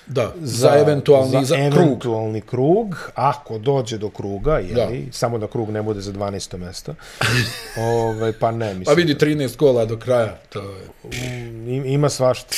Da, 0.07 0.33
za, 0.37 0.57
za 0.59 0.77
eventualni 0.77 1.31
za, 1.31 1.41
za 1.43 1.55
krug. 1.57 1.67
eventualni 1.77 2.41
krug, 2.41 3.11
ako 3.15 3.59
dođe 3.59 3.99
do 3.99 4.11
kruga, 4.11 4.59
jeli, 4.59 4.75
Da. 5.01 5.13
samo 5.13 5.39
da 5.39 5.47
krug 5.47 5.71
ne 5.71 5.83
bude 5.83 6.01
za 6.01 6.13
12. 6.13 6.57
mesto. 6.59 6.95
Ove, 7.79 8.33
pa 8.33 8.51
ne, 8.51 8.67
mislim. 8.67 8.85
Pa 8.85 8.93
vidi 8.93 9.15
13 9.17 9.57
gola 9.57 9.85
do 9.85 9.99
kraja, 9.99 10.39
to 10.49 10.61
je... 10.61 10.87
Im- 11.67 11.87
Ima 11.87 12.09
svašta. 12.09 12.55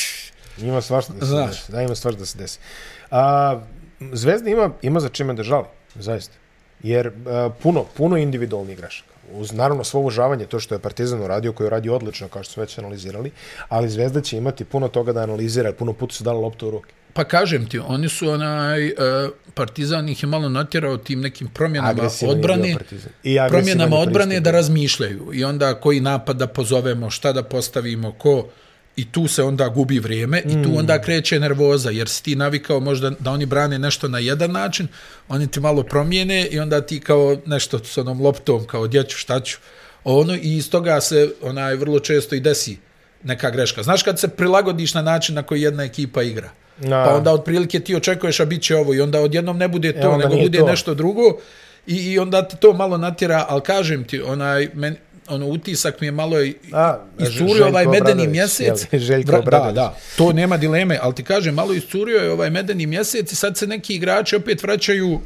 Ima 0.59 0.81
svašta 0.81 1.13
da 1.13 1.21
se 1.21 1.27
Znaš. 1.27 1.51
desi. 1.51 1.73
Da, 1.73 1.83
ima 1.83 1.95
svašta 1.95 2.19
da 2.19 2.27
se 2.27 2.39
desi. 2.39 2.59
A, 3.11 3.61
Zvezda 4.13 4.51
ima, 4.51 4.71
ima 4.83 5.01
za 5.01 5.09
čime 5.09 5.35
da 5.35 5.43
žali, 5.43 5.65
zaista. 5.95 6.35
Jer 6.83 7.07
uh, 7.07 7.15
puno, 7.63 7.85
puno 7.97 8.17
individualnih 8.17 8.77
grešaka. 8.77 9.09
Uz 9.33 9.53
naravno 9.53 9.85
svo 9.85 10.01
uvažavanje 10.01 10.47
to 10.47 10.61
što 10.61 10.75
je 10.75 10.79
Partizan 10.79 11.23
uradio, 11.23 11.53
koji 11.53 11.67
je 11.67 11.71
radio 11.71 11.95
odlično, 11.95 12.29
kao 12.29 12.43
što 12.43 12.53
smo 12.53 12.61
već 12.61 12.79
analizirali, 12.79 13.31
ali 13.69 13.89
Zvezda 13.89 14.21
će 14.21 14.37
imati 14.37 14.65
puno 14.65 14.89
toga 14.89 15.13
da 15.13 15.21
analizira, 15.21 15.69
jer 15.69 15.77
puno 15.77 15.93
puta 15.93 16.15
su 16.15 16.25
dali 16.25 16.41
loptu 16.41 16.69
u 16.69 16.71
ruke. 16.71 16.93
Pa 17.15 17.25
kažem 17.25 17.69
ti, 17.69 17.79
oni 17.79 18.09
su 18.09 18.29
onaj, 18.31 18.87
uh, 18.87 18.95
Partizan 19.55 20.09
ih 20.09 20.23
je 20.23 20.27
malo 20.27 20.49
natjerao 20.49 20.97
tim 20.97 21.21
nekim 21.21 21.49
promjenama 21.49 21.91
Agresivni 21.91 22.35
odbrane. 22.35 22.77
I 23.23 23.37
promjenama 23.49 23.97
je 23.97 24.03
odbrane 24.03 24.29
pristup. 24.29 24.45
da 24.45 24.51
razmišljaju. 24.51 25.31
I 25.33 25.45
onda 25.45 25.75
koji 25.75 26.01
napad 26.01 26.37
da 26.37 26.47
pozovemo, 26.47 27.11
šta 27.11 27.33
da 27.33 27.43
postavimo, 27.43 28.13
ko... 28.13 28.49
I 28.97 29.13
tu 29.13 29.29
se 29.29 29.43
onda 29.43 29.69
gubi 29.69 29.99
vrijeme 29.99 30.43
mm. 30.45 30.51
i 30.51 30.63
tu 30.65 30.79
onda 30.79 31.01
kreće 31.03 31.41
nervoza, 31.41 31.91
jer 31.91 32.09
si 32.09 32.23
ti 32.23 32.37
navikao 32.37 32.81
možda 32.81 33.11
da 33.11 33.31
oni 33.31 33.47
brane 33.47 33.79
nešto 33.79 34.09
na 34.09 34.19
jedan 34.19 34.53
način, 34.53 34.89
oni 35.29 35.47
ti 35.47 35.61
malo 35.61 35.83
promijene 35.83 36.47
i 36.47 36.61
onda 36.61 36.81
ti 36.81 37.01
kao 37.01 37.37
nešto 37.47 37.79
s 37.85 37.99
onom 37.99 38.21
loptom, 38.21 38.67
kao 38.67 38.87
djeću, 38.89 39.19
šta 39.19 39.41
ću, 39.41 39.59
ono, 40.05 40.35
i 40.35 40.57
iz 40.57 40.71
toga 40.71 41.01
se 41.01 41.31
onaj 41.43 41.77
vrlo 41.77 42.01
često 42.01 42.35
i 42.35 42.41
desi 42.41 42.79
neka 43.23 43.51
greška. 43.51 43.83
Znaš 43.83 44.03
kad 44.03 44.21
se 44.21 44.29
prilagodiš 44.29 44.95
na 44.95 45.03
način 45.03 45.35
na 45.35 45.43
koji 45.43 45.63
jedna 45.63 45.85
ekipa 45.85 46.23
igra, 46.23 46.51
Na. 46.79 47.05
pa 47.05 47.15
onda 47.15 47.33
otprilike 47.33 47.81
ti 47.81 47.97
očekuješ 47.97 48.41
a 48.41 48.45
bit 48.45 48.63
će 48.63 48.77
ovo 48.77 48.95
i 48.95 49.01
onda 49.01 49.21
odjednom 49.21 49.59
ne 49.59 49.69
bude 49.69 49.93
to, 49.93 50.15
E, 50.15 50.19
nego 50.19 50.37
bude 50.37 50.59
to. 50.59 50.67
nešto 50.67 50.95
drugo 50.95 51.23
i, 51.87 51.97
i 51.97 52.19
onda 52.19 52.43
ti 52.43 52.57
to 52.57 52.73
malo 52.73 52.97
natjera, 52.99 53.47
ali 53.49 53.61
kažem 53.61 54.05
ti, 54.05 54.21
onaj, 54.23 54.69
men, 54.75 54.97
ono 55.29 55.47
utisak 55.47 56.01
mi 56.01 56.07
je 56.07 56.13
malo 56.13 56.37
A, 56.73 56.99
iscurio 57.21 57.67
ovaj 57.67 57.87
medeni 57.87 58.01
Obradović, 58.13 58.31
mjesec. 58.31 58.87
jel, 58.93 59.01
Željko 59.01 59.33
Vra- 59.33 59.67
da, 59.67 59.73
da, 59.73 59.97
to 60.17 60.33
nema 60.33 60.57
dileme, 60.57 60.99
ali 61.03 61.15
ti 61.15 61.23
kažem, 61.25 61.55
malo 61.55 61.73
iscurio 61.73 62.19
je 62.19 62.33
ovaj 62.33 62.51
medeni 62.51 62.87
mjesec 62.87 63.33
i 63.33 63.37
sad 63.37 63.57
se 63.57 63.67
neki 63.67 63.95
igrači 63.95 64.37
opet 64.37 64.63
vraćaju 64.63 65.21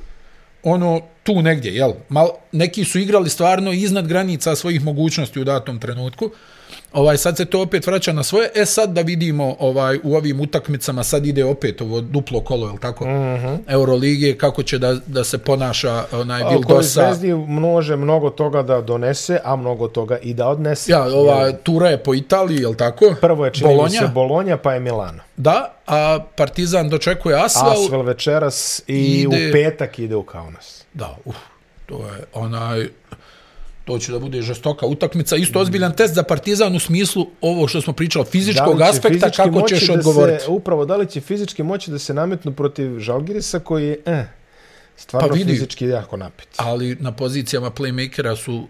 ono 0.62 1.00
tu 1.22 1.42
negdje, 1.42 1.74
jel? 1.74 1.92
Mal, 2.08 2.28
neki 2.52 2.84
su 2.84 2.98
igrali 2.98 3.30
stvarno 3.30 3.72
iznad 3.72 4.06
granica 4.06 4.56
svojih 4.56 4.84
mogućnosti 4.84 5.40
u 5.40 5.44
datom 5.44 5.78
trenutku. 5.78 6.30
Ovaj 6.92 7.16
sad 7.18 7.36
se 7.36 7.44
to 7.44 7.62
opet 7.62 7.86
vraća 7.86 8.12
na 8.12 8.22
svoje. 8.22 8.50
E 8.54 8.64
sad 8.66 8.90
da 8.90 9.00
vidimo 9.02 9.56
ovaj 9.58 9.98
u 10.02 10.16
ovim 10.16 10.40
utakmicama 10.40 11.04
sad 11.04 11.26
ide 11.26 11.44
opet 11.44 11.80
ovo 11.80 12.00
duplo 12.00 12.40
kolo, 12.40 12.68
je 12.68 12.78
tako? 12.78 13.04
Mm 13.04 13.08
Mhm. 13.08 13.46
-hmm. 13.46 13.58
Euroligije 13.68 14.38
kako 14.38 14.62
će 14.62 14.78
da, 14.78 14.96
da 15.06 15.24
se 15.24 15.38
ponaša 15.38 16.04
onaj 16.12 16.42
Vildosa. 16.44 17.04
Zvezdi 17.04 17.34
može 17.34 17.96
mnogo 17.96 18.30
toga 18.30 18.62
da 18.62 18.80
donese, 18.80 19.40
a 19.44 19.56
mnogo 19.56 19.88
toga 19.88 20.18
i 20.18 20.34
da 20.34 20.48
odnese. 20.48 20.92
Ja, 20.92 21.02
ova 21.04 21.52
tura 21.52 21.88
je 21.88 21.98
po 21.98 22.14
Italiji, 22.14 22.58
je 22.58 22.76
tako? 22.76 23.14
Prvo 23.20 23.44
je 23.44 23.52
čini 23.52 23.68
Bolonja. 23.68 24.00
se 24.00 24.08
Bolonja, 24.08 24.56
pa 24.56 24.74
je 24.74 24.80
Milano. 24.80 25.22
Da, 25.36 25.74
a 25.86 26.18
Partizan 26.36 26.88
dočekuje 26.88 27.36
Asvel. 27.36 27.84
Asvel 27.84 28.02
večeras 28.02 28.82
i 28.86 28.94
ide- 28.94 29.48
u 29.48 29.52
petak 29.52 29.98
ide 29.98 30.16
u 30.16 30.22
Kaunas. 30.22 30.84
Da, 30.94 31.16
uf, 31.24 31.36
to 31.86 31.94
je 31.96 32.24
onaj 32.34 32.88
to 33.88 33.98
će 33.98 34.12
da 34.12 34.18
bude 34.18 34.42
žestoka 34.42 34.86
utakmica. 34.86 35.36
Isto 35.36 35.60
ozbiljan 35.60 35.92
test 35.94 36.14
za 36.14 36.22
Partizan 36.24 36.76
u 36.76 36.80
smislu 36.80 37.26
ovo 37.42 37.68
što 37.68 37.80
smo 37.80 37.92
pričali, 37.92 38.24
fizičkog 38.26 38.80
aspekta, 38.82 39.08
fizički 39.10 39.36
kako 39.44 39.62
ćeš 39.62 39.86
da 39.86 39.92
odgovoriti. 39.94 40.44
Se, 40.44 40.50
upravo, 40.50 40.84
da 40.84 40.96
li 40.96 41.06
će 41.06 41.20
fizički 41.22 41.62
moći 41.62 41.90
da 41.90 41.98
se 41.98 42.14
nametnu 42.14 42.52
protiv 42.52 42.98
Žalgirisa 43.00 43.58
koji 43.60 43.86
je 43.86 43.98
eh, 44.06 44.24
stvarno 44.98 45.28
Pa 45.28 45.34
vidi. 45.34 45.52
fizički 45.52 45.86
jako 45.86 46.16
napet. 46.16 46.48
Ali 46.56 46.96
na 46.96 47.12
pozicijama 47.12 47.70
playmakera 47.70 48.36
su 48.36 48.54
uh, 48.54 48.68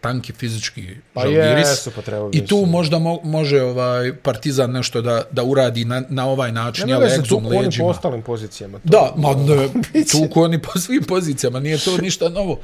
tanki 0.00 0.32
fizički 0.32 0.82
Pa 1.14 1.20
Žalgiris. 1.22 1.68
jesu, 1.68 1.90
pa 1.90 2.02
trebalo 2.02 2.28
bi 2.28 2.38
I 2.38 2.46
tu 2.46 2.58
se- 2.58 2.66
možda 2.66 2.98
mo 2.98 3.18
može 3.24 3.62
ovaj 3.62 4.14
Partizan 4.14 4.70
nešto 4.70 5.02
da, 5.02 5.22
da 5.30 5.42
uradi 5.44 5.84
na, 5.84 6.02
na 6.08 6.26
ovaj 6.26 6.52
način, 6.52 6.86
Ne 6.88 6.98
se 7.00 7.14
egzom 7.14 7.24
tuku 7.24 7.46
oni 7.46 7.50
po 7.50 7.62
leđima. 7.62 7.88
ostalim 7.88 8.22
pozicijama. 8.22 8.78
To, 8.78 8.84
Da, 8.84 9.12
ma 9.16 9.34
ne, 9.34 9.68
tuku 10.12 10.40
oni 10.40 10.62
po 10.62 10.78
svim 10.78 11.02
pozicijama, 11.04 11.60
nije 11.60 11.78
to 11.78 11.96
ništa 11.98 12.28
novo. 12.28 12.58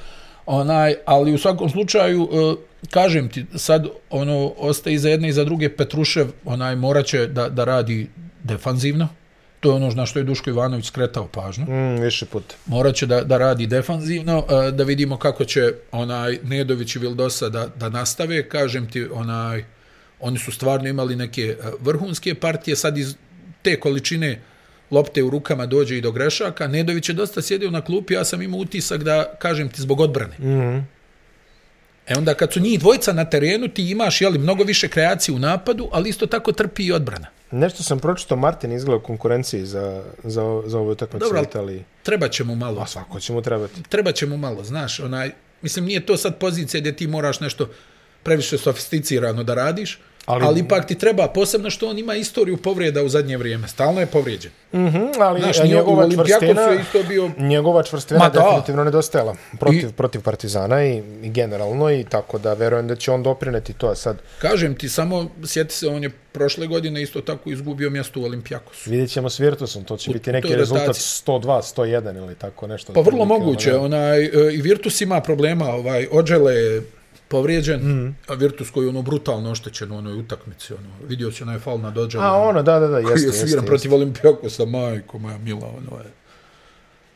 Onaj, 0.46 0.94
ali 1.06 1.34
u 1.34 1.38
svakom 1.38 1.70
slučaju, 1.70 2.22
uh, 2.22 2.58
kažem 2.90 3.28
ti, 3.28 3.46
sad 3.56 3.86
ono 4.10 4.52
ostaje 4.56 4.94
i 4.94 4.98
za 4.98 5.08
jedne 5.08 5.28
i 5.28 5.32
za 5.32 5.44
druge 5.44 5.68
Petrušev, 5.68 6.26
onaj 6.44 6.76
moraće 6.76 7.26
da, 7.26 7.48
da 7.48 7.64
radi 7.64 8.08
defanzivno. 8.42 9.08
To 9.60 9.70
je 9.70 9.76
ono 9.76 9.90
na 9.90 10.06
što 10.06 10.18
je 10.18 10.24
Duško 10.24 10.50
Ivanović 10.50 10.86
skretao 10.86 11.26
pažnju. 11.26 11.64
Mm, 11.64 12.02
više 12.02 12.26
puta. 12.26 12.54
Moraće 12.66 13.06
da, 13.06 13.20
da 13.24 13.38
radi 13.38 13.66
defanzivno, 13.66 14.38
uh, 14.38 14.74
da 14.74 14.84
vidimo 14.84 15.16
kako 15.16 15.44
će 15.44 15.72
onaj 15.92 16.38
Nedović 16.42 16.96
i 16.96 16.98
Vildosa 16.98 17.48
da, 17.48 17.66
da 17.66 17.88
nastave. 17.88 18.48
Kažem 18.48 18.90
ti, 18.90 19.06
onaj, 19.12 19.64
oni 20.20 20.38
su 20.38 20.52
stvarno 20.52 20.88
imali 20.88 21.16
neke 21.16 21.56
uh, 21.58 21.86
vrhunske 21.86 22.34
partije, 22.34 22.76
sad 22.76 22.98
iz 22.98 23.16
te 23.62 23.80
količine 23.80 24.40
lopte 24.90 25.22
u 25.22 25.30
rukama 25.30 25.66
dođe 25.66 25.98
i 25.98 26.00
do 26.00 26.12
grešaka. 26.12 26.66
Nedović 26.66 27.08
je 27.08 27.12
dosta 27.14 27.42
sjedio 27.42 27.70
na 27.70 27.80
klupi, 27.80 28.14
ja 28.14 28.24
sam 28.24 28.42
imao 28.42 28.60
utisak 28.60 29.02
da, 29.02 29.34
kažem 29.38 29.68
ti, 29.68 29.80
zbog 29.82 30.00
odbrane. 30.00 30.36
Mm 30.38 30.44
-hmm. 30.44 30.82
E 32.08 32.14
onda 32.16 32.34
kad 32.34 32.52
su 32.52 32.60
njih 32.60 32.80
dvojica 32.80 33.12
na 33.12 33.24
terenu, 33.24 33.68
ti 33.68 33.90
imaš 33.90 34.20
jeli, 34.20 34.38
mnogo 34.38 34.64
više 34.64 34.88
kreacije 34.88 35.34
u 35.34 35.38
napadu, 35.38 35.88
ali 35.92 36.08
isto 36.10 36.26
tako 36.26 36.52
trpi 36.52 36.86
i 36.86 36.92
odbrana. 36.92 37.26
Nešto 37.50 37.82
sam 37.82 37.98
pročitao, 37.98 38.36
Martin 38.36 38.72
izgleda 38.72 38.96
u 38.96 39.00
konkurenciji 39.02 39.66
za, 39.66 40.02
za, 40.24 40.62
za 40.66 40.78
ovu 40.78 40.90
utakmicu 40.90 41.26
u 41.26 41.36
ali- 41.36 41.46
Italiji. 41.46 41.84
Treba 42.02 42.28
će 42.28 42.44
mu 42.44 42.54
malo. 42.54 42.80
A 42.80 42.86
svako 42.86 43.20
će 43.20 43.32
mu 43.32 43.42
trebati. 43.42 43.82
treba 43.88 44.12
će 44.12 44.26
mu 44.26 44.36
malo, 44.36 44.64
znaš, 44.64 45.00
onaj, 45.00 45.30
mislim, 45.62 45.84
nije 45.84 46.06
to 46.06 46.16
sad 46.16 46.38
pozicija 46.38 46.80
gdje 46.80 46.96
ti 46.96 47.06
moraš 47.06 47.40
nešto 47.40 47.68
previše 48.22 48.58
sofisticirano 48.58 49.42
da 49.42 49.54
radiš, 49.54 49.98
ali, 50.26 50.44
Ali- 50.44 50.60
ipak 50.60 50.86
ti 50.86 50.98
treba, 50.98 51.28
posebno 51.28 51.70
što 51.70 51.88
on 51.88 51.98
ima 51.98 52.14
istoriju 52.14 52.56
povreda 52.56 53.02
u 53.02 53.08
zadnje 53.08 53.36
vrijeme, 53.36 53.68
stalno 53.68 54.00
je 54.00 54.06
povrijeđen. 54.06 54.50
Mm 54.72 54.78
-hmm, 54.78 55.12
ali 55.20 55.40
Znaš, 55.40 55.62
njegova 55.62 56.10
čvrstina, 56.10 56.62
je 56.62 56.80
isto 56.80 57.02
bio... 57.08 57.30
njegova 57.38 57.82
čvrstina 57.82 58.18
Ma 58.18 58.28
da. 58.28 58.40
definitivno 58.40 58.84
nedostajala 58.84 59.36
protiv, 59.60 59.88
I- 59.88 59.92
protiv 59.92 60.20
Partizana 60.20 60.84
i, 60.84 61.02
i 61.22 61.30
generalno 61.30 61.90
i 61.90 62.04
tako 62.04 62.38
da 62.38 62.54
verujem 62.54 62.88
da 62.88 62.96
će 62.96 63.10
on 63.10 63.22
doprineti 63.22 63.72
to 63.72 63.94
sad. 63.94 64.16
Kažem 64.38 64.74
ti, 64.74 64.88
samo 64.88 65.30
sjeti 65.44 65.74
se, 65.74 65.88
on 65.88 66.02
je 66.02 66.10
prošle 66.32 66.66
godine 66.66 67.02
isto 67.02 67.20
tako 67.20 67.50
izgubio 67.50 67.90
mjesto 67.90 68.20
u 68.20 68.24
Olimpijakosu. 68.24 68.90
Vidjet 68.90 69.10
ćemo 69.10 69.30
s 69.30 69.38
Virtusom, 69.40 69.84
to 69.84 69.96
će 69.96 70.10
U 70.10 70.12
biti 70.12 70.32
neki 70.32 70.56
rezultat 70.56 70.86
rotaciji. 70.86 71.24
102, 71.26 71.74
101 71.76 72.16
ili 72.16 72.34
tako 72.34 72.66
nešto. 72.66 72.92
Pa 72.92 73.00
vrlo 73.00 73.24
moguće, 73.24 73.74
ono, 73.74 73.84
onaj, 73.84 74.24
e, 74.24 74.30
i 74.52 74.62
Virtus 74.62 75.00
ima 75.00 75.20
problema, 75.20 75.64
ovaj, 75.64 76.06
Ođele 76.12 76.54
je 76.54 76.82
povrijeđen, 77.34 77.80
mm. 77.80 78.16
a 78.28 78.34
Virtus 78.34 78.70
koji 78.70 78.84
je 78.84 78.88
ono 78.88 79.02
brutalno 79.02 79.50
oštećen 79.50 79.92
u 79.92 79.96
onoj 79.96 80.18
utakmici, 80.18 80.72
ono, 80.72 80.88
vidio 81.08 81.32
se 81.32 81.44
onaj 81.44 81.58
fal 81.58 81.80
nad 81.80 81.98
Ođele. 81.98 82.24
A 82.24 82.32
ono, 82.32 82.62
da, 82.62 82.78
da, 82.78 82.88
da, 82.88 83.02
koji 83.02 83.12
jeste, 83.12 83.26
je 83.26 83.28
jeste, 83.28 83.46
sviran 83.46 83.64
jeste. 83.64 83.66
protiv 83.66 83.94
Olimpijakosa, 83.94 84.64
majko 84.64 85.18
moja 85.18 85.38
mila, 85.38 85.66
ono 85.66 86.02
je 86.02 86.10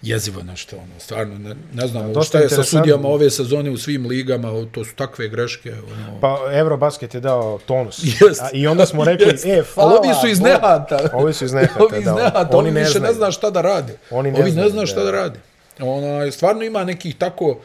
jezivo 0.02 0.42
nešto, 0.42 0.76
ono, 0.76 0.98
stvarno, 0.98 1.38
ne, 1.38 1.54
ne 1.74 1.86
znam, 1.86 2.12
Dosta 2.12 2.28
šta 2.28 2.38
je 2.38 2.48
sa 2.48 2.64
sudijama 2.64 3.08
ove 3.08 3.30
sezone 3.30 3.70
u 3.70 3.76
svim 3.78 4.06
ligama, 4.06 4.50
o, 4.52 4.64
to 4.64 4.84
su 4.84 4.94
takve 4.94 5.28
greške, 5.28 5.72
ono, 5.72 6.20
Pa 6.20 6.38
Eurobasket 6.52 7.14
je 7.14 7.20
dao 7.20 7.58
tonus. 7.66 8.02
Jest. 8.22 8.42
A, 8.42 8.50
I 8.52 8.66
onda 8.66 8.86
smo 8.86 9.04
rekli, 9.04 9.26
Jest. 9.26 9.46
e, 9.46 9.62
fala. 9.62 9.88
Ali 9.88 9.98
ovi 9.98 10.14
su 10.20 10.28
iz 10.28 10.40
nehata. 10.40 10.98
Ovi 11.12 11.32
su 11.32 11.44
iz 11.44 11.52
nehata, 11.52 11.84
ovi 11.84 11.98
iz 11.98 12.04
da. 12.04 12.14
nehata, 12.14 12.48
Oni 12.50 12.58
oni 12.58 12.70
ne 12.70 12.80
više 12.80 12.98
znaju. 12.98 13.12
ne 13.12 13.18
zna 13.18 13.30
šta 13.30 13.50
da 13.50 13.60
rade. 13.60 13.98
Oni 14.10 14.32
ne 14.32 14.40
ovi 14.40 14.50
ne 14.50 14.68
zna 14.68 14.86
šta 14.86 14.98
da. 14.98 15.04
da 15.04 15.10
rade. 15.10 15.40
Ona, 15.80 16.30
stvarno 16.30 16.62
ima 16.62 16.84
nekih 16.84 17.16
tako, 17.16 17.60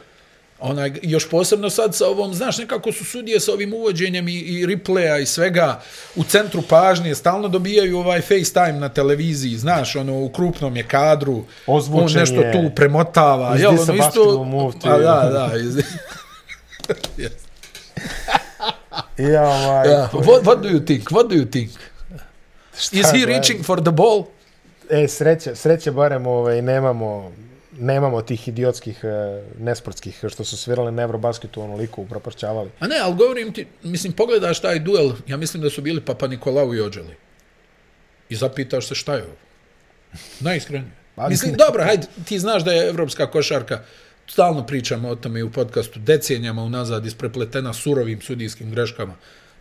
onaj, 0.64 0.92
još 1.02 1.30
posebno 1.30 1.70
sad 1.70 1.94
sa 1.94 2.06
ovom, 2.06 2.34
znaš, 2.34 2.58
nekako 2.58 2.92
su 2.92 3.04
sudije 3.04 3.40
sa 3.40 3.52
ovim 3.52 3.72
uvođenjem 3.72 4.28
i, 4.28 4.32
i 4.32 4.66
replaya 4.66 5.22
i 5.22 5.26
svega 5.26 5.80
u 6.16 6.24
centru 6.24 6.62
pažnje, 6.68 7.14
stalno 7.14 7.48
dobijaju 7.48 7.98
ovaj 7.98 8.20
FaceTime 8.20 8.72
na 8.72 8.88
televiziji, 8.88 9.56
znaš, 9.56 9.96
ono, 9.96 10.18
u 10.18 10.28
krupnom 10.28 10.76
je 10.76 10.82
kadru, 10.82 11.44
Ozvučen 11.66 12.04
on 12.04 12.12
nešto 12.12 12.40
je. 12.40 12.52
tu 12.52 12.74
premotava, 12.74 13.54
Is 13.54 13.60
jel, 13.60 13.70
ono 13.70 13.92
basketball 13.92 14.44
move 14.44 14.72
to 14.82 14.88
a, 14.88 14.98
you? 14.98 15.02
da, 15.02 15.30
da, 15.30 15.56
iz, 15.56 15.74
yes. 17.24 17.32
Ja, 19.18 19.48
ovaj, 19.48 19.88
yeah. 19.88 20.08
what, 20.12 20.42
what 20.42 20.60
do 20.62 20.68
you 20.68 20.86
think, 20.86 21.10
what 21.10 21.28
do 21.28 21.34
you 21.34 21.50
think? 21.50 21.70
Is 22.92 23.10
he 23.10 23.26
reaching 23.26 23.64
for 23.64 23.80
the 23.82 23.92
ball? 23.92 24.24
E, 24.90 25.08
sreće, 25.08 25.54
sreće 25.54 25.90
barem 25.90 26.26
ovaj, 26.26 26.62
nemamo, 26.62 27.32
nemamo 27.78 28.22
tih 28.22 28.48
idiotskih, 28.48 29.00
e, 29.04 29.42
nesportskih, 29.58 30.24
što 30.28 30.44
su 30.44 30.56
svirali 30.56 30.92
na 30.92 31.02
Eurobasketu 31.02 31.62
onoliko 31.62 32.02
upropašćavali. 32.02 32.70
A 32.80 32.86
ne, 32.86 32.96
ali 33.02 33.14
govorim 33.14 33.52
ti, 33.52 33.66
mislim, 33.82 34.12
pogledaš 34.12 34.60
taj 34.60 34.78
duel, 34.78 35.12
ja 35.26 35.36
mislim 35.36 35.62
da 35.62 35.70
su 35.70 35.82
bili 35.82 36.00
Papa 36.00 36.26
Nikolau 36.26 36.74
i 36.74 36.80
Ođeli. 36.80 37.16
I 38.28 38.36
zapitaš 38.36 38.88
se 38.88 38.94
šta 38.94 39.14
je 39.14 39.22
ovo. 39.22 39.36
Najiskrenije. 40.40 40.92
Mislim, 41.30 41.54
dobro, 41.54 41.84
hajde, 41.84 42.06
ti 42.24 42.38
znaš 42.38 42.64
da 42.64 42.72
je 42.72 42.88
evropska 42.88 43.30
košarka, 43.30 43.82
stalno 44.26 44.66
pričamo 44.66 45.08
o 45.08 45.16
tome 45.16 45.40
i 45.40 45.42
u 45.42 45.52
podcastu, 45.52 45.98
decenijama 45.98 46.62
unazad 46.62 47.06
isprepletena 47.06 47.72
surovim 47.72 48.20
sudijskim 48.20 48.70
greškama, 48.70 49.14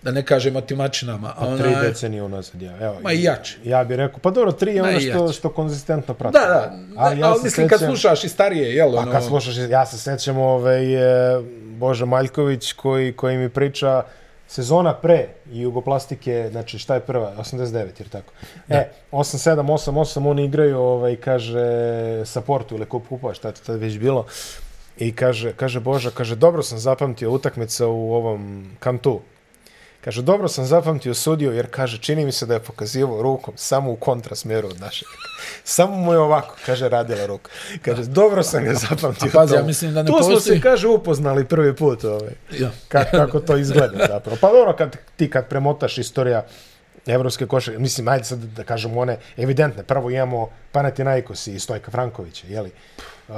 da 0.03 0.11
ne 0.11 0.25
kažem 0.25 0.55
otimačinama. 0.55 1.27
A 1.27 1.39
Pa 1.39 1.57
tri 1.57 1.67
ona, 1.67 1.81
decenije 1.81 2.23
unazad, 2.23 2.61
ja. 2.61 2.77
Evo, 2.81 2.95
Ma 3.01 3.13
i 3.13 3.23
jače. 3.23 3.57
Ja 3.63 3.83
bih 3.83 3.97
rekao, 3.97 4.19
pa 4.19 4.31
dobro, 4.31 4.51
tri 4.51 4.75
je 4.75 4.83
ono 4.83 4.99
što, 4.99 5.31
što 5.31 5.49
konzistentno 5.49 6.13
prati. 6.13 6.33
da, 6.33 6.45
da, 6.47 6.77
ali, 6.97 7.19
ja 7.19 7.27
ali 7.27 7.39
se 7.39 7.43
mislim 7.43 7.67
kad 7.67 7.79
sećam- 7.79 7.87
slušaš 7.87 8.23
i 8.23 8.29
starije, 8.29 8.75
jel, 8.75 8.91
Pa 8.93 8.99
ono, 8.99 9.11
kad 9.11 9.23
slušaš, 9.23 9.55
ja 9.69 9.85
se 9.85 9.97
sećam 9.97 10.37
ovaj, 10.37 10.93
e, 11.35 11.41
Bože 11.77 12.05
Maljković 12.05 12.73
koji, 12.73 13.13
koji 13.13 13.37
mi 13.37 13.49
priča 13.49 14.03
sezona 14.47 14.93
pre 14.93 15.27
Jugoplastike, 15.51 16.47
znači 16.51 16.79
šta 16.79 16.93
je 16.93 16.99
prva? 16.99 17.33
89, 17.39 17.75
jer 17.99 18.09
tako. 18.09 18.33
Da. 18.67 18.75
E, 18.75 18.91
8-7, 19.11 19.55
8-8, 19.55 20.29
oni 20.29 20.45
igraju, 20.45 20.79
ovaj, 20.79 21.15
kaže, 21.15 21.65
sa 22.25 22.41
Portu 22.41 22.75
ili 22.75 22.85
Kup 22.85 23.07
Kupa, 23.09 23.33
šta 23.33 23.47
je 23.47 23.53
to 23.53 23.61
tad 23.65 23.79
već 23.79 23.97
bilo. 23.97 24.25
I 24.97 25.15
kaže, 25.15 25.53
kaže 25.53 25.79
Boža, 25.79 26.11
kaže, 26.13 26.35
dobro 26.35 26.63
sam 26.63 26.77
zapamtio 26.79 27.31
utakmica 27.31 27.87
u 27.87 28.13
ovom 28.13 28.71
kantu. 28.79 29.21
Kaže, 30.03 30.21
dobro 30.21 30.47
sam 30.47 30.65
zapamtio 30.65 31.13
sudio, 31.13 31.51
jer 31.51 31.67
kaže, 31.71 31.97
čini 31.97 32.25
mi 32.25 32.31
se 32.31 32.45
da 32.45 32.53
je 32.53 32.59
pokazivao 32.59 33.21
rukom 33.21 33.53
samo 33.57 33.91
u 33.91 33.95
kontrasmjeru 33.95 34.67
od 34.67 34.79
našeg. 34.79 35.07
Samo 35.63 35.95
mu 35.95 36.13
je 36.13 36.19
ovako, 36.19 36.55
kaže, 36.65 36.89
radila 36.89 37.25
ruka. 37.25 37.51
Kaže, 37.81 38.03
dobro 38.03 38.43
sam 38.43 38.63
ga 38.63 38.73
zapamtio. 38.73 39.29
A 39.29 39.31
pazi, 39.33 39.55
ja 39.55 39.63
mislim 39.63 39.93
da 39.93 40.03
ne 40.03 40.07
tu 40.07 40.17
smo 40.19 40.29
postoji- 40.35 40.55
se, 40.55 40.61
kaže, 40.61 40.87
upoznali 40.87 41.45
prvi 41.45 41.75
put. 41.75 42.03
Ovaj. 42.03 42.33
Ja. 42.51 42.71
Ka, 42.87 43.03
kako 43.05 43.39
to 43.39 43.57
izgleda 43.57 44.05
zapravo. 44.07 44.37
Pa 44.41 44.51
dobro, 44.51 44.73
kad, 44.73 44.97
ti 45.15 45.29
kad 45.29 45.47
premotaš 45.47 45.97
istorija 45.97 46.45
evropske 47.05 47.47
košarke, 47.47 47.79
mislim, 47.79 48.07
ajde 48.07 48.23
sad 48.23 48.39
da 48.39 48.63
kažemo 48.63 49.01
one 49.01 49.17
evidentne. 49.37 49.83
Prvo 49.83 50.09
imamo 50.09 50.49
Panathinaikos 50.71 51.47
i 51.47 51.59
Stojka 51.59 51.91
Frankovića, 51.91 52.47
jeli? 52.47 52.71
Uh, 53.27 53.35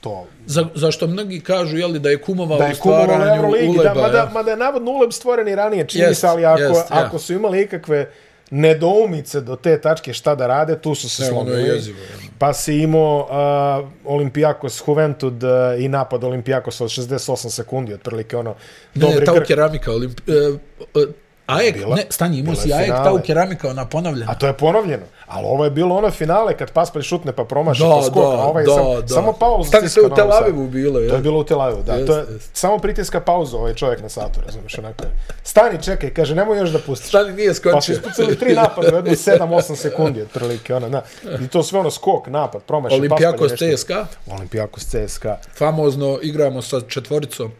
to 0.00 0.26
Za, 0.46 0.66
zašto 0.74 1.06
mnogi 1.06 1.40
kažu 1.40 1.76
jeli, 1.76 1.98
da 1.98 2.10
je 2.10 2.20
kumovao 2.22 2.58
da 2.58 2.64
u 2.64 2.68
je 2.68 2.74
kumovalo 2.74 3.04
stvaranju 3.06 3.36
Euroligi, 3.36 3.68
uleba. 3.68 3.94
da, 3.94 4.00
mada, 4.00 4.18
ja. 4.18 4.30
mada 4.34 4.50
je 4.50 4.56
navodno 4.56 4.90
uleb 4.90 5.12
stvoren 5.12 5.48
i 5.48 5.54
ranije, 5.54 5.86
čini 5.86 6.04
Jest, 6.04 6.20
se, 6.20 6.26
ali 6.26 6.44
ako, 6.44 6.62
ja. 6.62 6.84
ako 6.90 7.18
su 7.18 7.32
imali 7.32 7.62
ikakve 7.62 8.10
nedoumice 8.50 9.40
do 9.40 9.56
te 9.56 9.80
tačke 9.80 10.12
šta 10.12 10.34
da 10.34 10.46
rade, 10.46 10.78
tu 10.78 10.94
su 10.94 11.08
se 11.08 11.22
Ne, 11.22 11.30
ono 11.30 11.50
je 11.50 11.56
slomili. 11.56 11.68
jezivo, 11.68 11.98
ono. 12.18 12.28
Pa 12.38 12.52
si 12.52 12.76
imao 12.76 13.18
uh, 13.20 14.12
Olimpijakos 14.12 14.82
Juventud 14.86 15.42
uh, 15.42 15.50
i 15.78 15.88
napad 15.88 16.24
Olimpijakosa 16.24 16.84
od 16.84 16.90
68 16.90 17.50
sekundi, 17.50 17.94
otprilike 17.94 18.36
ono, 18.36 18.54
Ne, 18.94 19.08
ne, 19.08 19.24
ta 19.24 19.32
u 19.32 19.36
keramika, 19.46 19.92
Olimp... 19.92 20.20
E, 20.28 20.32
e, 20.32 21.06
Aek, 21.50 21.76
Bila- 21.76 21.96
ne, 21.96 22.04
stani, 22.10 22.38
imao 22.38 22.54
si 22.54 22.68
je 22.68 22.78
finale. 22.78 23.04
ta 23.04 23.12
u 23.12 23.20
keramika, 23.20 23.68
ona 23.68 23.84
ponovljena. 23.86 24.32
A 24.32 24.34
to 24.34 24.46
je 24.46 24.52
ponovljeno. 24.52 25.02
Ali 25.26 25.46
ovo 25.46 25.64
je 25.64 25.70
bilo 25.70 25.96
ono 25.96 26.10
finale 26.10 26.56
kad 26.56 26.70
Paspalj 26.70 27.02
šutne 27.02 27.32
pa 27.32 27.44
promaši 27.44 27.82
pa 27.82 28.02
skok, 28.02 28.16
a 28.16 28.44
ovaj 28.44 28.64
da, 28.64 28.72
sam, 28.72 29.00
da. 29.00 29.08
samo 29.08 29.32
pauzu 29.32 29.68
Stani, 29.68 29.88
to 29.88 30.00
je 30.00 30.06
u 30.06 30.10
Tel. 30.10 30.32
Avivu 30.32 30.66
bilo, 30.66 30.92
To 30.92 31.00
je 31.00 31.08
je. 31.08 31.18
bilo 31.18 31.38
u 31.38 31.44
Tel 31.44 31.60
Avivu, 31.62 31.82
da. 31.82 31.94
Jest, 31.94 32.06
to 32.06 32.16
je, 32.16 32.24
jest. 32.30 32.50
samo 32.52 32.78
pritiska 32.78 33.20
pauzu 33.20 33.56
ovaj 33.56 33.74
čovjek 33.74 34.02
na 34.02 34.08
satu, 34.08 34.40
razumiješ, 34.40 34.78
onako. 34.78 35.04
je. 35.04 35.10
Stani, 35.44 35.82
čekaj, 35.82 36.10
kaže, 36.10 36.34
nemoj 36.34 36.58
još 36.58 36.70
da 36.70 36.78
pustiš. 36.78 37.08
Stani, 37.08 37.32
nije 37.32 37.48
Pa 37.48 37.54
su 37.54 37.60
skočio. 37.60 37.92
ispucali 37.92 38.36
tri 38.36 38.54
napada 38.54 38.88
u 38.88 38.96
jednu 38.96 39.10
7-8 39.12 39.76
sekundi, 39.76 40.22
otprilike, 40.22 40.74
ono, 40.74 40.88
da. 40.88 41.02
I 41.40 41.48
to 41.48 41.62
sve 41.62 41.78
ono 41.78 41.90
skok, 41.90 42.26
napad, 42.26 42.62
promaši, 42.62 42.94
Olimpijakos 42.94 43.40
Paspalj 43.40 43.66
je 43.66 43.72
nešto- 43.72 43.84
CSKA, 43.84 44.06
Olimpijakos 44.28 44.82
CSKA. 44.84 45.36
famozno 45.54 46.18
igramo 46.22 46.62
sa 46.62 46.80
četvoricom 46.80 47.52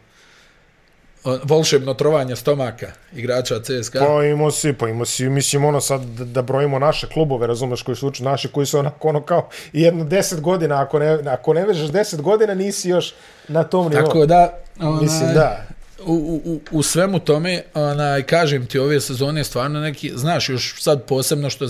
volšebno 1.25 1.95
trovanje 1.95 2.37
stomaka 2.37 2.87
igrača 3.14 3.55
CSKA. 3.62 3.99
Pa 3.99 4.25
imao 4.25 4.51
si, 4.51 4.73
pa 4.73 4.89
imao 4.89 5.05
si, 5.05 5.29
mislim, 5.29 5.64
ono 5.64 5.81
sad 5.81 6.01
da, 6.05 6.25
da 6.25 6.43
brojimo 6.43 6.79
naše 6.79 7.07
klubove, 7.07 7.47
razumeš, 7.47 7.83
koji 7.83 7.97
su 7.97 8.09
uči, 8.09 8.23
naši 8.23 8.49
koji 8.49 8.66
su 8.66 8.79
onako, 8.79 9.09
ono 9.09 9.23
kao 9.23 9.49
jedno 9.73 10.05
10 10.05 10.41
godina, 10.41 10.83
ako 10.83 10.99
ne, 10.99 11.18
ako 11.27 11.55
ne 11.55 11.66
vežeš 11.66 11.89
10 11.89 12.21
godina, 12.21 12.55
nisi 12.55 12.89
još 12.89 13.14
na 13.49 13.64
tom 13.64 13.89
nivou. 13.91 14.05
Tako 14.07 14.27
da, 14.27 14.59
onaj, 14.81 15.03
Mislim, 15.03 15.35
da. 15.35 15.66
u, 16.07 16.41
u, 16.45 16.61
u- 16.71 16.83
svemu 16.83 17.18
tome, 17.18 17.62
onaj, 17.75 18.23
kažem 18.23 18.66
ti, 18.66 18.79
ove 18.79 19.01
sezone 19.01 19.45
stvarno 19.45 19.81
neki, 19.81 20.12
znaš, 20.14 20.49
još 20.49 20.83
sad 20.83 21.05
posebno 21.05 21.51
što 21.51 21.66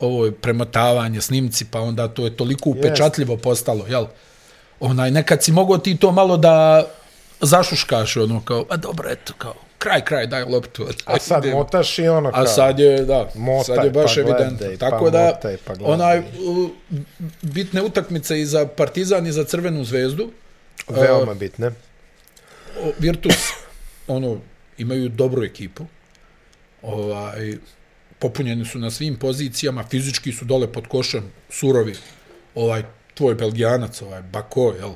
ovo 0.00 0.24
je 0.24 0.32
premotavanje, 0.32 1.20
snimci, 1.20 1.64
pa 1.70 1.80
onda 1.80 2.08
to 2.08 2.24
je 2.24 2.36
toliko 2.36 2.70
upečatljivo 2.70 3.36
postalo, 3.36 3.86
jel? 3.88 4.06
Onaj, 4.80 5.10
nekad 5.10 5.42
si 5.42 5.52
mogao 5.52 5.78
ti 5.78 5.96
to 5.96 6.12
malo 6.12 6.36
da 6.36 6.86
zašuškaš, 7.40 8.16
ono, 8.16 8.42
kao, 8.44 8.64
a 8.68 8.76
dobro, 8.76 9.10
eto, 9.10 9.32
kao, 9.38 9.54
kraj, 9.78 10.04
kraj, 10.04 10.26
daj 10.26 10.44
loptu. 10.44 10.86
A 11.04 11.18
sad 11.18 11.44
idemo. 11.44 11.58
motaš 11.58 11.98
i 11.98 12.08
ono 12.08 12.32
kao... 12.32 12.42
A 12.42 12.46
sad 12.46 12.78
je, 12.78 13.04
da, 13.04 13.30
Motaj, 13.34 13.76
sad 13.76 13.84
je 13.84 13.90
baš 13.90 14.14
pa 14.14 14.22
gledaj, 14.22 14.42
evidentno. 14.46 14.78
pa 14.80 14.90
Tako 14.90 15.10
da, 15.10 15.32
motaj, 15.34 15.56
pa 15.64 15.74
gledaj. 15.74 15.94
onaj, 15.94 16.22
bitne 17.42 17.82
utakmice 17.82 18.40
i 18.40 18.46
za 18.46 18.66
Partizan 18.66 19.26
i 19.26 19.32
za 19.32 19.44
Crvenu 19.44 19.84
zvezdu, 19.84 20.30
Veoma 20.88 21.34
bitne. 21.34 21.66
o, 22.82 22.92
Virtus, 22.98 23.36
ono, 24.06 24.38
imaju 24.78 25.08
dobru 25.08 25.44
ekipu, 25.44 25.86
ovaj, 26.82 27.56
popunjeni 28.18 28.64
su 28.64 28.78
na 28.78 28.90
svim 28.90 29.16
pozicijama, 29.16 29.84
fizički 29.90 30.32
su 30.32 30.44
dole 30.44 30.72
pod 30.72 30.86
košem, 30.86 31.32
surovi, 31.50 31.94
ovaj, 32.54 32.82
tvoj 33.14 33.34
belgijanac, 33.34 34.02
ovaj, 34.02 34.22
Bako, 34.22 34.74
jel? 34.78 34.92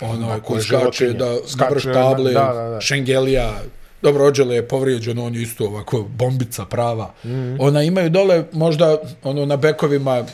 Ono, 0.00 0.40
koji 0.40 0.62
skače 0.62 1.12
da, 1.12 1.36
Skače, 1.48 1.92
table, 1.92 2.32
da, 2.32 2.52
da, 2.54 2.68
da. 2.68 2.80
Šengelija, 2.80 3.54
dobro, 4.02 4.24
Ođele 4.26 4.54
je 4.54 4.68
povrijeđen, 4.68 5.18
on 5.18 5.34
je 5.34 5.42
isto 5.42 5.64
ovako 5.64 6.02
bombica 6.02 6.64
prava. 6.64 7.14
Mm. 7.24 7.28
-hmm. 7.28 7.56
Ona 7.60 7.82
imaju 7.82 8.10
dole, 8.10 8.44
možda, 8.52 8.96
ono, 9.22 9.46
na 9.46 9.56
bekovima 9.56 10.24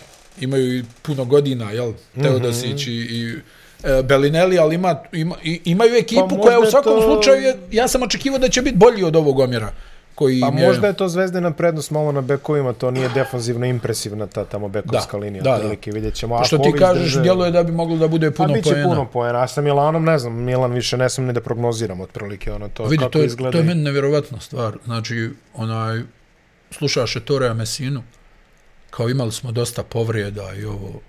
imaju 0.40 0.78
i 0.78 0.84
puno 1.02 1.24
godina, 1.24 1.70
jel? 1.70 1.92
Mhm. 2.14 2.22
Teodosić 2.22 2.86
i, 2.86 2.92
i 2.92 3.34
e, 3.84 4.02
Bellinelli, 4.02 4.58
ali 4.58 4.74
ima, 4.74 4.96
ima, 5.12 5.36
imaju 5.64 5.96
ekipu 5.96 6.28
Pa 6.28 6.40
koja 6.40 6.60
u 6.60 6.66
svakom 6.70 6.92
to- 6.92 7.02
slučaju, 7.02 7.42
je, 7.42 7.56
ja 7.70 7.88
sam 7.88 8.02
očekivao 8.02 8.38
da 8.38 8.48
će 8.48 8.62
biti 8.62 8.76
bolji 8.76 9.04
od 9.04 9.16
ovog 9.16 9.38
omjera. 9.38 9.72
Koji 10.16 10.40
Pa 10.40 10.46
je, 10.48 10.66
možda 10.66 10.86
je 10.86 10.92
to 10.92 11.08
zvezdina 11.08 11.50
prednost 11.50 11.90
malo 11.90 12.12
na 12.12 12.20
bekovima, 12.22 12.72
to 12.72 12.90
nije 12.90 13.08
defanzivno 13.08 13.66
impresivna 13.66 14.26
ta 14.26 14.44
tamo 14.44 14.68
bekovska 14.68 15.12
Da, 15.12 15.18
linija. 15.18 15.42
da, 15.42 15.58
da. 15.58 15.68
vidjet 15.86 16.14
ćemo. 16.14 16.44
što 16.44 16.56
Ako 16.56 16.64
ti 16.64 16.72
kažeš, 16.74 17.02
izdrže- 17.04 17.22
djeluje 17.22 17.50
da 17.50 17.62
bi 17.62 17.72
moglo 17.72 17.96
da 17.96 18.08
bude 18.08 18.30
Pa 18.30 18.36
puno 18.36 18.54
bit 18.54 18.64
će 18.64 18.70
poena. 18.70 18.84
puno 18.84 19.06
poena. 19.06 19.38
A 19.38 19.48
sa 19.48 19.60
Milanom 19.60 20.04
ne 20.04 20.18
znam, 20.18 20.32
Milan 20.34 20.72
više 20.72 20.96
ne 20.96 21.08
sam 21.08 21.24
ni 21.24 21.32
da 21.32 21.40
prognoziram 21.40 22.00
otprilike 22.00 22.52
ono 22.52 22.68
to 22.68 22.84
Vidi, 22.84 22.98
kako 22.98 23.10
to 23.10 23.18
je, 23.18 23.26
izgleda. 23.26 23.52
to 23.52 23.58
je 23.58 23.64
meni 23.64 23.82
nevjerovatna 23.82 24.40
stvar. 24.40 24.78
Znači, 24.84 25.30
onaj, 25.54 26.02
slušaš 26.70 27.16
Ettore 27.16 27.54
Messinu, 27.54 28.02
kao 28.90 29.08
imali 29.08 29.32
smo 29.32 29.52
dosta 29.52 29.82
povrijeda 29.82 30.52
i 30.54 30.64
ovo, 30.64 31.00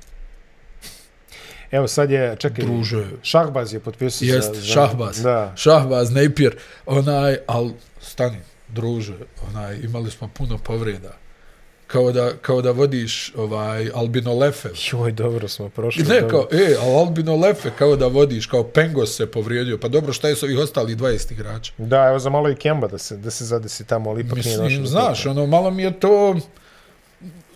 Evo 1.71 1.87
sad 1.87 2.11
je, 2.11 2.35
čekaj, 2.35 2.65
druže, 2.65 3.05
Šahbaz 3.23 3.73
je 3.73 3.79
potpisao 3.79 4.25
jest, 4.25 4.47
za, 4.47 4.61
za, 4.61 4.67
Šahbaz, 4.67 5.21
Da. 5.21 5.53
Šahbaz, 5.55 6.11
Napier, 6.11 6.55
onaj, 6.85 7.37
al 7.47 7.69
stani, 8.01 8.37
druže, 8.69 9.15
onaj, 9.49 9.77
imali 9.83 10.11
smo 10.11 10.27
puno 10.27 10.57
povrijeda. 10.57 11.17
Kao 11.87 12.11
da, 12.11 12.31
kao 12.41 12.61
da 12.61 12.71
vodiš 12.71 13.33
ovaj 13.35 13.89
Albino 13.93 14.33
Lefe. 14.33 14.69
Joj, 14.91 15.11
dobro 15.11 15.47
smo 15.47 15.69
prošli. 15.69 16.03
Ne, 16.03 16.21
dobro. 16.21 16.29
kao, 16.29 16.59
e, 16.59 16.75
al 16.81 16.99
Albino 16.99 17.35
Lefe, 17.35 17.71
kao 17.77 17.95
da 17.95 18.07
vodiš, 18.07 18.45
kao 18.45 18.63
Pengos 18.63 19.15
se 19.15 19.31
povrijedio. 19.31 19.77
Pa 19.77 19.87
dobro, 19.87 20.13
šta 20.13 20.27
je 20.27 20.35
s 20.35 20.43
ovih 20.43 20.57
ostalih 20.57 20.97
20 20.97 21.31
igrača? 21.31 21.73
Da, 21.77 22.07
evo 22.07 22.19
za 22.19 22.29
malo 22.29 22.49
i 22.49 22.55
Kemba 22.55 22.87
da 22.87 22.97
se, 22.97 23.17
da 23.17 23.31
se 23.31 23.45
zadesi 23.45 23.85
tamo, 23.85 24.09
ali 24.09 24.21
ipak 24.21 24.35
nije 24.35 24.57
došlo. 24.57 24.63
Mislim, 24.63 24.83
do 24.83 24.89
znaš, 24.89 25.25
ono, 25.25 25.45
malo 25.45 25.71
mi 25.71 25.83
je 25.83 25.99
to 25.99 26.35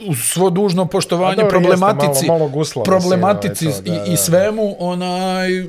uz 0.08 0.18
svo 0.18 0.50
dužno 0.50 0.84
A 0.84 0.88
poštovanje 0.88 1.36
dobro, 1.36 1.50
problematici, 1.50 2.08
jeste, 2.10 2.28
malo, 2.28 2.40
malo 2.40 2.52
gusla, 2.52 2.84
problematici 2.84 3.66
mislim, 3.66 3.94
ovaj, 3.94 4.00
da, 4.00 4.06
i, 4.06 4.08
da. 4.08 4.14
i 4.14 4.18
svemu, 4.18 4.76
onaj, 4.80 5.66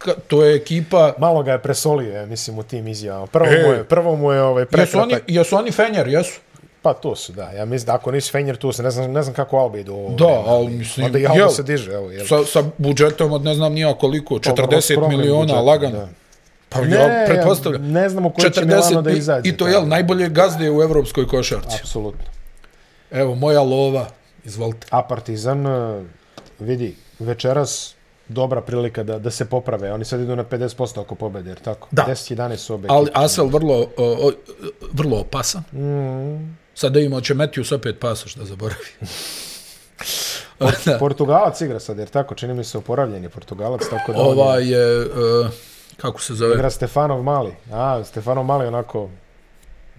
ka, 0.00 0.14
to 0.26 0.44
je 0.44 0.56
ekipa, 0.56 1.14
Malo 1.18 1.42
ga 1.42 1.52
je 1.52 1.58
presolio, 1.58 2.12
ja 2.12 2.26
mislim, 2.26 2.58
u 2.58 2.62
tim 2.62 2.88
izjavama. 2.88 3.26
Prvo, 3.26 3.46
E. 3.46 3.62
mu 3.62 3.72
je, 3.72 3.84
prvo 3.84 4.16
mu 4.16 4.32
je 4.32 4.42
ovaj, 4.42 4.64
jesu 4.72 4.98
oni, 4.98 5.14
jesu 5.26 5.56
oni 5.56 5.72
Fenjer, 5.72 6.08
jesu? 6.08 6.40
Pa 6.82 6.94
tu 6.94 7.14
su, 7.14 7.32
da. 7.32 7.42
Ja 7.44 7.64
mislim 7.64 7.86
da 7.86 7.94
ako 7.94 8.10
nisi 8.10 8.30
Fenjer, 8.30 8.56
tu 8.56 8.72
se. 8.72 8.82
Ne 8.82 8.90
znam, 8.90 9.12
ne 9.12 9.22
znam 9.22 9.34
kako 9.34 9.56
Albi 9.56 9.80
idu. 9.80 9.94
ovo 9.94 10.08
Da, 10.10 10.24
vreme, 10.24 10.42
ali 10.46 10.68
mislim, 10.68 11.06
Onda 11.06 11.18
i 11.18 11.26
Alba 11.26 11.38
jel, 11.38 11.48
se 11.48 11.62
diže, 11.62 11.92
evo. 11.92 12.10
Jel. 12.10 12.26
Sa, 12.26 12.44
sa 12.44 12.62
budžetom 12.78 13.32
od 13.32 13.44
ne 13.44 13.54
znam 13.54 13.72
nija 13.72 13.94
koliko, 13.94 14.34
Pa, 14.36 14.50
40 14.52 14.80
skromnim 14.82 15.10
miliona, 15.10 15.40
budžetom, 15.42 15.66
lagano. 15.66 15.98
da. 15.98 16.08
Pa 16.68 16.80
Ne, 16.80 16.96
ja 16.96 17.24
pretpostavljam. 17.26 17.82
ne 17.84 18.08
znamo 18.08 18.30
koji 18.30 18.50
će 18.52 18.64
Milano 18.64 19.02
da 19.02 19.10
izađe. 19.10 19.48
I 19.48 19.56
to 19.56 19.68
je 19.68 19.82
najbolje 19.82 20.28
gazde 20.28 20.70
u 20.70 20.82
evropskoj 20.82 21.26
košarci. 21.26 21.76
Apsolutno. 21.80 22.24
Evo, 23.10 23.34
moja 23.34 23.62
lova, 23.62 24.06
izvolite. 24.44 24.86
A 24.90 25.02
Partizan, 25.02 25.66
eh, 25.66 26.02
vidi, 26.58 26.96
večeras 27.18 27.94
dobra 28.30 28.60
prilika 28.60 29.02
da, 29.02 29.18
da 29.18 29.30
se 29.30 29.44
poprave. 29.44 29.92
Oni 29.92 30.04
sad 30.04 30.20
idu 30.20 30.36
na 30.36 30.44
50% 30.44 31.00
ako 31.00 31.14
pobede, 31.14 31.50
jer 31.50 31.60
tako? 31.60 31.88
Da. 31.90 32.04
10-11 32.04 32.56
su 32.56 32.74
obe 32.74 32.88
Ali. 32.90 33.10
Asvel 33.14 33.46
vrlo, 33.48 33.74
o, 33.74 33.86
o, 33.96 34.32
vrlo 34.92 35.18
opasan. 35.18 35.62
Mm. 35.72 36.56
Sad 36.74 36.92
da 36.92 37.00
imamo 37.00 37.20
će 37.20 37.34
Matthews 37.34 37.72
opet 37.72 37.98
pasoš 38.00 38.34
da 38.34 38.44
zaboravi. 38.44 38.84
Portugalac 40.98 41.60
igra 41.60 41.80
sad, 41.80 41.98
jer 41.98 42.08
tako? 42.08 42.34
Čini 42.34 42.54
mi 42.54 42.64
se 42.64 42.78
oporavljen 42.78 43.22
je 43.22 43.28
Portugalac, 43.28 43.80
tako 43.82 44.12
da... 44.12 44.18
je- 44.18 44.24
Ovaj 44.24 44.64
je, 44.64 45.00
uh, 45.00 45.46
kako 45.96 46.20
se 46.20 46.34
zove? 46.34 46.54
Igra 46.54 46.70
Stefanov 46.70 47.22
Mali. 47.22 47.54
A, 47.72 48.04
Stefanov 48.04 48.44
Mali 48.44 48.66
onako 48.66 49.08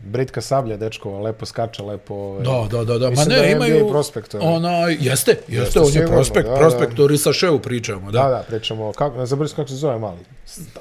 britka 0.04 0.42
sablja, 0.42 0.78
dečko, 0.78 1.20
lepo 1.20 1.46
skače, 1.46 1.84
lepo... 1.84 2.16
ovaj, 2.16 2.44
Da, 2.44 2.78
da, 2.78 2.84
da, 2.86 2.98
da. 2.98 3.06
Ma 3.06 3.10
Mislim 3.10 3.30
ne, 3.30 3.36
da 3.36 3.42
je 3.42 3.52
imaju... 3.52 3.80
NBA 3.80 3.90
prospekt, 3.92 4.36
ovaj. 4.36 4.56
Ona, 4.56 4.70
jeste, 4.88 5.02
jeste, 5.02 5.46
Jeste, 5.48 5.80
on 5.80 5.94
je 5.94 6.08
prospekt, 6.08 6.48
da, 6.48 6.54
da. 6.54 6.60
prospekt, 6.60 7.00
o 7.00 7.08
Risašeu 7.08 7.60
pričamo, 7.60 8.12
da. 8.12 8.24
Da, 8.24 8.30
da, 8.30 8.44
pričamo, 8.48 8.94
kako, 8.94 9.18
ne 9.18 9.26
zaboravim 9.26 9.56
kako 9.56 9.70
se 9.70 9.76
zove 9.76 10.00
Mali. 10.00 10.20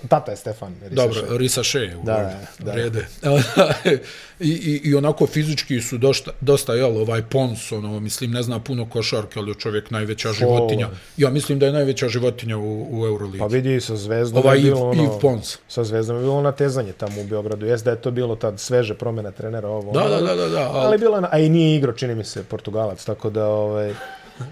Tata 0.08 0.30
je 0.30 0.36
Stefan. 0.36 0.74
Risašev. 0.82 1.22
Dobro, 1.22 1.38
Risaše, 1.38 1.96
u 2.02 2.04
Da, 2.04 2.12
da, 2.12 2.64
da. 2.64 2.72
vrede. 2.72 3.06
I, 4.40 4.48
i, 4.50 4.80
I 4.84 4.94
onako 4.94 5.26
fizički 5.26 5.80
su 5.80 5.98
dosta, 5.98 6.30
dosta 6.40 6.74
jel, 6.74 6.96
ovaj 6.98 7.22
Pons, 7.22 7.72
ono, 7.72 8.00
mislim, 8.00 8.30
ne 8.30 8.42
zna 8.42 8.58
puno 8.58 8.88
košarke, 8.88 9.38
ali 9.38 9.50
je 9.50 9.54
čovjek 9.54 9.90
najveća 9.90 10.32
životinja. 10.32 10.88
Ja 11.16 11.30
mislim 11.30 11.58
da 11.58 11.66
je 11.66 11.72
najveća 11.72 12.08
životinja 12.08 12.56
u, 12.58 13.00
u 13.00 13.06
Euroligi. 13.06 13.38
Pa 13.38 13.46
vidi, 13.46 13.80
sa 13.80 13.96
Zvezdom 13.96 14.42
Ovaj 14.42 14.56
je 14.56 14.62
bilo 14.62 14.80
ono... 14.80 15.02
Yves 15.02 15.20
Pons. 15.20 15.58
Sa 15.68 15.84
Zvezdom 15.84 16.16
je 16.16 16.22
bilo 16.22 16.42
natezanje 16.42 16.92
tamo 16.92 17.20
u 17.20 17.24
Beogradu. 17.24 17.66
Jeste 17.66 17.84
da 17.84 17.90
je 17.90 18.02
to 18.02 18.10
bilo 18.10 18.36
tad 18.36 18.60
sveže 18.60 18.94
promjena 18.94 19.30
trenera 19.30 19.68
ovo. 19.68 19.92
Da, 19.92 20.00
ono, 20.00 20.08
da, 20.08 20.20
da, 20.20 20.34
da, 20.34 20.48
da, 20.48 20.70
Ali 20.70 20.86
ali, 20.86 20.98
bilo 20.98 21.22
a 21.30 21.38
i 21.38 21.48
nije 21.48 21.76
igro, 21.76 21.92
čini 21.92 22.14
mi 22.14 22.24
se, 22.24 22.44
Portugalac, 22.44 23.04
tako 23.04 23.30
da 23.30 23.46
ovaj, 23.46 23.94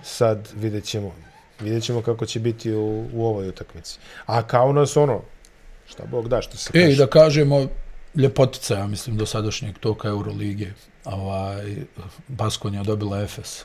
sad 0.03 0.49
vidjet 0.57 0.85
ćemo. 0.85 1.15
Vidjet 1.61 1.83
ćemo 1.85 2.03
kako 2.03 2.27
će 2.27 2.41
biti 2.41 2.73
u, 2.73 3.07
u 3.13 3.27
ovoj 3.27 3.49
utakmici. 3.49 3.99
A 4.27 4.43
kao 4.43 4.73
nas 4.73 4.97
ono, 4.97 5.21
šta 5.87 6.03
Bog 6.11 6.29
da, 6.29 6.43
što 6.43 6.57
se 6.57 6.71
E, 6.75 6.83
kaže. 6.85 6.97
da 6.97 7.07
kažemo, 7.07 7.67
ljepotica, 8.15 8.75
ja 8.75 8.87
mislim, 8.87 9.17
do 9.17 9.27
sadašnjeg 9.27 9.79
toka 9.79 10.09
Euroligije. 10.09 10.75
Ovaj, 11.05 11.77
Baskonija 12.29 12.83
dobila 12.83 13.21
Efes. 13.21 13.65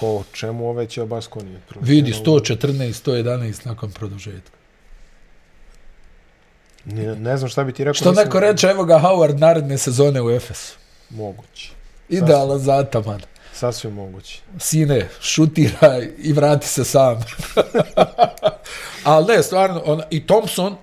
Ko, 0.00 0.24
čemu 0.32 0.68
ove 0.68 0.86
će 0.86 1.02
o 1.02 1.06
Baskoniji? 1.06 1.58
Vidi, 1.80 2.12
114, 2.12 2.92
111 2.92 3.66
nakon 3.66 3.90
produžetka. 3.92 4.56
Ne, 6.84 7.16
ne 7.16 7.36
znam 7.36 7.48
šta 7.48 7.64
bi 7.64 7.72
ti 7.72 7.84
rekao. 7.84 7.94
Što 7.94 8.10
mislim- 8.10 8.26
neko 8.26 8.40
reče, 8.40 8.66
evo 8.66 8.84
ga 8.84 8.98
Howard 8.98 9.38
naredne 9.38 9.78
sezone 9.78 10.22
u 10.22 10.30
Efesu. 10.30 10.76
Moguće. 11.10 11.70
Idealan 12.08 12.58
za 12.58 12.76
Ataman. 12.76 13.20
Sasvim 13.52 13.92
moguće. 13.92 14.40
Sine, 14.58 15.08
šutiraj 15.20 16.10
i 16.18 16.32
vrati 16.32 16.68
se 16.68 16.84
sam. 16.84 17.24
Ali 19.04 19.26
ne, 19.26 19.42
stvarno, 19.42 19.82
on, 19.84 20.02
i 20.10 20.26
Thompson, 20.26 20.76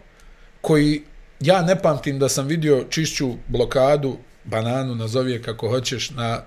koji 0.62 1.04
ja 1.40 1.62
ne 1.62 1.82
pamtim 1.82 2.20
da 2.20 2.30
sam 2.30 2.48
vidio 2.48 2.86
čišću 2.90 3.34
blokadu, 3.48 4.18
bananu, 4.44 4.96
nazovi 4.96 5.32
je 5.32 5.42
kako 5.42 5.70
hoćeš, 5.70 6.10
na, 6.10 6.42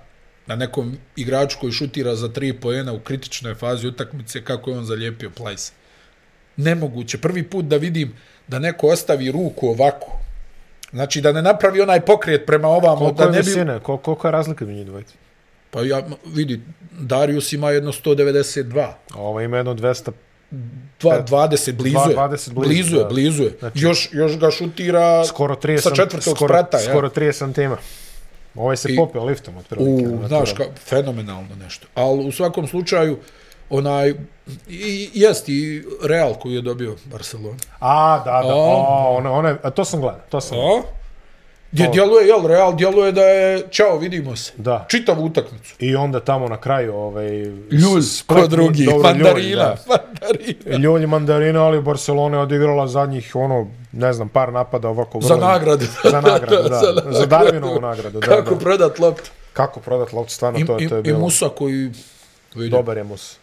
na 0.47 0.55
nekom 0.55 0.97
igraču 1.15 1.57
koji 1.59 1.71
šutira 1.71 2.15
za 2.15 2.29
tri 2.33 2.53
poena 2.53 2.93
u 2.93 2.99
kritičnoj 2.99 3.55
fazi 3.55 3.87
utakmice, 3.87 4.43
kako 4.43 4.69
je 4.69 4.77
on 4.77 4.85
zalijepio 4.85 5.29
plajse. 5.29 5.71
Nemoguće. 6.57 7.17
Prvi 7.17 7.43
put 7.43 7.65
da 7.65 7.77
vidim 7.77 8.13
da 8.47 8.59
neko 8.59 8.87
ostavi 8.87 9.31
ruku 9.31 9.67
ovako. 9.67 10.19
Znači 10.91 11.21
da 11.21 11.31
ne 11.31 11.41
napravi 11.41 11.81
onaj 11.81 12.01
pokret 12.01 12.45
prema 12.45 12.67
ovamo, 12.67 12.99
Koliko 12.99 13.23
da 13.23 13.31
ne 13.31 13.39
bi... 13.41 13.45
visine? 13.45 13.79
Koliko 13.79 14.27
je 14.27 14.31
razlika 14.31 14.65
među 14.65 14.77
njih 14.77 14.85
dvojica? 14.85 15.13
Pa 15.71 15.81
ja, 15.81 16.01
vidi, 16.25 16.61
Darius 16.91 17.53
ima 17.53 17.71
jedno 17.71 17.91
192. 17.91 18.81
A 19.13 19.21
ovo 19.21 19.41
ima 19.41 19.57
jedno 19.57 19.73
200... 19.73 20.11
Dva, 20.99 21.23
20, 21.23 21.71
blizu 21.73 21.97
je. 22.09 22.15
20 22.15 22.53
blizu, 22.53 22.53
blizu 22.53 22.97
je, 22.97 23.05
blizu 23.05 23.43
je. 23.43 23.55
Znači- 23.59 23.79
još, 23.79 24.09
još 24.11 24.37
ga 24.37 24.51
šutira 24.51 25.25
Skoro 25.25 25.55
30 25.55 25.79
sa 25.79 25.95
četvrtog 25.95 26.35
skoro, 26.37 26.53
sprata. 26.53 26.77
ja. 26.77 26.83
Skoro 26.83 27.09
30 27.09 27.31
santima. 27.31 27.77
Ovaj 28.55 28.77
se 28.77 28.93
I- 28.93 28.95
popio 28.95 29.23
liftom 29.23 29.57
otprilike. 29.57 30.07
U, 30.07 30.27
znaš, 30.27 30.53
ka, 30.53 30.63
fenomenalno 30.85 31.55
nešto. 31.55 31.87
Ali 31.95 32.27
u 32.27 32.31
svakom 32.31 32.67
slučaju, 32.67 33.17
onaj, 33.69 34.13
i, 34.69 35.09
jest 35.13 35.49
i 35.49 35.83
Real 36.03 36.33
koji 36.33 36.53
je 36.53 36.61
dobio 36.61 36.95
Barcelona. 37.05 37.57
A, 37.79 38.21
da, 38.25 38.47
da. 38.47 38.55
O. 38.55 38.59
O, 38.59 39.15
ono, 39.17 39.33
ono, 39.33 39.57
a 39.63 39.69
to 39.69 39.85
sam 39.85 40.01
gledao. 40.01 40.21
To 40.29 40.41
sam 40.41 40.57
gledao. 40.57 40.83
Gdje 41.71 41.87
O. 41.87 41.91
djeluje, 41.91 42.27
jel, 42.27 42.47
Real 42.47 42.75
djeluje 42.75 43.11
da 43.11 43.21
je, 43.21 43.63
čao, 43.69 43.97
vidimo 43.97 44.35
se. 44.35 44.51
Da. 44.57 44.85
Čitavu 44.89 45.23
utakmicu. 45.23 45.75
I 45.79 45.95
onda 45.95 46.19
tamo 46.19 46.47
na 46.47 46.57
kraju 46.57 46.95
ovaj... 46.95 47.29
Ljulj, 47.71 48.01
spletni- 48.01 48.41
ko 48.41 48.47
drugi, 48.47 48.85
dobro, 48.85 49.09
Ljulj, 49.09 49.13
mandarina, 49.13 49.63
da. 49.63 49.77
mandarina. 49.87 50.77
Ljulj 50.77 51.03
i 51.03 51.07
mandarina, 51.07 51.63
ali 51.63 51.81
Barcelona 51.81 52.37
je 52.37 52.43
odigrala 52.43 52.87
zadnjih, 52.87 53.31
ono, 53.35 53.67
ne 53.91 54.13
znam, 54.13 54.29
par 54.29 54.53
napada 54.53 54.89
ovako. 54.89 55.21
Za 55.21 55.35
nagradu. 55.35 55.85
Za 56.03 56.21
nagradu, 56.21 56.55
da. 56.69 56.75
Za 56.75 57.11
Za 57.11 57.25
Darwinovu 57.25 57.81
nagradu, 57.81 58.19
da, 58.19 58.25
Kako 58.27 58.49
da. 58.49 58.59
prodat 58.59 58.99
loptu. 58.99 59.29
Kako 59.53 59.79
prodat 59.79 60.13
loptu, 60.13 60.33
stvarno, 60.33 60.59
I, 60.59 60.65
to, 60.65 60.79
i, 60.79 60.87
to 60.89 60.95
je 60.95 60.99
I 60.99 61.03
bilo. 61.03 61.19
Musa 61.19 61.49
koji... 61.49 61.91
Vidi, 62.55 62.69
Dobar 62.69 62.97
je 62.97 63.03
Mus. 63.03 63.37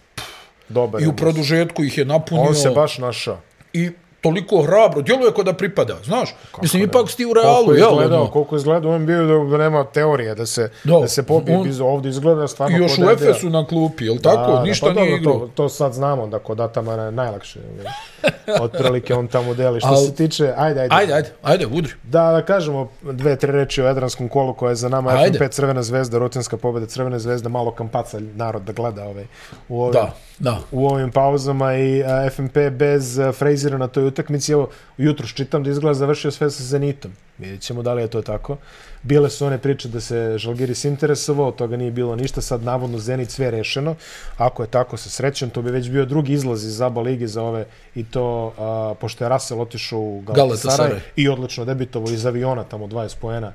Dobar 0.69 1.01
I 1.01 1.05
je 1.05 1.09
u 1.09 1.17
produžetku 1.17 1.85
ih 1.85 1.99
je 1.99 2.05
napunio. 2.05 2.45
On 2.45 2.55
se 2.55 2.71
baš 2.71 2.99
našao. 2.99 3.39
I 3.73 3.91
toliko 4.25 4.63
hrabro, 4.63 5.03
djeluje 5.03 5.33
kod 5.33 5.47
da 5.47 5.53
pripada, 5.55 5.97
znaš. 6.05 6.35
Mislim, 6.63 6.83
ne? 6.83 6.87
ipak 6.87 7.11
si 7.11 7.17
ti 7.17 7.25
u 7.25 7.29
Koliko 7.29 7.43
realu, 7.43 7.73
je 7.73 7.79
jel? 7.79 7.89
izgledao, 7.91 8.21
Ono, 8.21 8.31
koliko 8.31 8.55
je 8.55 8.59
izgledao, 8.59 8.93
on 8.93 9.07
bio 9.07 9.19
da, 9.19 9.51
da 9.51 9.59
nema 9.59 9.85
teorije, 9.87 10.35
da 10.35 10.47
se, 10.47 10.71
Da. 10.85 10.99
da 10.99 11.09
se 11.09 11.23
pobije 11.25 11.59
On- 11.59 11.83
ovdje 11.85 12.09
izgleda 12.11 12.49
stvarno 12.49 12.77
I 12.77 12.81
još 12.81 12.93
u 12.95 13.01
da 13.01 13.07
je. 13.07 13.13
Efesu 13.15 13.51
na 13.51 13.67
klupi, 13.67 14.05
jel 14.05 14.17
tako? 14.19 14.63
Ništa 14.63 14.87
pa 14.87 14.93
nije 14.95 15.17
igrao. 15.17 15.35
To, 15.35 15.49
to 15.49 15.69
sad 15.69 15.93
znamo 15.93 16.27
da 16.27 16.39
kod 16.39 16.61
Atamana 16.61 17.05
je 17.05 17.13
najlakše. 17.13 17.61
Otprilike 18.61 19.15
on 19.15 19.27
tamo 19.29 19.55
deli. 19.55 19.81
Što 19.81 19.89
Al- 19.89 20.07
se 20.07 20.15
tiče, 20.15 20.53
ajde, 20.57 20.81
ajde. 20.81 20.95
Ajde, 20.95 21.13
ajde, 21.15 21.31
ajde, 21.43 21.67
udri. 21.69 21.93
Da, 22.03 22.23
da 22.25 22.43
kažemo 22.43 22.89
dve, 23.03 23.37
tri 23.37 23.53
reči 23.53 23.83
o 23.83 23.87
Jadranskom 23.87 24.29
kolu 24.29 24.55
koje 24.55 24.71
je 24.71 24.77
za 24.77 24.89
nama 24.89 25.11
Ajde. 25.11 25.39
FNP 25.39 25.49
Crvena 25.49 25.83
zvezda, 25.83 26.19
rutinska 26.19 26.57
pobjeda 26.57 26.87
Crvene 26.87 27.19
zvezde, 27.19 27.49
malo 27.49 27.71
kampaca 27.71 28.19
narod 28.35 28.63
da 28.63 28.73
gleda 28.73 29.05
ovaj, 29.05 29.27
u 29.69 29.83
ovim, 29.83 29.93
Da, 29.93 30.13
da. 30.39 30.61
u 30.73 30.89
ovim 30.89 31.11
pauzama 31.11 31.75
i 31.75 32.03
a, 32.03 32.31
FNP 32.31 32.71
bez 32.71 33.19
a, 33.19 33.33
Frejzira 33.33 33.79
na 33.79 33.89
toj 33.89 34.07
utakmici. 34.07 34.53
Evo, 34.53 34.69
jutro 34.99 35.27
čitam 35.27 35.65
da 35.65 35.71
izgleda 35.71 35.95
završio 35.95 36.31
sve 36.31 36.51
sa 36.51 36.63
Zenitom. 36.63 37.13
Vidjet 37.39 37.61
ćemo 37.61 37.83
da 37.83 37.95
li 37.95 38.03
je 38.03 38.09
to 38.09 38.23
tako. 38.23 38.57
Bile 39.03 39.31
su 39.31 39.47
one 39.47 39.59
priče 39.59 39.89
da 39.89 40.01
se 40.01 40.35
Žalgiris 40.39 40.85
interesovao, 40.85 41.49
od 41.49 41.57
toga 41.57 41.77
nije 41.77 41.91
bilo 41.91 42.17
ništa, 42.17 42.41
sad 42.41 42.63
navodno 42.63 42.99
Zenit 42.99 43.31
sve 43.31 43.51
rešeno. 43.51 43.95
Ako 44.37 44.63
je 44.63 44.69
tako 44.69 44.97
sa 44.97 45.11
srećem, 45.11 45.51
to 45.51 45.63
bi 45.63 45.71
već 45.71 45.91
bio 45.91 46.05
drugi 46.05 46.33
izlaz 46.33 46.65
iz 46.65 46.77
Zaba 46.77 47.01
Ligi 47.01 47.27
za 47.29 47.43
ove 47.43 47.67
i 47.95 48.05
to 48.05 48.55
a, 48.59 48.95
pošto 49.01 49.25
je 49.25 49.29
Russell 49.29 49.61
otišao 49.61 49.99
u 49.99 50.23
Galatasaray 50.23 50.77
Galatasaray. 50.77 50.99
i 51.17 51.29
odlično 51.29 51.65
debitovo 51.65 52.11
iz 52.11 52.27
aviona, 52.27 52.65
tamo 52.65 52.87
20 52.87 53.17
poena, 53.21 53.53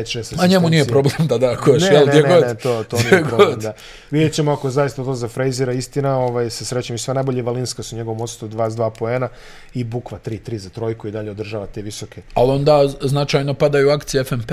5-6 0.00 0.34
A 0.38 0.46
njemu 0.46 0.68
nije 0.68 0.84
problem 0.84 1.26
da 1.28 1.38
da 1.38 1.56
koš, 1.56 1.82
ne, 1.82 1.88
jel, 1.88 2.06
ne, 2.06 2.10
gdje 2.10 2.22
ne, 2.22 2.28
god. 2.28 2.42
ne, 2.42 2.54
to, 2.54 2.84
to 2.84 2.96
nije 3.10 3.24
problem, 3.24 3.60
da. 3.60 3.74
Vidjet 4.10 4.32
ćemo 4.34 4.52
ako 4.52 4.70
zaista 4.70 5.04
to 5.04 5.14
za 5.14 5.28
Frejzira 5.28 5.72
istina, 5.72 6.18
ovaj, 6.18 6.50
se 6.50 6.64
srećem 6.64 6.96
i 6.96 6.98
sve 6.98 7.14
najbolje 7.14 7.42
Valinska 7.42 7.82
su 7.82 7.96
njegovom 7.96 8.20
odsutu 8.20 8.48
22 8.48 8.90
poena 8.98 9.28
i 9.74 9.84
Bukva 9.84 10.18
3-3 10.26 10.56
za 10.56 10.70
trojku 10.70 11.08
i 11.08 11.10
dalje 11.10 11.30
održava 11.30 11.66
te 11.66 11.82
visoke, 11.82 12.22
Ali 12.34 12.50
onda 12.50 12.88
značajno 13.00 13.54
padaju 13.54 13.90
akcije 13.90 14.24
FNP. 14.24 14.52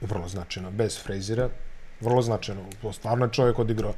vrlo 0.00 0.28
značajno, 0.28 0.70
bez 0.70 0.98
Frejzira, 1.02 1.48
vrlo 2.00 2.22
značajno, 2.22 2.62
stvarno 2.92 3.24
je 3.24 3.30
čovjek 3.32 3.58
odigrao 3.58 3.94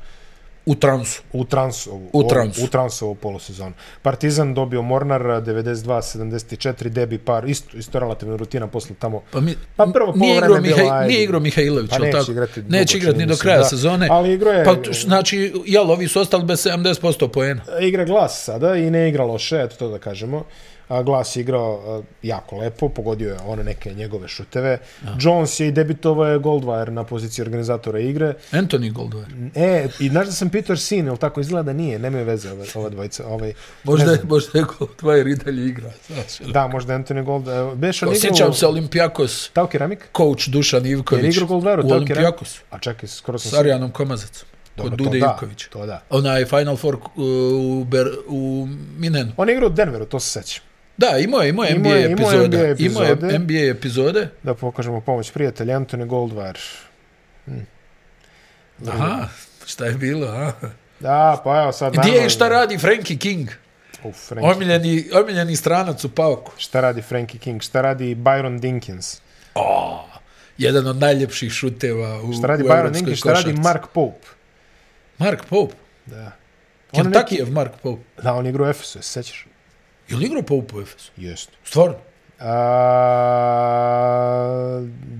U 0.66 0.74
transu. 0.74 1.22
u 1.32 1.44
transovu, 1.44 2.10
U 2.12 2.24
transu. 2.24 2.64
u 2.64 2.68
transovu 2.68 3.14
polusezonu. 3.14 3.72
Partizan 4.02 4.54
dobio 4.54 4.82
Mornar 4.82 5.22
92-74, 5.22 6.88
Debi 6.88 7.18
par, 7.18 7.44
isto, 7.44 7.76
isto 7.76 7.98
relativna 7.98 8.36
rutina 8.36 8.66
posle 8.66 8.96
tamo 8.98 9.22
Pa, 9.30 9.40
mi, 9.40 9.54
Pa 9.76 9.86
prvo 9.86 10.12
nije 10.12 10.36
igrao, 10.36 10.60
Mihaj, 10.60 10.88
ajde. 10.90 11.08
nije 11.08 11.24
igrao 11.24 11.40
Mihajlović, 11.40 11.90
Pa 11.90 11.98
neće 11.98 12.12
tako? 12.12 12.32
igrati 12.32 12.62
neće 12.62 12.98
igrati 12.98 13.18
ni 13.18 13.26
do 13.26 13.36
kraja 13.36 13.58
da. 13.58 13.64
sezone. 13.64 14.08
Ali 14.10 14.32
igrao 14.32 14.52
je- 14.52 14.64
Pa, 14.64 14.74
znači, 14.94 15.52
jel, 15.66 15.90
ovi 15.90 16.08
su 16.08 16.20
ostali 16.20 16.44
bez 16.44 16.60
70% 16.60 17.28
poena. 17.28 17.62
igra 17.80 18.04
glas 18.04 18.44
sada 18.44 18.76
i 18.76 18.90
ne 18.90 19.08
igra 19.08 19.24
loše, 19.24 19.56
eto 19.58 19.76
to 19.76 19.88
da 19.88 19.98
kažemo. 19.98 20.44
A, 20.90 21.02
glas 21.02 21.36
je 21.36 21.40
igrao 21.40 21.80
a, 21.88 22.02
jako 22.22 22.56
lepo, 22.56 22.88
pogodio 22.88 23.30
je 23.30 23.38
one 23.46 23.64
neke 23.64 23.94
njegove 23.94 24.28
šuteve. 24.28 24.78
Jones 25.20 25.60
je 25.60 25.68
i 25.68 25.72
debitovao 25.72 26.26
je 26.26 26.38
Goldwire 26.38 26.88
na 26.90 27.04
poziciji 27.04 27.42
organizatora 27.42 27.98
igre. 28.00 28.34
Anthony 28.52 28.92
Goldwire. 28.92 29.50
E, 29.54 29.88
i 30.00 30.08
znaš 30.08 30.26
da 30.26 30.32
sam 30.32 30.50
pitao 30.50 30.76
sin, 30.76 31.06
ili 31.06 31.18
tako 31.18 31.40
izgleda 31.40 31.62
da 31.62 31.72
nije, 31.72 31.98
nemaju 31.98 32.24
veze 32.24 32.52
ova, 32.52 32.64
ova 32.74 32.88
dvojica. 32.88 33.26
Ovaj, 33.26 33.52
Možda, 33.84 34.12
je, 34.12 34.18
možda 34.24 34.58
je 34.58 34.64
Goldwire 34.64 35.32
i 35.32 35.36
dalje 35.36 35.66
igra. 35.66 35.90
Znaš, 36.06 36.52
Da, 36.52 36.66
možda 36.68 36.94
Anthony 36.94 37.24
Gold. 37.24 37.48
e, 37.48 37.74
Beš 37.74 38.02
on 38.02 38.08
igrao... 38.08 38.18
Osjećam 38.18 38.54
se 38.54 38.66
Olimpijakos, 38.66 39.50
Tao 39.52 39.66
keramik? 39.66 40.08
coach 40.16 40.48
Dušan 40.48 40.86
Je 40.86 40.92
Ivković. 40.92 41.22
li 41.22 41.28
igrao 41.30 41.48
Goldwire 41.48 41.78
u 41.78 41.82
Tao 41.82 41.88
keramik? 41.88 42.10
Olimpijakosu. 42.10 42.62
A 42.70 42.78
čekaj, 42.78 43.08
skoro 43.08 43.38
sam... 43.38 43.50
S 43.50 43.54
Arijanom 43.54 43.90
Komazacom. 43.90 44.48
Dobro, 44.76 44.90
Kod 44.90 44.98
to 44.98 45.04
Dude 45.04 45.18
da, 45.18 45.26
Ivković. 45.26 45.66
To 45.70 45.86
da. 45.86 46.02
Onaj 46.10 46.44
Final 46.44 46.76
Four 46.76 46.94
uh, 46.94 47.00
u, 47.16 47.84
Ber, 47.84 48.06
u 48.28 48.68
Minenu. 48.98 49.32
On 49.36 49.48
je 49.48 49.54
igrao 49.54 49.66
u 49.68 49.72
Denveru, 49.72 50.04
to 50.04 50.20
se 50.20 50.40
sećam. 50.40 50.64
Da, 51.00 51.18
imao 51.18 51.40
je, 51.40 51.48
imao 51.48 51.64
je 51.64 51.78
NBA 51.78 51.96
epizode. 51.96 52.58
NBA 52.58 52.74
Imao 52.78 53.02
je. 53.02 53.38
NBA 53.38 53.70
epizode. 53.70 54.28
Da 54.42 54.54
pokažemo 54.54 55.00
pomoć 55.00 55.30
prijatelja, 55.30 55.80
Anthony 55.80 56.06
Goldwire. 56.06 56.58
Aha, 58.88 59.28
šta 59.66 59.86
je 59.86 59.94
bilo, 59.94 60.26
a? 60.26 60.52
Da, 61.00 61.40
pa 61.44 61.62
evo 61.62 61.72
sad... 61.72 61.96
Gdje 61.96 62.12
je 62.12 62.30
šta 62.30 62.48
radi 62.48 62.78
Frankie 62.78 63.16
King? 63.16 63.48
Uf, 64.04 64.16
Frankie. 64.28 64.50
Omiljeni, 64.50 65.04
omiljeni 65.22 65.56
stranac 65.56 66.04
u 66.04 66.08
Pauku. 66.08 66.52
Šta 66.58 66.80
radi 66.80 67.02
Frankie 67.02 67.40
King? 67.40 67.62
Šta 67.62 67.80
radi 67.80 68.14
Byron 68.14 68.58
Dinkins? 68.60 69.20
O, 69.54 70.04
jedan 70.58 70.86
od 70.86 70.96
najljepših 70.96 71.52
šuteva 71.52 72.22
u, 72.22 72.32
Šta 72.32 72.46
radi 72.46 72.62
u 72.62 72.66
Byron 72.66 72.92
Dinkins? 72.92 73.18
Šta 73.18 73.32
radi. 73.32 73.52
Mark 73.52 73.86
Pope? 73.94 74.26
Mark 75.18 75.44
Pope. 75.48 75.74
Da. 76.06 76.32
On 76.92 77.06
je 77.06 77.12
Kentuckyjev 77.12 77.50
Mark 77.50 77.72
Pope. 77.82 78.02
Da, 78.22 78.34
on 78.34 78.46
je 78.46 78.50
igrao 78.50 78.66
u 78.66 78.70
Efesu, 78.70 78.92
se 78.92 79.02
sećaš? 79.02 79.46
Je 80.10 80.16
li 80.16 80.26
igrao 80.26 80.42
Pope 80.42 80.76
u 80.76 80.80
Efesu? 80.80 81.12
Jeste. 81.16 81.52
Stvarno? 81.64 81.96
A, 82.40 82.50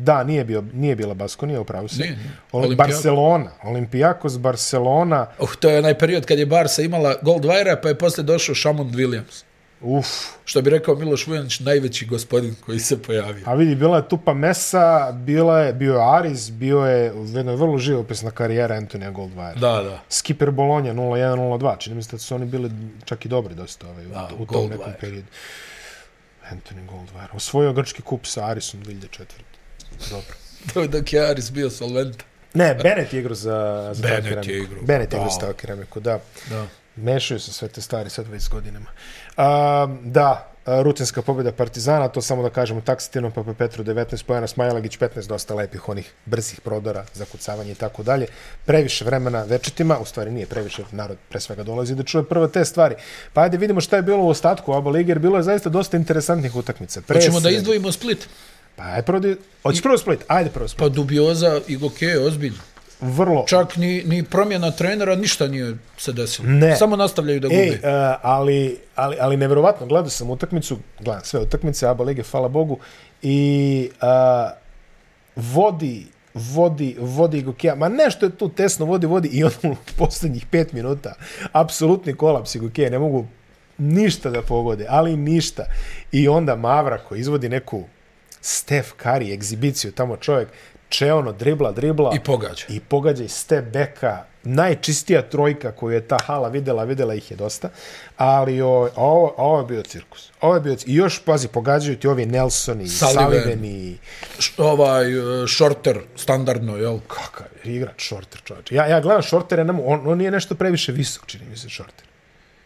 da, 0.02 0.24
nije, 0.24 0.44
bio, 0.44 0.64
nije 0.74 0.96
bila 0.96 1.14
Baskonija, 1.14 1.60
upravo 1.60 1.88
se. 1.88 2.02
Nije, 2.02 2.16
nije. 2.52 2.76
Barcelona. 2.76 3.50
Olimpijakos, 3.62 4.38
Barcelona. 4.38 5.26
Uh, 5.38 5.54
to 5.54 5.70
je 5.70 5.78
onaj 5.78 5.98
period 5.98 6.26
kad 6.26 6.38
je 6.38 6.46
Barca 6.46 6.82
imala 6.82 7.14
Goldwire, 7.22 7.76
pa 7.82 7.88
je 7.88 7.98
posle 7.98 8.24
došao 8.24 8.54
Shamon 8.54 8.90
Williams. 8.90 9.44
Uf. 9.82 10.06
Što 10.44 10.62
bi 10.62 10.70
rekao 10.70 10.94
Miloš 10.94 11.26
Vujanić, 11.26 11.60
najveći 11.60 12.06
gospodin 12.06 12.54
koji 12.56 12.78
se 12.78 13.02
pojavio. 13.02 13.42
A 13.46 13.54
vidi, 13.54 13.74
bila 13.74 13.96
je 13.96 14.08
Tupa 14.08 14.34
Mesa, 14.34 15.12
bila 15.12 15.60
je, 15.60 15.72
bio 15.72 15.94
je 15.94 16.16
Aris, 16.16 16.50
bio 16.50 16.78
je 16.78 17.12
u 17.12 17.26
jednoj 17.26 17.56
vrlo 17.56 17.78
živopisna 17.78 18.30
karijera 18.30 18.74
Antonija 18.74 19.12
Goldwire. 19.12 19.54
Da, 19.54 19.82
da. 19.82 20.00
Skipper 20.10 20.50
Bologna 20.50 20.94
0-1-0-2. 20.94 21.78
Čini 21.78 21.96
mi 21.96 22.02
se 22.02 22.10
da 22.12 22.18
su 22.18 22.34
oni 22.34 22.46
bili 22.46 22.70
čak 23.04 23.24
i 23.24 23.28
dobri 23.28 23.54
dosta 23.54 23.88
ovaj, 23.88 24.04
Da, 24.04 24.28
u, 24.38 24.42
u 24.42 24.46
tom 24.46 24.56
Goldwire. 24.56 24.70
nekom 24.70 24.92
periodu. 25.00 25.26
Anthony 26.44 26.86
Goldwire. 26.86 27.28
Osvojio 27.32 27.72
grčki 27.72 28.02
kup 28.02 28.26
sa 28.26 28.46
Arisom 28.46 28.82
2004. 28.82 29.24
Dobro. 30.10 30.34
To 30.74 30.80
je 30.82 30.88
dok 30.88 31.12
je 31.12 31.30
Aris 31.30 31.50
bio 31.50 31.70
solvent. 31.70 32.22
Ne, 32.54 32.74
Bennett 32.74 33.12
je 33.12 33.20
igrao 33.20 33.34
za, 33.34 33.90
za 33.94 34.02
Bennett 34.02 34.48
je 34.48 34.58
igrao, 34.58 34.82
Bennett 34.82 35.12
je 35.12 35.16
igrao 35.16 35.30
za 35.30 35.38
Tao 35.40 35.52
keramiku, 35.52 36.00
da. 36.00 36.18
Da. 36.50 36.66
Mešaju 36.96 37.40
se 37.40 37.52
sve 37.52 37.68
te 37.68 37.80
stvari 37.80 38.10
sad 38.10 38.28
već 38.28 38.42
s 38.42 38.48
godinama. 38.48 38.86
A, 39.36 39.86
da, 40.02 40.46
rutinska 40.66 41.22
pobjeda 41.22 41.52
Partizana, 41.52 42.08
to 42.08 42.22
samo 42.22 42.42
da 42.42 42.50
kažemo 42.50 42.80
taksativno, 42.80 43.30
Papa 43.30 43.54
Petru 43.54 43.84
19 43.84 44.24
pojena, 44.24 44.46
Smajlagić 44.46 44.98
15, 44.98 45.26
dosta 45.26 45.54
lepih 45.54 45.88
onih 45.88 46.12
brzih 46.26 46.60
prodora, 46.60 47.04
zakucavanja 47.14 47.72
i 47.72 47.74
tako 47.74 48.02
dalje. 48.02 48.26
Previše 48.64 49.04
vremena 49.04 49.42
večitima, 49.42 49.98
u 49.98 50.04
stvari 50.04 50.30
nije 50.30 50.46
previše, 50.46 50.82
narod 50.92 51.16
pre 51.28 51.40
svega 51.40 51.62
dolazi 51.62 51.94
da 51.94 52.02
čuje 52.02 52.24
prvo 52.24 52.48
te 52.48 52.64
stvari. 52.64 52.94
Pa 53.32 53.42
ajde 53.42 53.56
vidimo 53.56 53.80
šta 53.80 53.96
je 53.96 54.02
bilo 54.02 54.22
u 54.22 54.28
ostatku 54.28 54.72
Aba 54.72 54.90
Lige, 54.90 55.10
jer 55.10 55.18
bilo 55.18 55.36
je 55.36 55.42
zaista 55.42 55.68
dosta 55.70 55.96
interesantnih 55.96 56.56
utakmica. 56.56 57.00
Pre 57.00 57.16
Hoćemo 57.16 57.40
da 57.40 57.48
sve- 57.48 57.54
izdvojimo 57.54 57.92
Split. 57.92 58.28
Pa 58.76 58.82
ajde 58.84 59.02
prvo, 59.02 59.18
di- 59.18 59.36
hoćeš 59.62 59.82
prvo 59.82 59.98
Split, 59.98 60.20
ajde 60.28 60.50
prvo 60.50 60.68
Split. 60.68 60.78
Pa 60.80 60.88
dubioza 60.90 61.60
i 61.68 61.76
Goke, 61.76 62.18
ozbiljno. 62.18 62.58
Vrlo, 63.00 63.44
Čak 63.48 63.76
ni, 63.76 64.02
ni 64.04 64.24
promjena 64.24 64.70
trenera, 64.70 65.16
ništa 65.16 65.46
nije 65.46 65.76
se 65.96 66.12
desilo. 66.12 66.48
Ne. 66.48 66.76
Samo 66.76 66.96
nastavljaju 66.96 67.40
da 67.40 67.48
gube. 67.48 67.60
Ej, 67.60 67.70
uh, 67.70 67.80
ali, 68.22 68.78
ali, 68.94 69.16
ali 69.20 69.36
nevjerovatno, 69.36 69.86
gledao 69.86 70.10
sam 70.10 70.30
utakmicu, 70.30 70.78
gledam 71.00 71.24
sve 71.24 71.40
utakmice 71.40 71.86
ABA 71.86 72.04
lige, 72.04 72.22
hvala 72.22 72.48
Bogu, 72.48 72.78
i 73.22 73.90
uh, 74.02 74.50
vodi, 75.36 76.06
vodi, 76.34 76.96
vodi 77.00 77.42
Gokea, 77.42 77.74
ma 77.74 77.88
nešto 77.88 78.26
je 78.26 78.36
tu 78.36 78.48
tesno, 78.48 78.86
vodi, 78.86 79.06
vodi, 79.06 79.28
i 79.28 79.44
on 79.44 79.52
u 79.62 79.76
posljednjih 79.98 80.46
pet 80.46 80.72
minuta, 80.72 81.14
apsolutni 81.52 82.14
kolaps 82.14 82.56
Gokea, 82.56 82.90
ne 82.90 82.98
mogu 82.98 83.26
ništa 83.78 84.30
da 84.30 84.42
pogode, 84.42 84.86
ali 84.88 85.16
ništa. 85.16 85.64
I 86.12 86.28
onda 86.28 86.56
Mavra 86.56 86.98
koji 86.98 87.20
izvodi 87.20 87.48
neku 87.48 87.84
Steph 88.40 88.88
Curry 89.02 89.32
egzibiciju, 89.32 89.92
tamo 89.92 90.16
čovjek 90.16 90.48
čeono 90.90 91.32
dribla, 91.32 91.72
dribla 91.72 92.12
I 92.14 92.20
pogađa. 92.20 92.64
i 92.68 92.80
pogađa 92.80 93.24
iz 93.24 93.32
step 93.32 93.64
beka, 93.64 94.18
najčistija 94.44 95.22
trojka 95.22 95.72
koju 95.72 95.94
je 95.94 96.00
ta 96.02 96.16
hala 96.18 96.48
videla, 96.48 96.84
videla 96.84 97.14
ih 97.14 97.30
je 97.30 97.36
dosta, 97.36 97.68
ali 98.16 98.60
o, 98.62 98.68
ovo, 98.96 99.34
ovo 99.36 99.58
je 99.58 99.66
bio 99.66 99.82
cirkus. 99.82 100.30
Ovo 100.40 100.54
je 100.54 100.60
bio, 100.60 100.76
I 100.86 100.94
još, 100.94 101.18
pazi, 101.18 101.48
pogađaju 101.48 101.96
ti 101.96 102.08
ovi 102.08 102.26
Nelsoni, 102.26 102.88
Sullivan. 102.88 103.24
Sullivani, 103.24 103.98
Š- 104.38 104.52
ovaj 104.58 105.18
uh, 105.18 105.48
shorter, 105.48 106.00
standardno, 106.16 106.76
jel? 106.76 106.98
kakav 107.00 107.46
je 107.64 107.74
igrač 107.74 108.06
Shorter, 108.06 108.40
čovječe. 108.42 108.74
Ja, 108.74 108.86
ja 108.86 109.00
gledam 109.00 109.22
Shortere, 109.22 109.64
ne 109.64 109.72
mogu- 109.72 109.88
on, 109.88 110.06
on 110.06 110.18
nije 110.18 110.30
nešto 110.30 110.54
previše 110.54 110.92
visok, 110.92 111.26
čini 111.26 111.44
mi 111.46 111.56
se 111.56 111.68
Shorter. 111.68 112.04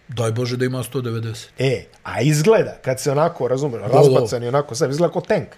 Daj 0.08 0.32
Bože 0.32 0.56
da 0.56 0.64
ima 0.64 0.78
190. 0.80 1.46
E, 1.58 1.84
a 2.02 2.20
izgleda, 2.20 2.76
kad 2.82 3.00
se 3.00 3.10
onako, 3.10 3.48
razumeš, 3.48 3.80
razbacan 3.82 4.42
i 4.42 4.48
onako 4.48 4.74
sve, 4.74 4.88
izgleda 4.90 5.12
kao 5.12 5.22
tank. 5.22 5.48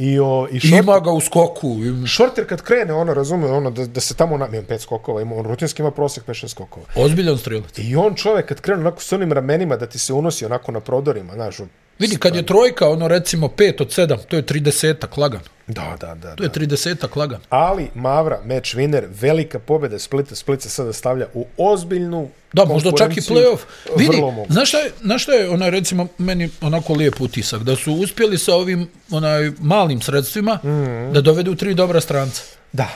I, 0.00 0.18
o, 0.18 0.48
i 0.50 0.60
Shorter, 0.60 0.78
ima 0.78 1.00
ga 1.00 1.10
u 1.10 1.20
skoku. 1.20 1.76
Shorter 2.08 2.46
kad 2.46 2.62
krene, 2.62 2.92
ono, 2.92 3.14
razume, 3.14 3.46
ono, 3.46 3.70
da, 3.70 3.86
da 3.86 4.00
se 4.00 4.14
tamo, 4.14 4.36
na, 4.36 4.48
ima 4.48 4.62
pet 4.62 4.80
skokova, 4.80 5.22
ima, 5.22 5.34
on 5.34 5.44
rutinski 5.44 5.82
ima 5.82 5.90
prosjek 5.90 6.26
5-6 6.26 6.48
skokova. 6.48 6.86
Ozbiljan 6.94 7.38
strelac. 7.38 7.78
I 7.78 7.96
on 7.96 8.14
čovjek 8.14 8.46
kad 8.46 8.60
krene 8.60 8.80
onako 8.80 9.02
s 9.02 9.12
onim 9.12 9.32
ramenima 9.32 9.76
da 9.76 9.86
ti 9.86 9.98
se 9.98 10.12
unosi 10.12 10.44
onako 10.44 10.72
na 10.72 10.80
prodorima, 10.80 11.32
znaš, 11.34 11.60
on- 11.60 11.68
Vidi, 11.98 12.16
kad 12.16 12.36
je 12.36 12.46
trojka, 12.46 12.88
ono 12.88 13.08
recimo 13.08 13.48
5 13.48 13.82
od 13.82 13.88
7, 13.88 14.18
to 14.28 14.36
je 14.36 14.42
30-ak 14.42 15.16
lagano. 15.16 15.44
da, 15.66 15.96
da, 16.00 16.14
da. 16.14 16.36
To 16.36 16.42
je 16.42 16.48
da. 16.48 16.54
30-ak 16.54 17.16
lagano. 17.16 17.42
Ali 17.48 17.90
Mavra, 17.94 18.40
match 18.44 18.74
winner, 18.76 19.04
velika 19.10 19.58
pobjeda 19.58 19.98
Splita, 19.98 20.34
Split 20.34 20.62
se 20.62 20.70
sada 20.70 20.92
stavlja 20.92 21.26
u 21.34 21.46
ozbiljnu 21.56 22.28
Da, 22.52 22.64
možda 22.64 22.90
čak 22.92 23.16
i 23.16 23.20
play-off. 23.20 23.58
Vidi, 23.96 24.16
znaš 24.48 24.68
šta 24.68 24.78
je, 24.78 24.90
znaš 25.02 25.22
šta 25.22 25.32
je 25.32 25.48
onaj, 25.48 25.70
recimo, 25.70 26.06
meni 26.18 26.50
onako 26.60 26.92
lijep 26.92 27.20
utisak, 27.20 27.62
da 27.62 27.76
su 27.76 27.92
uspjeli 27.94 28.38
sa 28.38 28.54
ovim 28.54 28.88
onaj 29.10 29.50
malim 29.60 29.89
sredstvima 29.98 30.58
mm. 30.62 30.68
-hmm. 30.68 31.12
da 31.12 31.20
dovedu 31.20 31.54
tri 31.54 31.74
dobra 31.74 32.00
stranca. 32.00 32.42
Da. 32.72 32.88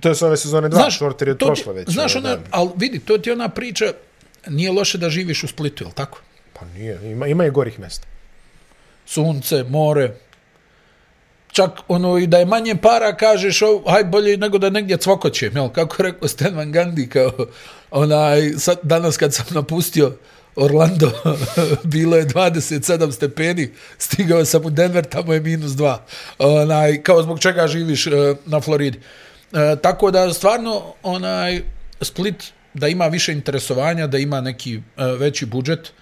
To 0.00 0.08
je 0.08 0.14
s 0.14 0.22
ove 0.22 0.36
sezone 0.36 0.68
2, 0.68 0.72
znaš, 0.72 0.96
Shorter 0.96 1.28
je 1.28 1.38
prošla 1.38 1.72
već. 1.72 1.88
Znaš, 1.88 2.16
ona, 2.16 2.38
ali 2.50 2.70
vidi, 2.76 2.98
to 2.98 3.18
ti 3.18 3.30
je 3.30 3.34
ona 3.34 3.48
priča, 3.48 3.84
nije 4.48 4.72
loše 4.72 4.98
da 4.98 5.10
živiš 5.10 5.44
u 5.44 5.48
Splitu, 5.48 5.84
jel 5.84 5.92
tako? 5.92 6.20
Pa 6.52 6.64
nije, 6.64 6.98
ima, 7.10 7.26
ima 7.26 7.46
i 7.46 7.50
gorih 7.50 7.78
mjesta. 7.78 8.06
Sunce, 9.06 9.64
more, 9.68 10.14
čak 11.54 11.70
ono 11.88 12.18
i 12.18 12.26
da 12.26 12.38
je 12.38 12.46
manje 12.46 12.76
para 12.76 13.16
kažeš 13.16 13.62
o, 13.62 13.82
aj 13.86 14.04
bolje 14.04 14.36
nego 14.36 14.58
da 14.58 14.70
negdje 14.70 14.96
cvokoćem, 14.96 15.56
jel? 15.56 15.68
Kako 15.68 16.02
je 16.02 16.12
rekao 16.12 16.28
Stan 16.28 16.56
Van 16.56 16.72
Gundy, 16.72 17.08
kao 17.08 17.46
onaj, 17.90 18.52
sad, 18.58 18.78
danas 18.82 19.16
kad 19.16 19.34
sam 19.34 19.46
napustio 19.50 20.16
Orlando, 20.56 21.12
bilo 21.84 22.16
je 22.16 22.26
27 22.26 23.12
stepeni, 23.12 23.70
stigao 23.98 24.44
sam 24.44 24.64
u 24.64 24.70
Denver, 24.70 25.04
tamo 25.04 25.32
je 25.32 25.40
minus 25.40 25.72
2. 25.72 25.98
Onaj, 26.38 27.02
kao 27.02 27.22
zbog 27.22 27.40
čega 27.40 27.66
živiš 27.66 28.06
uh, 28.06 28.12
na 28.46 28.60
Floridi. 28.60 28.98
Uh, 29.52 29.58
tako 29.82 30.10
da 30.10 30.32
stvarno 30.32 30.94
onaj 31.02 31.62
Split 32.00 32.44
da 32.74 32.88
ima 32.88 33.06
više 33.06 33.32
interesovanja, 33.32 34.06
da 34.06 34.18
ima 34.18 34.40
neki 34.40 34.76
uh, 34.76 35.20
veći 35.20 35.46
budžet, 35.46 35.92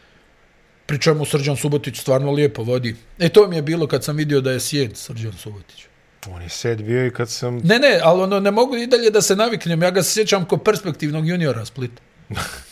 pri 0.87 1.01
čemu 1.01 1.25
Srđan 1.25 1.57
Subotić 1.57 2.01
stvarno 2.01 2.33
lijepo 2.33 2.63
vodi. 2.63 2.97
E 3.19 3.29
to 3.29 3.49
mi 3.49 3.57
je 3.57 3.63
bilo 3.63 3.87
kad 3.87 4.05
sam 4.05 4.17
vidio 4.17 4.41
da 4.41 4.53
je 4.53 4.61
sjed 4.61 4.97
Srđan 4.97 5.33
Subotić. 5.33 5.87
On 6.31 6.43
je 6.43 6.49
sed 6.49 6.83
bio 6.83 7.07
i 7.07 7.11
kad 7.11 7.31
sam... 7.31 7.61
Ne, 7.65 7.79
ne, 7.79 8.01
ali 8.03 8.23
ono, 8.23 8.41
ne 8.41 8.51
mogu 8.51 8.77
i 8.77 8.87
dalje 8.87 9.11
da 9.11 9.23
se 9.23 9.37
naviknem. 9.37 9.83
Ja 9.83 9.91
ga 9.91 10.03
se 10.03 10.13
sjećam 10.13 10.45
kao 10.45 10.59
perspektivnog 10.59 11.29
juniora 11.29 11.65
Splita. 11.65 12.03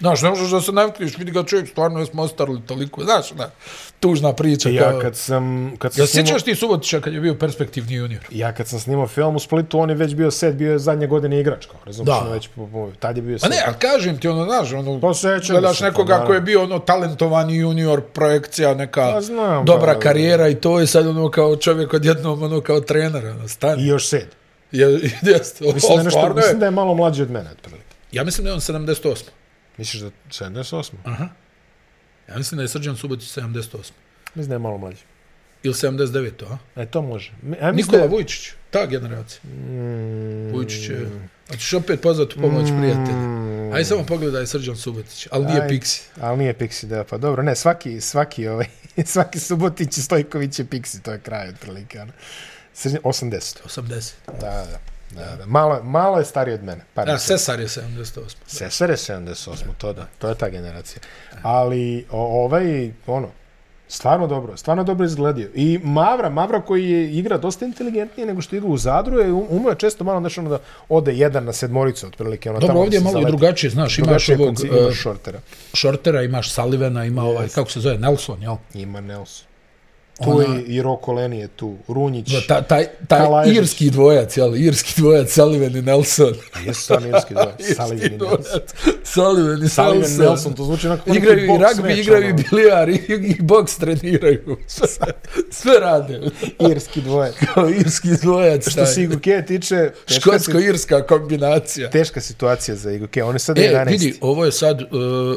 Znaš, 0.00 0.22
ne 0.22 0.30
možeš 0.30 0.50
da 0.50 0.60
se 0.60 0.72
navikneš, 0.72 1.18
vidi 1.18 1.30
ga 1.30 1.44
čovjek, 1.44 1.68
stvarno 1.68 2.00
jesmo 2.00 2.22
ostarili 2.22 2.60
toliko. 2.62 3.04
Znaš, 3.04 3.30
da, 3.30 3.50
tužna 4.00 4.32
priča. 4.32 4.68
Ja 4.68 4.90
kao... 4.90 5.00
kad 5.00 5.16
sam... 5.16 5.74
Kad 5.78 5.92
sam 5.92 6.02
Ja 6.02 6.06
snimao- 6.06 6.26
sjećaš 6.26 6.42
ti 6.42 6.54
Subotića 6.54 7.00
kad 7.00 7.14
je 7.14 7.20
bio 7.20 7.34
perspektivni 7.34 7.94
junior? 7.94 8.22
Ja 8.30 8.52
kad 8.52 8.68
sam 8.68 8.80
snimao 8.80 9.06
film 9.06 9.36
u 9.36 9.40
Splitu, 9.40 9.78
on 9.80 9.90
je 9.90 9.96
već 9.96 10.14
bio 10.14 10.30
set, 10.30 10.54
bio 10.54 10.72
je 10.72 10.78
zadnje 10.78 11.06
godine 11.06 11.40
igrač, 11.40 11.66
kao, 11.66 11.80
razumiješ, 11.84 12.06
Da. 12.08 12.20
ono 12.20 12.30
već, 12.30 12.48
po- 12.48 12.66
po- 12.66 12.90
tad 12.98 13.16
je 13.16 13.22
bio 13.22 13.36
A 13.36 13.38
set. 13.38 13.50
ne, 13.50 13.62
ali 13.66 13.74
kažem 13.76 14.18
ti, 14.18 14.28
ono, 14.28 14.44
znaš, 14.44 14.72
ono, 14.72 15.00
Pa 15.00 15.14
sećam 15.14 15.40
gledaš 15.50 15.78
se, 15.78 15.84
nekoga 15.84 16.18
pa, 16.18 16.24
ko 16.24 16.34
je 16.34 16.40
bio 16.40 16.62
ono 16.62 16.78
talentovani 16.78 17.56
junior, 17.56 18.00
projekcija, 18.02 18.74
neka 18.74 19.10
Pa 19.12 19.20
znam, 19.20 19.64
dobra 19.64 19.94
pa, 19.94 20.00
karijera 20.00 20.48
i 20.48 20.54
to 20.54 20.80
je 20.80 20.86
sad 20.86 21.06
ono 21.06 21.30
kao 21.30 21.56
čovjek 21.56 21.94
odjednom 21.94 22.42
ono 22.42 22.60
kao 22.60 22.80
trener, 22.80 23.26
ono, 23.26 23.48
stani. 23.48 23.82
I 23.82 23.86
još 23.86 24.08
sed. 24.08 24.26
Je, 24.72 24.86
jeste, 25.24 25.64
Mislim 25.64 25.92
da, 25.92 26.00
je 26.00 26.04
nešto, 26.04 26.28
mislim 26.28 26.56
je. 26.56 26.58
da 26.58 26.64
je 26.64 26.70
malo 26.70 26.94
mlađi 26.94 27.22
od 27.22 27.30
mene, 27.30 27.50
otprilike. 27.50 27.84
Ja 28.12 28.24
mislim 28.24 28.44
da 28.44 28.50
je 28.50 28.54
on 28.54 28.60
78. 28.60 29.14
Misliš 29.78 30.02
da 30.02 30.10
78? 30.30 30.92
Aha. 31.04 31.28
Ja 32.28 32.36
mislim 32.36 32.56
da 32.56 32.62
je 32.62 32.68
Srđan 32.68 32.96
Subotić 32.96 33.28
78. 33.28 33.90
Mislim 34.34 34.48
da 34.48 34.54
je 34.54 34.58
malo 34.58 34.78
mlađi. 34.78 35.02
Ili 35.62 35.74
79. 35.74 36.30
A? 36.44 36.58
E, 36.76 36.86
to 36.86 37.02
može. 37.02 37.32
Ja 37.60 37.72
Nikola 37.72 37.98
da 37.98 38.04
je- 38.04 38.08
Vujčić, 38.10 38.50
ta 38.70 38.86
generacija. 38.86 39.40
Mm, 39.44 40.52
Vujčić 40.52 40.88
je... 40.88 41.06
A 41.50 41.56
ćeš 41.56 41.72
opet 41.74 42.00
pozvati 42.00 42.34
u 42.38 42.42
pomoć 42.42 42.68
prijatelja. 42.70 43.34
Ajde 43.72 43.84
samo 43.84 44.04
pogledaj 44.04 44.46
Srđan 44.46 44.76
Subotić, 44.76 45.28
ali 45.30 45.46
nije 45.46 45.60
Pixi. 45.62 46.00
Ali 46.20 46.38
nije 46.38 46.54
Pixi, 46.54 46.86
da, 46.86 47.04
pa 47.04 47.18
dobro. 47.18 47.42
Ne, 47.42 47.56
svaki, 47.56 48.00
svaki, 48.00 48.48
ovaj, 48.48 48.66
svaki 49.06 49.40
Subotić 49.40 49.98
i 49.98 50.02
Stojković 50.02 50.58
je 50.58 50.64
Pixi, 50.64 51.02
to 51.02 51.12
je 51.12 51.20
kraj, 51.20 51.48
otprilike. 51.48 52.00
Ono. 52.00 52.12
Srednje, 52.74 53.00
80. 53.00 53.56
80. 53.66 54.12
Da, 54.30 54.40
da. 54.40 54.78
Da, 55.10 55.36
da. 55.36 55.46
Malo, 55.46 55.82
malo 55.82 56.18
je 56.18 56.24
stariji 56.24 56.54
od 56.54 56.62
mene. 56.62 56.84
Par 56.94 57.06
Da. 57.06 57.18
Sesar 57.18 57.60
je 57.60 57.66
78. 57.66 58.20
Sesar 58.46 58.90
je 58.90 58.96
78, 58.96 59.48
to 59.78 59.92
da, 59.92 60.06
to 60.18 60.28
je 60.28 60.34
ta 60.34 60.48
generacija. 60.48 61.02
Ali 61.42 62.06
o, 62.10 62.44
ovaj, 62.44 62.92
ono, 63.06 63.28
stvarno 63.88 64.26
dobro, 64.26 64.56
stvarno 64.56 64.84
dobro 64.84 65.06
izgledio. 65.06 65.48
I 65.54 65.80
Mavra, 65.82 66.28
Mavra 66.30 66.60
koji 66.60 66.90
je 66.90 67.12
igra 67.12 67.38
dosta 67.38 67.64
inteligentnije 67.64 68.26
nego 68.26 68.40
što 68.40 68.56
igra 68.56 68.68
u 68.68 68.76
Zadru, 68.76 69.18
je 69.18 69.26
um- 69.26 69.46
umeo 69.50 69.70
je 69.70 69.76
često 69.76 70.04
malo 70.04 70.20
znači, 70.20 70.40
ono 70.40 70.50
da 70.50 70.58
ode 70.88 71.12
jedan 71.12 71.44
na 71.44 71.52
sedmoricu, 71.52 72.06
otprilike. 72.06 72.50
Ono, 72.50 72.58
Dobro, 72.58 72.68
tamo 72.68 72.80
ovdje 72.80 72.96
je 72.96 73.00
malo 73.00 73.12
zaleti. 73.12 73.30
drugačije, 73.30 73.70
znaš, 73.70 73.98
imaš 73.98 74.28
ovog 74.28 74.48
konci- 74.48 74.82
imaš 74.82 74.96
šortera. 74.96 75.40
Shortera, 75.74 76.22
imaš 76.22 76.52
Sullivana, 76.52 77.04
ima 77.04 77.22
ovaj, 77.24 77.48
kako 77.48 77.70
se 77.70 77.80
zove, 77.80 77.98
Nelson, 77.98 78.42
jel? 78.42 78.56
Ima 78.74 79.00
Nelson. 79.00 79.46
Tu 80.16 80.30
Ona- 80.30 80.54
je 80.54 80.62
i 80.62 80.82
Roko 80.82 81.12
Leni 81.12 81.38
je 81.38 81.48
tu, 81.48 81.74
Runjić. 81.88 82.28
Da, 82.28 82.40
ta, 82.42 82.62
taj, 82.62 82.86
taj 83.08 83.18
Kalajžić. 83.20 83.56
irski 83.56 83.90
dvojac, 83.90 84.36
jel? 84.36 84.56
Irski 84.56 84.92
dvojac, 84.96 85.30
Sullivan 85.30 85.76
i 85.76 85.82
Nelson. 85.82 86.34
A 86.52 86.60
jesu 86.60 86.82
stvarno 86.82 87.08
irski 87.08 87.34
dvojac. 87.34 87.60
Sullivan 87.76 88.12
i 88.12 88.18
Nelson. 88.18 88.60
Sullivan 89.04 89.62
i 89.62 89.68
Sullivan 89.68 89.98
Nelson. 89.98 90.18
Nelson, 90.20 90.52
to 90.52 90.64
zvuči 90.64 90.86
onako 90.86 91.02
neki 91.06 91.18
Igraju 91.18 91.44
i 91.44 91.48
rugby, 91.48 92.00
igraju 92.00 92.24
i 92.24 92.28
ono. 92.28 92.42
bilijar, 92.50 92.88
i, 92.88 92.94
i 93.08 93.36
boks 93.40 93.76
treniraju. 93.76 94.56
Sve, 94.66 94.86
sve 95.50 95.80
rade. 95.80 96.20
Irski 96.62 97.00
dvojac. 97.00 97.34
Kao 97.46 97.68
irski 97.70 98.08
dvojac. 98.12 98.68
Što 98.68 98.86
se 98.86 99.02
Iguke 99.02 99.42
tiče, 99.42 99.90
Škotsko-irska 100.08 101.02
kombinacija. 101.02 101.90
teška 101.90 102.20
situacija 102.20 102.74
za 102.76 102.90
Iguke. 102.92 103.24
On 103.24 103.34
je 103.34 103.38
sad 103.38 103.58
E, 103.58 103.62
11. 103.64 103.90
vidi, 103.90 104.18
ovo 104.20 104.44
je 104.44 104.52
sad 104.52 104.82
uh, 104.82 104.88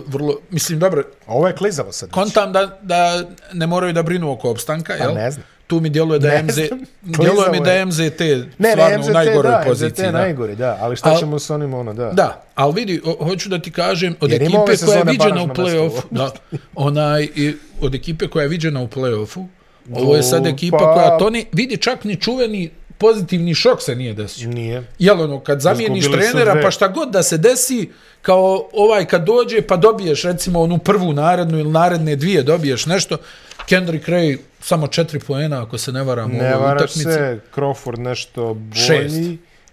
vrlo, 0.07 0.39
mislim, 0.49 0.79
dobro, 0.79 1.03
Ovo 1.27 1.47
je 1.47 1.55
klizavo 1.55 1.91
sad. 1.91 2.09
kontam 2.11 2.53
da, 2.53 2.79
da 2.81 3.23
ne 3.53 3.67
moraju 3.67 3.93
da 3.93 4.03
brinu 4.03 4.31
oko 4.31 4.49
opstanka, 4.67 4.93
Pa 4.99 5.11
ne 5.13 5.31
znam. 5.31 5.45
Tu 5.67 5.79
mi 5.79 5.89
djeluje 5.89 6.19
da 6.19 6.27
Ne 6.27 6.43
MZ, 6.43 6.55
djeluje 7.17 7.51
mi 7.51 7.59
da 7.59 7.71
je. 7.71 7.79
je 7.79 7.85
MZT 7.85 8.19
Ne, 8.57 8.71
stvarno 8.71 8.89
ne, 8.89 8.97
MZT, 8.97 9.09
u 9.09 9.13
najgoroj 9.13 9.51
da, 9.51 9.63
poziciji. 9.65 9.89
MZT 9.89 9.99
je 9.99 10.11
da. 10.11 10.11
najgori, 10.11 10.55
da. 10.55 10.77
Ali 10.81 10.95
šta 10.95 11.09
Al- 11.09 11.19
ćemo 11.19 11.39
s 11.39 11.49
onim, 11.49 11.73
ono, 11.73 11.93
da. 11.93 12.11
Da, 12.11 12.43
ali 12.55 12.73
vidi, 12.73 13.01
o, 13.05 13.25
hoću 13.25 13.49
da 13.49 13.59
ti 13.59 13.71
kažem, 13.71 14.15
od 14.21 14.31
Jer 14.31 14.43
ekipe 14.43 14.55
koja 14.85 14.97
je 14.97 15.03
viđena 15.03 15.43
u 15.43 15.47
play-offu, 15.47 16.01
da, 16.11 16.31
onaj, 16.75 17.27
i, 17.35 17.53
od 17.81 17.95
ekipe 17.95 18.27
koja 18.27 18.43
je 18.43 18.49
viđena 18.49 18.81
u 18.81 18.87
play-offu, 18.87 19.47
ovo 19.93 20.15
je 20.15 20.23
sad 20.23 20.45
ekipa 20.45 20.77
pa- 20.77 20.93
koja, 20.93 21.17
to 21.17 21.29
ni, 21.29 21.45
vidi, 21.53 21.77
čak 21.77 22.03
ni 22.03 22.15
čuveni 22.15 22.69
pozitivni 22.97 23.53
šok 23.53 23.81
se 23.81 23.95
nije 23.95 24.13
desio. 24.13 24.49
Nije. 24.49 24.83
Jel 24.99 25.21
ono, 25.21 25.39
kad 25.39 25.61
zamijeniš 25.61 25.99
Izgubili 25.99 26.23
su 26.23 26.31
trenera, 26.31 26.61
pa 26.63 26.71
šta 26.71 26.87
god 26.87 27.11
da 27.11 27.23
se 27.23 27.37
desi, 27.37 27.89
kao 28.21 28.69
ovaj 28.73 29.05
kad 29.05 29.25
dođe, 29.25 29.61
pa 29.61 29.77
dobiješ 29.77 30.23
recimo 30.23 30.61
onu 30.61 30.77
prvu 30.77 31.13
narednu 31.13 31.59
ili 31.59 31.69
naredne 31.71 32.15
dvije 32.15 32.43
dobiješ 32.43 32.85
nešto, 32.85 33.17
Kendrick 33.65 34.07
Ray 34.07 34.37
samo 34.61 34.87
četiri 34.87 35.19
poena, 35.19 35.63
ako 35.63 35.77
se 35.77 35.91
ne 35.91 36.03
varam, 36.03 36.31
u 36.31 36.33
Ne 36.33 36.55
ovoj 36.55 36.67
varaš 36.67 36.81
utakmici. 36.81 37.03
se, 37.11 37.39
Crawford 37.55 37.97
nešto 37.97 38.53
bolji, 38.53 38.81
Šest. 38.87 39.15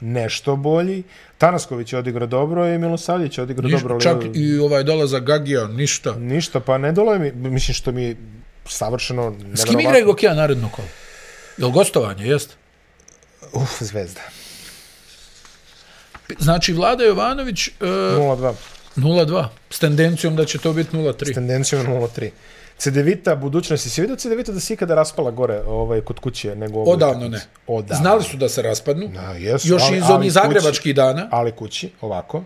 nešto 0.00 0.56
bolji. 0.56 1.02
Tanasković 1.38 1.92
je 1.92 1.98
odigrao 1.98 2.26
dobro 2.26 2.68
i 2.68 2.78
Milosavljević 2.78 3.38
je 3.38 3.42
odigrao 3.42 3.68
Niš, 3.70 3.80
dobro. 3.80 3.94
ali 3.94 4.02
čak 4.02 4.14
evo, 4.14 4.32
i 4.34 4.58
ovaj 4.58 4.82
dolazak 4.84 5.24
Gagija, 5.24 5.66
ništa. 5.68 6.14
Ništa, 6.14 6.60
pa 6.60 6.78
ne 6.78 6.92
dole 6.92 7.18
mi, 7.18 7.50
mislim 7.50 7.74
što 7.74 7.92
mi 7.92 8.02
je 8.02 8.16
savršeno 8.66 9.30
S 9.30 9.34
kim 9.34 9.44
neverovatno. 9.46 9.80
igraju 9.80 10.06
Gokija 10.06 10.34
naredno 10.34 10.68
kolo? 10.68 10.88
Jel 11.58 11.70
gostovanje, 11.70 12.26
jest? 12.26 12.56
Uf, 13.55 13.82
zvezda. 13.82 14.20
Znači, 16.38 16.72
Vlada 16.72 17.05
Jovanović 17.05 17.68
e, 17.68 17.72
0-2. 17.80 18.52
0-2, 18.96 19.46
s 19.70 19.78
tendencijom 19.78 20.36
da 20.36 20.44
će 20.44 20.59
to 20.59 20.72
biti 20.72 20.96
0-3. 20.96 21.30
S 21.30 21.34
tendencijom 21.34 21.86
0-3. 21.86 22.30
Cedevita, 22.78 23.36
budućnost, 23.36 23.90
si 23.90 24.00
vidio 24.00 24.16
Cedevita 24.16 24.52
da 24.52 24.61
se 24.61 24.74
ikada 24.74 24.94
raspala 24.94 25.30
gore 25.30 25.61
ovaj, 25.61 26.00
kod 26.00 26.20
kuće? 26.20 26.57
Nego 26.57 26.78
ovoj 26.78 26.92
Odavno 26.92 27.28
ne. 27.28 27.40
Odavno. 27.66 28.02
Znali 28.02 28.22
su 28.22 28.36
da 28.36 28.48
se 28.48 28.62
raspadnu, 28.62 29.09
Da, 29.09 29.20
jesu, 29.22 29.68
još 29.68 29.82
ali- 29.82 29.96
iz 29.96 30.05
onih 30.05 30.18
kući- 30.22 30.30
zagrebačkih 30.32 30.94
dana, 30.94 31.28
Ali 31.30 31.52
kući, 31.52 31.90
ovako. 32.00 32.44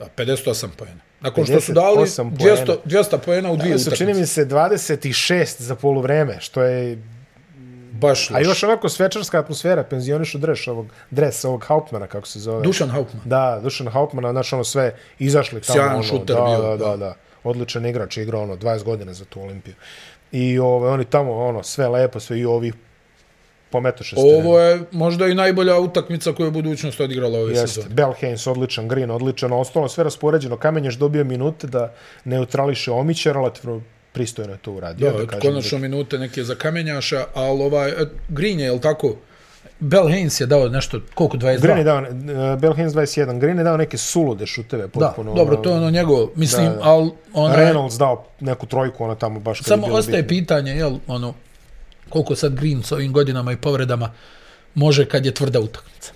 a, 0.00 0.04
58 0.08 0.68
pojena. 0.68 1.00
Nakon 1.20 1.44
što 1.44 1.60
su 1.60 1.72
dali 1.72 1.96
58 1.98 2.30
200, 2.30 2.66
poena. 2.66 2.80
200 2.84 3.18
pojena 3.18 3.50
u 3.50 3.56
dvije 3.56 3.78
su, 3.78 3.84
čini 3.86 3.94
utakmice. 3.94 4.20
mi 4.20 4.26
se, 4.26 4.44
26 4.44 5.46
za 5.58 5.74
poluvreme, 5.74 6.36
što 6.40 6.62
je... 6.62 7.02
Baš 7.92 8.30
A 8.30 8.34
loš. 8.38 8.46
još 8.46 8.62
ovako 8.62 8.88
svečarska 8.88 9.38
atmosfera, 9.38 9.84
penzionišu 9.84 10.38
dres 10.38 10.68
ovog, 10.68 10.86
dres 11.10 11.44
ovog 11.44 11.64
Hauptmana, 11.64 12.06
kako 12.06 12.26
se 12.28 12.40
zove. 12.40 12.62
Dušan 12.62 12.90
Hauptmann. 12.90 13.28
Da, 13.28 13.60
Dušan 13.62 13.88
Hauptmana, 13.88 14.30
znaš, 14.32 14.52
ono 14.52 14.64
sve 14.64 14.94
izašli 15.18 15.60
tamo. 15.60 15.74
Sjajan 15.74 15.94
ono, 15.94 16.02
šuter 16.02 16.36
da, 16.36 16.42
bio, 16.44 16.58
Da, 16.62 16.76
da, 16.76 16.86
da. 16.86 16.96
da. 16.96 17.14
Odličan 17.44 17.86
igrač, 17.86 18.16
igrao 18.16 18.42
ono 18.42 18.56
20 18.56 18.82
godina 18.82 19.12
za 19.12 19.24
tu 19.24 19.40
Olimpiju. 19.42 19.74
I 20.32 20.58
ove, 20.58 20.90
oni 20.90 21.04
tamo, 21.04 21.32
ono, 21.46 21.62
sve 21.62 21.88
lepo, 21.88 22.20
sve 22.20 22.38
i 22.38 22.44
ovih 22.44 22.74
pometoše 23.70 24.16
s 24.16 24.18
Ovo 24.18 24.60
je 24.60 24.80
možda 24.90 25.26
i 25.26 25.34
najbolja 25.34 25.78
utakmica 25.78 26.32
koju 26.32 26.46
je 26.46 26.50
budućnost 26.50 27.00
odigrala 27.00 27.38
ove 27.38 27.50
Jeste. 27.52 27.66
sezone. 27.66 27.94
Bell 27.94 28.12
Haynes, 28.22 28.50
odličan, 28.50 28.88
Green, 28.88 29.10
odličan, 29.10 29.52
ostalo 29.52 29.88
sve 29.88 30.04
raspoređeno. 30.04 30.56
Kamenješ 30.56 30.94
dobio 30.94 31.24
minute 31.24 31.66
da 31.66 31.92
neutrališe 32.24 32.90
Omića, 32.90 33.32
relativno 33.32 33.80
pristojno 34.12 34.52
je 34.52 34.58
to 34.58 34.72
uradio. 34.72 35.12
Da, 35.12 35.24
da 35.24 35.40
konačno 35.40 35.78
minute 35.78 36.18
neke 36.18 36.44
za 36.44 36.54
kamenjaša, 36.54 37.24
ali 37.34 37.62
ovaj, 37.62 37.90
et, 37.90 38.08
Green 38.28 38.60
je, 38.60 38.64
jel 38.64 38.78
tako? 38.78 39.16
Bell 39.78 40.08
Haynes 40.08 40.40
je 40.40 40.46
dao 40.46 40.68
nešto, 40.68 41.00
koliko, 41.14 41.36
22? 41.36 41.60
Green 41.60 41.78
je 41.78 41.84
dao, 41.84 41.98
uh, 41.98 42.60
Bell 42.60 42.74
Haynes 42.74 42.90
21, 42.90 43.38
Green 43.38 43.58
je 43.58 43.64
dao 43.64 43.76
neke 43.76 43.98
sulude 43.98 44.46
šuteve 44.46 44.82
da, 44.82 44.88
potpuno. 44.88 45.34
dobro, 45.34 45.56
to 45.56 45.70
je 45.70 45.76
ono 45.76 45.90
njegov, 45.90 46.28
mislim, 46.36 46.66
Da, 46.66 46.72
da. 46.72 46.80
ali 46.82 47.10
ona, 47.32 47.56
Reynolds 47.56 47.98
dao 47.98 48.24
neku 48.40 48.66
trojku, 48.66 49.04
ono 49.04 49.14
tamo 49.14 49.40
baš 49.40 49.60
je 49.60 49.64
samo 49.64 49.86
bilo 49.86 49.98
ostaje 49.98 50.22
bitno. 50.22 50.38
pitanje, 50.38 50.72
jel, 50.72 50.96
ono, 51.06 51.34
koliko 52.08 52.36
sad 52.36 52.54
Green 52.54 52.82
s 52.82 52.92
ovim 52.92 53.12
godinama 53.12 53.52
i 53.52 53.56
povredama 53.56 54.12
može 54.74 55.08
kad 55.08 55.26
je 55.26 55.34
tvrda 55.34 55.60
utakmica. 55.60 56.12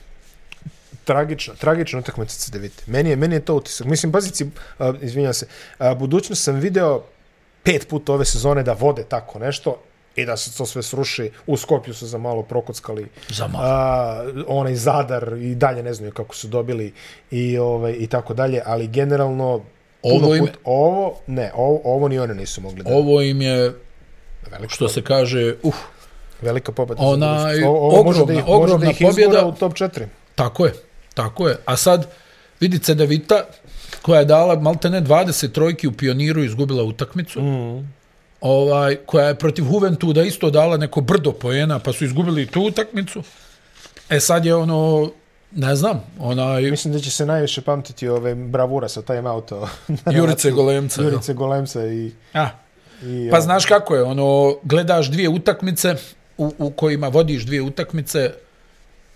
Tragična, 1.05 1.55
tragična 1.55 1.99
utakmica 1.99 2.39
CDVite. 2.39 2.83
Meni 2.87 3.11
je, 3.11 3.17
meni 3.17 3.35
je 3.35 3.41
to 3.41 3.55
utisak. 3.55 3.87
Mislim, 3.87 4.13
pazici, 4.13 4.45
uh, 4.45 4.87
izvinjam 5.03 5.35
se, 5.35 5.47
uh, 5.79 5.99
budućnost 5.99 6.43
sam 6.43 6.55
video 6.55 7.03
pet 7.67 7.89
puta 7.89 8.13
ove 8.13 8.25
sezone 8.25 8.63
da 8.63 8.73
vode 8.75 9.05
tako 9.05 9.39
nešto 9.39 9.77
i 10.17 10.25
da 10.25 10.37
se 10.37 10.57
to 10.57 10.67
sve 10.67 10.83
sruši. 10.83 11.31
U 11.47 11.57
Skopju 11.57 11.95
su 11.95 12.07
za 12.07 12.19
malo 12.19 12.43
prokockali. 12.43 13.07
Za 13.29 13.49
malo. 13.49 13.65
A, 13.65 14.25
onaj 14.49 14.75
Zadar 14.75 15.33
i 15.35 15.55
dalje 15.55 15.83
ne 15.83 15.95
znaju 15.95 16.13
kako 16.13 16.35
su 16.35 16.49
dobili 16.49 16.93
i 17.31 17.59
ovaj 17.59 17.93
i 17.93 18.07
tako 18.07 18.35
dalje, 18.35 18.63
ali 18.67 18.89
generalno 18.89 19.61
Ovo 20.03 20.35
im- 20.35 20.41
put, 20.41 20.51
ovo 20.65 21.19
ne, 21.27 21.51
ovo, 21.55 21.81
ovo 21.85 22.09
ni 22.09 22.19
one 22.19 22.35
nisu 22.35 22.61
mogli 22.61 22.83
da. 22.83 22.91
Ovo 22.91 23.23
im 23.23 23.43
je, 23.43 23.73
velika, 24.51 24.69
što 24.69 24.89
se 24.89 25.03
kaže, 25.03 25.55
uh, 25.63 25.75
velika 26.43 26.73
pobeda. 26.73 27.03
Onaj, 27.03 27.29
za 27.29 27.61
budućnost. 27.61 27.67
ovo, 27.67 27.87
ovo 27.89 28.03
može 28.05 28.19
da 28.19 28.25
ogromna- 28.25 28.35
ih, 28.35 28.47
može 28.47 28.49
da 28.49 28.57
ogromna 28.57 28.91
ih 28.91 28.97
pobjeda. 29.01 29.47
u 29.47 29.53
top 29.53 29.73
4. 29.73 30.07
Tako 30.35 30.67
je, 30.67 30.73
tako 31.15 31.49
je. 31.49 31.57
A 31.65 31.77
sad, 31.77 32.07
vidi 32.61 32.79
Cedevita, 32.79 33.45
koja 34.03 34.19
je 34.19 34.25
dala 34.25 34.61
maltene 34.61 35.01
20 35.03 35.53
trojki 35.53 35.87
u 35.87 35.93
pioniru 35.93 36.43
i 36.43 36.47
izgubila 36.47 36.83
utakmicu, 36.83 37.41
mm. 37.41 37.93
ovaj, 38.41 38.97
koja 39.07 39.29
je 39.29 39.35
protiv 39.35 39.65
Juventuda 39.65 40.23
isto 40.23 40.51
dala 40.51 40.77
neko 40.77 41.01
brdo 41.01 41.33
poena, 41.33 41.79
pa 41.79 41.93
su 41.93 42.05
izgubili 42.05 42.47
tu 42.47 42.63
utakmicu. 42.63 43.23
E 44.09 44.21
sad 44.21 44.45
je 44.45 44.55
ono, 44.55 45.11
ne 45.53 45.77
znam, 45.77 46.05
onaj 46.19 46.63
Mislim 46.63 46.95
da 46.95 47.01
će 47.01 47.11
se 47.11 47.27
najviše 47.27 47.61
pamtiti 47.61 48.09
ove 48.09 48.35
bravura 48.35 48.89
sa 48.89 49.03
time 49.03 49.29
auto. 49.29 49.69
Jurice 50.17 50.51
Golemca. 50.51 51.03
Jurice 51.03 51.35
Golemca 51.35 51.87
i... 51.87 52.13
A, 52.35 52.49
i 53.03 53.29
pa 53.31 53.41
znaš 53.41 53.67
kako 53.67 53.95
je, 53.95 54.03
ono, 54.03 54.57
gledaš 54.63 55.11
dvije 55.11 55.29
utakmice 55.29 55.95
u, 56.39 56.55
u 56.59 56.71
kojima 56.71 57.09
vodiš 57.09 57.47
dvije 57.47 57.63
utakmice 57.63 58.33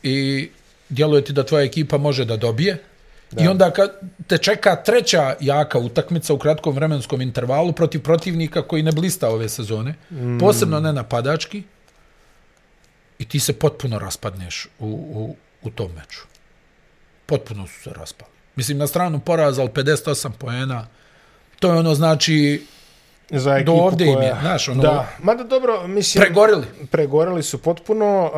i 0.02 0.48
djeluje 0.88 1.24
ti 1.24 1.32
da 1.32 1.44
tvoja 1.44 1.64
ekipa 1.64 1.98
može 1.98 2.24
da 2.24 2.36
dobije. 2.36 2.78
Da. 3.30 3.44
I 3.44 3.48
onda 3.48 3.70
kad 3.70 3.90
te 4.26 4.38
čeka 4.38 4.76
treća 4.76 5.34
jaka 5.40 5.78
utakmica 5.78 6.34
u 6.34 6.38
kratkom 6.38 6.74
vremenskom 6.74 7.20
intervalu 7.20 7.72
protiv 7.72 8.02
protivnika 8.02 8.62
koji 8.62 8.82
ne 8.82 8.92
blista 8.92 9.28
ove 9.28 9.48
sezone, 9.48 9.94
mm. 10.10 10.38
posebno 10.38 10.80
ne 10.80 10.92
napadački, 10.92 11.62
i 13.20 13.24
ti 13.24 13.40
se 13.40 13.52
potpuno 13.52 13.98
raspadneš 13.98 14.68
u, 14.78 14.86
u, 14.86 15.36
u 15.62 15.70
tom 15.70 15.92
meču. 15.92 16.20
Potpuno 17.26 17.66
su 17.66 17.82
se 17.82 17.90
raspali. 17.90 18.30
Mislim, 18.56 18.78
na 18.78 18.86
stranu 18.86 19.20
poraza, 19.20 19.62
ali 19.62 19.70
58 19.70 20.30
poena, 20.38 20.86
to 21.58 21.72
je 21.72 21.78
ono 21.78 21.94
znači 21.94 22.66
za 23.30 23.56
ekipu 23.56 23.72
do 23.72 23.72
ovde 23.72 24.04
im 24.04 24.14
koja... 24.14 24.26
je, 24.28 24.36
znaš, 24.40 24.68
ono, 24.68 24.82
Da, 24.82 25.08
mada 25.22 25.44
dobro, 25.44 25.86
mislim... 25.86 26.22
pregorili. 26.22 26.66
pregoreli 26.90 27.42
su 27.42 27.62
potpuno. 27.62 28.30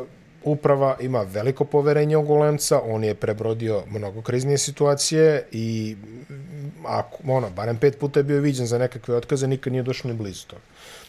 Uh, 0.00 0.19
uprava 0.44 0.96
ima 1.00 1.22
veliko 1.22 1.64
poverenje 1.64 2.16
u 2.16 2.22
Golemca, 2.22 2.80
on 2.84 3.04
je 3.04 3.14
prebrodio 3.14 3.82
mnogo 3.90 4.22
kriznije 4.22 4.58
situacije 4.58 5.46
i 5.52 5.96
mm, 6.30 6.86
ako, 6.86 7.16
ono, 7.26 7.50
barem 7.50 7.76
pet 7.76 7.98
puta 7.98 8.20
je 8.20 8.24
bio 8.24 8.40
viđen 8.40 8.66
za 8.66 8.78
nekakve 8.78 9.16
otkaze, 9.16 9.46
nikad 9.46 9.72
nije 9.72 9.82
došao 9.82 10.10
ni 10.10 10.16
blizu 10.16 10.46
toga. 10.46 10.62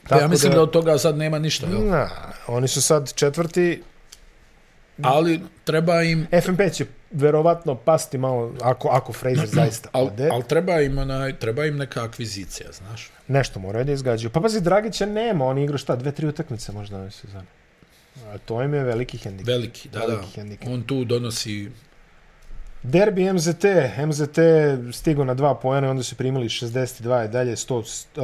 Pa 0.09 0.17
ja 0.17 0.27
mislim 0.27 0.51
da... 0.51 0.55
da 0.55 0.63
od 0.63 0.71
toga 0.71 0.97
sad 0.97 1.17
nema 1.17 1.39
ništa, 1.39 1.67
jel? 1.67 1.87
Na, 1.87 2.09
oni 2.47 2.67
su 2.67 2.81
sad 2.81 3.13
četvrti, 3.13 3.81
Ali 5.01 5.41
treba 5.63 6.01
im 6.01 6.27
FNP 6.43 6.71
će 6.73 6.85
verovatno 7.11 7.75
pasti 7.75 8.17
malo, 8.17 8.53
ako, 8.61 8.87
ako 8.87 9.13
Fraser 9.13 9.47
zaista 9.61 9.89
al, 9.91 10.05
ode. 10.05 10.29
al 10.31 10.43
treba 10.43 10.81
im 10.81 10.97
onaj 10.97 11.39
treba 11.39 11.65
im 11.65 11.77
neka 11.77 12.03
akvizicija, 12.03 12.71
znaš. 12.71 13.11
Nešto 13.27 13.59
moraju 13.59 13.85
da 13.85 13.91
izgađaju. 13.91 14.29
Pa 14.29 14.41
pazi, 14.41 14.61
Dragića 14.61 15.05
nema, 15.05 15.45
on 15.45 15.57
igra 15.57 15.77
šta, 15.77 15.95
dve, 15.95 16.11
tri 16.11 16.27
utakmice 16.27 16.71
možda 16.71 16.97
ove 16.97 17.11
sezone. 17.11 17.45
A 18.33 18.37
to 18.37 18.61
im 18.63 18.73
je 18.73 18.83
veliki 18.83 19.17
hendikep. 19.17 19.47
Veliki, 19.47 19.89
da, 19.89 19.99
Veliki 19.99 20.27
da. 20.35 20.41
hendikep. 20.41 20.69
On 20.69 20.83
tu 20.83 21.05
donosi 21.05 21.71
Derbi 22.83 23.33
MZT, 23.33 23.65
MZT 24.07 24.37
stigao 24.91 25.25
na 25.25 25.33
dva 25.33 25.55
poena, 25.55 25.89
onda 25.89 26.03
su 26.03 26.15
primili 26.15 26.49
62 26.49 27.25
i 27.25 27.27
dalje 27.27 27.55
100, 27.55 27.75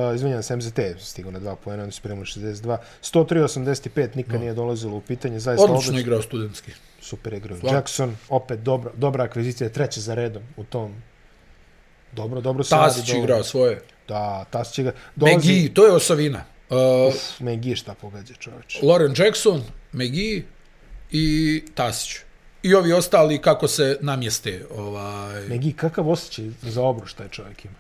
uh, 0.10 0.16
izvinjam 0.16 0.44
se, 0.44 0.56
MZT 0.56 0.80
stigao 1.00 1.32
na 1.32 1.40
dva 1.40 1.56
poena, 1.56 1.84
onda 1.84 1.92
su 1.92 2.02
primili 2.02 2.26
62, 2.26 2.78
103-85, 3.04 4.16
nikad 4.16 4.34
no. 4.34 4.40
nije 4.40 4.54
dolazilo 4.54 4.98
u 4.98 5.02
pitanje, 5.02 5.40
zaista 5.40 5.64
odlično 5.64 5.78
odlično, 5.78 6.00
igrao 6.00 6.22
studentski. 6.22 6.72
super 7.02 7.34
igrao. 7.34 7.58
Svak. 7.58 7.74
Jackson, 7.74 8.16
opet 8.30 8.60
dobra, 8.60 8.92
dobra 8.96 9.24
akvizicija, 9.24 9.70
treća 9.70 10.02
za 10.02 10.14
redom 10.14 10.44
u 10.58 10.64
tom. 10.64 10.94
Dobro, 12.12 12.42
dobro 12.42 12.64
se 12.64 12.76
radi. 12.76 12.88
Tasić 12.88 13.10
igrao 13.10 13.44
svoje. 13.44 13.82
Da, 14.08 14.46
Tasić 14.50 14.80
igra. 14.80 14.92
Dolazi... 15.16 15.38
McGee, 15.38 15.74
to 15.74 15.86
je 15.86 15.92
osovina. 15.92 16.44
Uh, 16.70 17.08
Uf, 17.08 17.40
Megi 17.40 17.76
šta 17.76 17.94
pogađa 17.94 18.34
čoveč. 18.34 18.80
Lauren 18.82 19.14
Jackson, 19.18 19.64
McGee 19.94 20.44
i 21.12 21.64
Tasić. 21.76 22.18
I 22.64 22.76
ovi 22.76 22.94
ostali 22.94 23.42
kako 23.42 23.68
se 23.68 23.98
namjeste. 24.02 24.66
Ovaj... 24.76 25.48
Megi, 25.48 25.74
kakav 25.74 26.10
osjećaj 26.10 26.46
za 26.62 26.82
obruč 26.84 27.14
taj 27.14 27.30
čovjek 27.30 27.66
ima? 27.66 27.76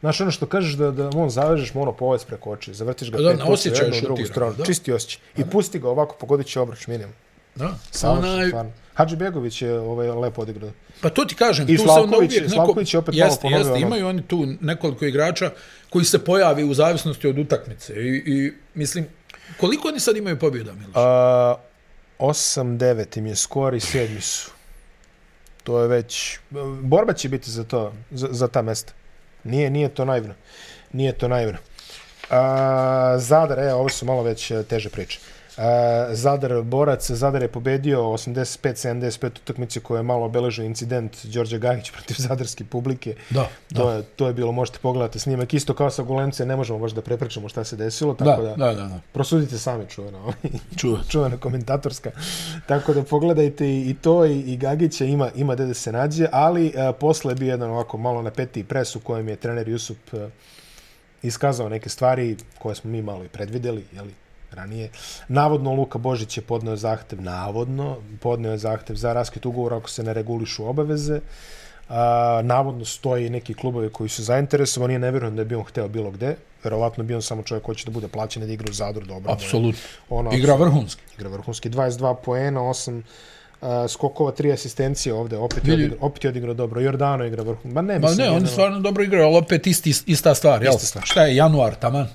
Znaš 0.00 0.20
ono 0.20 0.30
što 0.30 0.46
kažeš 0.46 0.74
da, 0.74 0.90
da 0.90 1.10
on 1.14 1.30
zavežeš 1.30 1.74
mu 1.74 1.82
ono 1.82 1.92
preko 2.26 2.50
oči, 2.50 2.74
zavrtiš 2.74 3.10
ga 3.10 3.18
Da, 3.18 3.30
pet 3.30 3.40
puta 3.46 3.84
jednu 3.84 3.98
u 3.98 4.00
drugu 4.00 4.24
stranu, 4.24 4.54
da. 4.54 4.64
čisti 4.64 4.92
osjećaj. 4.92 5.22
I 5.36 5.44
pusti 5.44 5.78
ga 5.78 5.88
ovako, 5.88 6.16
pogodit 6.20 6.46
će 6.46 6.60
obruč 6.60 6.86
minimum. 6.86 7.14
Da. 7.54 7.74
Onaj, 8.02 8.46
stvarno. 8.46 8.72
Hadži 8.94 9.16
Begović 9.16 9.62
je 9.62 9.78
ovaj, 9.80 10.08
lepo 10.08 10.42
odigrao. 10.42 10.70
Pa 11.00 11.10
to 11.10 11.24
ti 11.24 11.34
kažem, 11.34 11.64
I 11.64 11.76
tu 11.76 11.82
se 11.82 11.88
onda 11.88 11.92
Slavković- 11.94 12.16
uvijek 12.18 12.42
neko... 12.42 12.54
Slavković 12.54 12.94
je 12.94 12.98
opet 12.98 13.14
malo 13.14 13.24
jeste, 13.24 13.42
ponovio 13.42 13.58
jeste, 13.58 13.72
ono- 13.72 13.86
imaju 13.86 14.06
oni 14.06 14.22
tu 14.22 14.46
nekoliko 14.60 15.04
igrača 15.04 15.50
koji 15.90 16.04
se 16.04 16.18
pojavi 16.18 16.64
u 16.64 16.74
zavisnosti 16.74 17.28
od 17.28 17.38
utakmice. 17.38 17.92
I, 17.94 18.22
i 18.26 18.52
mislim, 18.74 19.06
koliko 19.56 19.88
oni 19.88 20.00
sad 20.00 20.16
imaju 20.16 20.38
pobjeda, 20.38 20.72
Miloš? 20.72 20.92
A, 20.96 21.54
8-9 22.18 23.18
im 23.18 23.26
je 23.26 23.36
skor 23.36 23.74
i 23.74 23.80
sedmi 23.80 24.20
su. 24.20 24.50
To 25.64 25.80
je 25.80 25.88
već... 25.88 26.38
Borba 26.80 27.12
će 27.12 27.28
biti 27.28 27.50
za 27.50 27.64
to, 27.64 27.92
za, 28.10 28.28
za 28.30 28.48
ta 28.48 28.62
mesta. 28.62 28.92
Nije, 29.44 29.70
nije 29.70 29.88
to 29.88 30.04
naivno. 30.04 30.34
Nije 30.92 31.12
to 31.12 31.28
naivno. 31.28 31.58
A, 32.30 33.14
Zadar, 33.18 33.58
evo, 33.58 33.78
ovo 33.80 33.88
su 33.88 34.06
malo 34.06 34.22
već 34.22 34.50
e, 34.50 34.62
teže 34.62 34.88
priče. 34.88 35.18
Zadar 36.12 36.62
borac, 36.62 37.10
Zadar 37.10 37.42
je 37.42 37.48
pobedio 37.48 38.00
85-75 38.00 39.26
utakmice 39.26 39.80
koje 39.80 39.98
je 39.98 40.02
malo 40.02 40.26
obeležio 40.26 40.64
incident 40.64 41.26
Đorđe 41.26 41.58
Gajić 41.58 41.90
protiv 41.90 42.14
zadarske 42.18 42.64
publike. 42.64 43.14
Da, 43.30 43.48
To, 43.74 43.86
da. 43.90 43.92
je, 43.92 44.02
to 44.02 44.26
je 44.26 44.34
bilo, 44.34 44.52
možete 44.52 44.78
pogledati 44.82 45.18
snimak. 45.18 45.54
Isto 45.54 45.74
kao 45.74 45.90
sa 45.90 46.02
Golemce, 46.02 46.46
ne 46.46 46.56
možemo 46.56 46.78
baš 46.78 46.92
da 46.92 47.02
prepričamo 47.02 47.48
šta 47.48 47.64
se 47.64 47.76
desilo, 47.76 48.14
tako 48.14 48.42
da, 48.42 48.56
da, 48.56 48.74
da, 48.74 48.74
da. 48.74 49.00
prosudite 49.12 49.58
sami 49.58 49.84
čuveno. 49.88 50.32
Čuo. 50.80 50.98
čuvena 51.08 51.36
komentatorska. 51.36 52.10
Tako 52.66 52.94
da 52.94 53.02
pogledajte 53.02 53.66
i, 53.66 53.90
i 53.90 53.94
to 53.94 54.26
i, 54.26 54.40
i 54.40 54.56
Gagića 54.56 55.04
ima, 55.04 55.30
ima 55.34 55.54
gde 55.54 55.66
da 55.66 55.74
se 55.74 55.92
nađe, 55.92 56.26
ali 56.32 56.72
a, 56.76 56.92
posle 56.92 57.32
je 57.32 57.36
bio 57.36 57.50
jedan 57.50 57.70
ovako 57.70 57.98
malo 57.98 58.22
napetiji 58.22 58.64
pres 58.64 58.96
u 58.96 59.00
kojem 59.00 59.28
je 59.28 59.36
trener 59.36 59.68
Jusup 59.68 59.98
a, 60.12 60.28
iskazao 61.22 61.68
neke 61.68 61.88
stvari 61.88 62.36
koje 62.58 62.74
smo 62.74 62.90
mi 62.90 63.02
malo 63.02 63.24
i 63.24 63.28
predvideli, 63.28 63.84
jeli, 63.92 64.14
ranije. 64.52 64.90
Navodno 65.28 65.72
Luka 65.72 65.98
Božić 65.98 66.36
je 66.36 66.42
podneo 66.42 66.76
zahtev, 66.76 67.22
navodno, 67.22 67.96
podneo 68.20 68.52
je 68.52 68.58
zahtev 68.58 68.94
za 68.96 69.12
raskid 69.12 69.46
ugovora 69.46 69.76
ako 69.76 69.90
se 69.90 70.02
ne 70.02 70.14
regulišu 70.14 70.66
obaveze. 70.66 71.20
A, 71.88 72.40
navodno 72.44 72.84
stoji 72.84 73.30
neki 73.30 73.54
klubovi 73.54 73.90
koji 73.90 74.08
su 74.08 74.22
zainteresovani, 74.22 74.94
ja 74.94 74.98
ne 74.98 75.10
vjerujem 75.10 75.36
da 75.36 75.44
bi 75.44 75.54
on 75.54 75.64
hteo 75.64 75.88
bilo 75.88 76.10
gde. 76.10 76.36
Verovatno 76.64 77.04
bi 77.04 77.14
on 77.14 77.22
samo 77.22 77.42
čovjek 77.42 77.64
koji 77.64 77.76
će 77.76 77.84
da 77.84 77.90
bude 77.90 78.08
plaćen 78.08 78.46
da 78.46 78.52
igra 78.52 78.66
u 78.70 78.74
Zadru 78.74 79.06
dobro. 79.06 79.32
Apsolutno. 79.32 79.80
Ono, 80.10 80.32
Igra 80.32 80.54
vrhunski. 80.54 81.02
igra 81.18 81.28
vrhunski 81.30 81.70
22 81.70 82.16
poena, 82.24 82.60
8 82.60 83.02
uh, 83.60 83.68
skokova, 83.88 84.32
3 84.32 84.52
asistencije 84.52 85.14
ovde, 85.14 85.36
opet 85.36 85.68
je, 85.68 85.74
odigrao, 85.74 85.98
opet 86.00 86.24
je 86.24 86.30
odigrao 86.30 86.54
dobro. 86.54 86.80
Jordano 86.80 87.24
igra 87.24 87.42
vrhunski. 87.42 87.68
Ma 87.68 87.82
ne, 87.82 87.98
mislim, 87.98 88.18
ne, 88.18 88.30
on 88.30 88.46
stvarno 88.46 88.80
dobro 88.80 89.02
igra, 89.04 89.24
ali 89.24 89.36
opet 89.36 89.66
isti, 89.66 89.92
ista 90.06 90.34
stvar, 90.34 90.62
jel? 90.62 90.72
Ista 90.74 90.86
stvar. 90.86 91.04
Šta 91.06 91.22
je, 91.22 91.36
januar, 91.36 91.74
taman? 91.74 92.08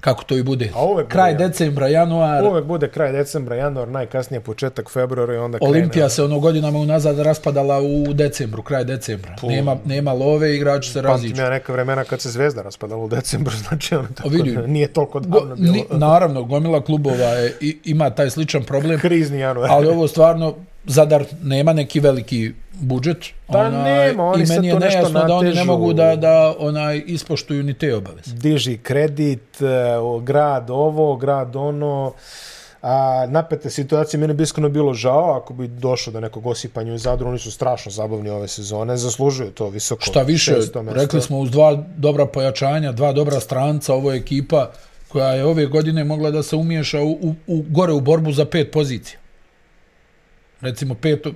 Kako 0.00 0.24
to 0.24 0.36
i 0.36 0.42
bude? 0.42 0.70
A 0.74 0.84
uvek 0.84 1.08
Kraj 1.08 1.32
bude, 1.34 1.48
decembra, 1.48 1.88
januar, 1.88 2.44
Uvek 2.44 2.64
bude 2.64 2.88
kraj 2.88 3.12
decembra, 3.12 3.56
januar, 3.56 3.88
najkasnije 3.88 4.40
početak 4.40 4.90
februara 4.90 5.34
i 5.34 5.36
onda 5.36 5.58
krene. 5.58 5.70
Olimpija 5.70 6.08
se 6.08 6.22
ono 6.24 6.38
godinama 6.38 6.78
unazad 6.78 7.18
raspadala 7.18 7.80
u 7.80 8.12
decembru, 8.12 8.62
kraj 8.62 8.84
decembra. 8.84 9.36
Nema, 9.42 9.76
nema 9.84 10.12
love, 10.12 10.56
igrači 10.56 10.90
se 10.90 11.02
Pamtim 11.02 11.10
raziđu. 11.12 11.42
ja 11.42 11.50
neka 11.50 11.72
vremena 11.72 12.04
kad 12.04 12.20
se 12.20 12.30
Zvezda 12.30 12.62
raspadala 12.62 13.04
u 13.04 13.08
decembru, 13.08 13.52
znači 13.68 13.94
ono 13.94 14.08
tako 14.14 14.28
vidi. 14.28 14.52
da 14.52 14.66
nije 14.66 14.88
toliko 14.88 15.20
davno 15.20 15.56
bilo. 15.56 15.72
ni, 15.72 15.84
naravno, 15.90 16.42
gomila 16.44 16.84
klubova 16.84 17.16
je, 17.26 17.56
i, 17.60 17.78
ima 17.84 18.10
taj 18.10 18.30
sličan 18.30 18.62
problem, 18.64 19.00
Krizni 19.00 19.38
januar. 19.38 19.70
ali 19.70 19.88
ovo 19.88 20.08
stvarno, 20.08 20.54
Zadar 20.84 21.24
nema 21.42 21.72
neki 21.72 22.00
veliki 22.00 22.52
budžet. 22.80 23.24
Pa 23.46 23.70
nema, 23.70 24.24
oni 24.24 24.42
I 24.42 24.46
meni 24.46 24.68
je 24.68 24.72
to 24.72 24.78
nešto 24.78 24.98
nejasno 24.98 25.24
da 25.24 25.34
oni 25.34 25.48
ne 25.48 25.54
natežu. 25.54 25.66
mogu 25.66 25.92
da, 25.92 26.16
da 26.16 26.54
onaj 26.58 27.02
ispoštuju 27.06 27.62
ni 27.62 27.74
te 27.74 27.94
obaveze. 27.94 28.32
diži 28.32 28.78
kredit, 28.78 29.62
e, 29.62 29.66
grad 30.22 30.70
ovo, 30.70 31.16
grad 31.16 31.56
ono, 31.56 32.12
a 32.82 33.26
napete 33.28 33.70
situacije, 33.70 34.20
meni 34.20 34.34
bi 34.34 34.42
iskreno 34.42 34.68
bilo 34.68 34.94
žao 34.94 35.40
ako 35.42 35.54
bi 35.54 35.68
došlo 35.68 36.12
do 36.12 36.20
nekog 36.20 36.46
osipanja 36.46 36.94
u 36.94 36.98
Zadru, 36.98 37.28
oni 37.28 37.38
su 37.38 37.50
strašno 37.50 37.92
zabavni 37.92 38.30
ove 38.30 38.48
sezone, 38.48 38.96
zaslužuju 38.96 39.50
to 39.50 39.68
visoko. 39.68 40.02
Šta 40.02 40.22
više, 40.22 40.56
rekli 40.94 41.22
smo 41.22 41.38
uz 41.38 41.50
dva 41.50 41.84
dobra 41.96 42.26
pojačanja, 42.26 42.92
dva 42.92 43.12
dobra 43.12 43.40
stranca, 43.40 43.94
ovo 43.94 44.12
je 44.12 44.18
ekipa 44.18 44.70
koja 45.08 45.28
je 45.28 45.44
ove 45.44 45.66
godine 45.66 46.04
mogla 46.04 46.30
da 46.30 46.42
se 46.42 46.56
umiješa 46.56 47.00
u, 47.00 47.10
u, 47.10 47.34
u 47.46 47.64
gore 47.68 47.92
u 47.92 48.00
borbu 48.00 48.32
za 48.32 48.44
pet 48.44 48.72
pozicija. 48.72 49.19
Recimo 50.60 50.94
pet, 50.94 51.26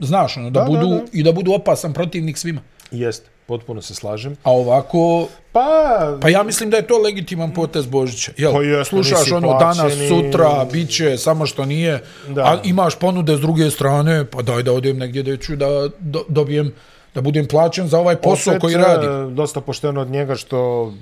znaš, 0.00 0.36
ono, 0.36 0.50
da, 0.50 0.60
Da, 0.60 0.64
da, 0.64 0.70
budu, 0.70 0.88
da. 0.88 1.02
i 1.12 1.22
da 1.22 1.32
budu 1.32 1.52
opasan 1.52 1.92
protivnik 1.92 2.38
svima. 2.38 2.60
Jeste, 2.90 3.30
potpuno 3.46 3.82
se 3.82 3.94
slažem. 3.94 4.36
A 4.42 4.50
ovako, 4.52 5.28
Pa, 5.52 6.18
pa 6.20 6.28
ja 6.28 6.42
mislim 6.42 6.70
da 6.70 6.76
je 6.76 6.86
to 6.86 6.98
legitiman 6.98 7.54
potez 7.54 7.86
Božića. 7.86 8.32
Jel, 8.36 8.52
Pa 8.52 8.62
jeste, 8.62 8.84
slušaš 8.84 9.32
ono 9.32 9.58
danas, 9.58 9.76
plaćeni. 9.78 10.08
sutra, 10.08 10.66
bit 10.72 10.90
će, 10.90 11.16
samo 11.16 11.46
što 11.46 11.64
nije, 11.64 12.00
Da. 12.28 12.42
a 12.42 12.58
imaš 12.64 12.98
ponude 12.98 13.36
s 13.36 13.40
druge 13.40 13.70
strane, 13.70 14.24
pa 14.24 14.42
daj 14.42 14.62
da 14.62 14.72
odem 14.72 14.98
negdje 14.98 15.22
da 15.22 15.36
ću 15.36 15.56
da 15.56 15.66
do, 15.98 16.24
dobijem, 16.28 16.72
da 17.14 17.20
budem 17.20 17.46
plaćen 17.46 17.88
za 17.88 17.98
ovaj 17.98 18.16
posao 18.16 18.50
opet, 18.52 18.60
koji 18.60 18.74
radi. 18.74 19.06
e, 19.06 19.34
Dosta 19.34 19.60
pošteno 19.60 20.00
od 20.00 20.10
njega 20.10 20.34
što 20.34 20.92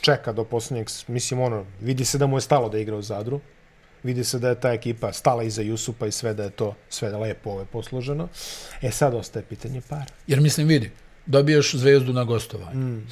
čeka 0.00 0.32
do 0.32 0.44
posljednjeg, 0.44 0.86
mislim 1.08 1.40
ono, 1.40 1.64
vidi 1.80 2.04
se 2.04 2.18
da 2.18 2.26
mu 2.26 2.36
je 2.36 2.40
stalo 2.40 2.68
da 2.68 2.78
igra 2.78 2.96
u 2.96 3.02
Zadru. 3.02 3.40
Vidi 4.02 4.24
se 4.24 4.38
da 4.38 4.48
je 4.48 4.60
ta 4.60 4.72
ekipa 4.72 5.12
stala 5.12 5.42
iza 5.42 5.62
Jusupa 5.62 6.06
i 6.06 6.12
sve 6.12 6.34
da 6.34 6.42
je 6.42 6.50
to 6.50 6.74
sve 6.88 7.10
lepo 7.10 7.50
ove 7.50 7.64
posloženo. 7.64 8.28
E 8.82 8.90
sad 8.90 9.14
ostaje 9.14 9.44
pitanje 9.44 9.80
para. 9.88 10.06
Jer 10.26 10.40
mislim, 10.40 10.68
vidi, 10.68 10.90
dobiješ 11.26 11.74
zvezdu 11.74 12.12
na 12.12 12.24
gostovanju. 12.24 12.80
Mm. 12.80 13.06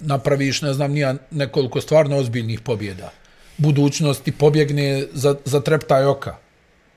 Napraviš, 0.00 0.62
ne 0.62 0.72
znam, 0.72 0.92
nija 0.92 1.14
nekoliko 1.30 1.80
stvarno 1.80 2.16
ozbiljnih 2.16 2.60
pobjeda. 2.60 3.12
Budućnost 3.56 4.24
ti 4.24 4.32
pobjegne 4.32 5.06
za, 5.12 5.36
za 5.44 5.60
treptaj 5.60 6.04
oka 6.04 6.36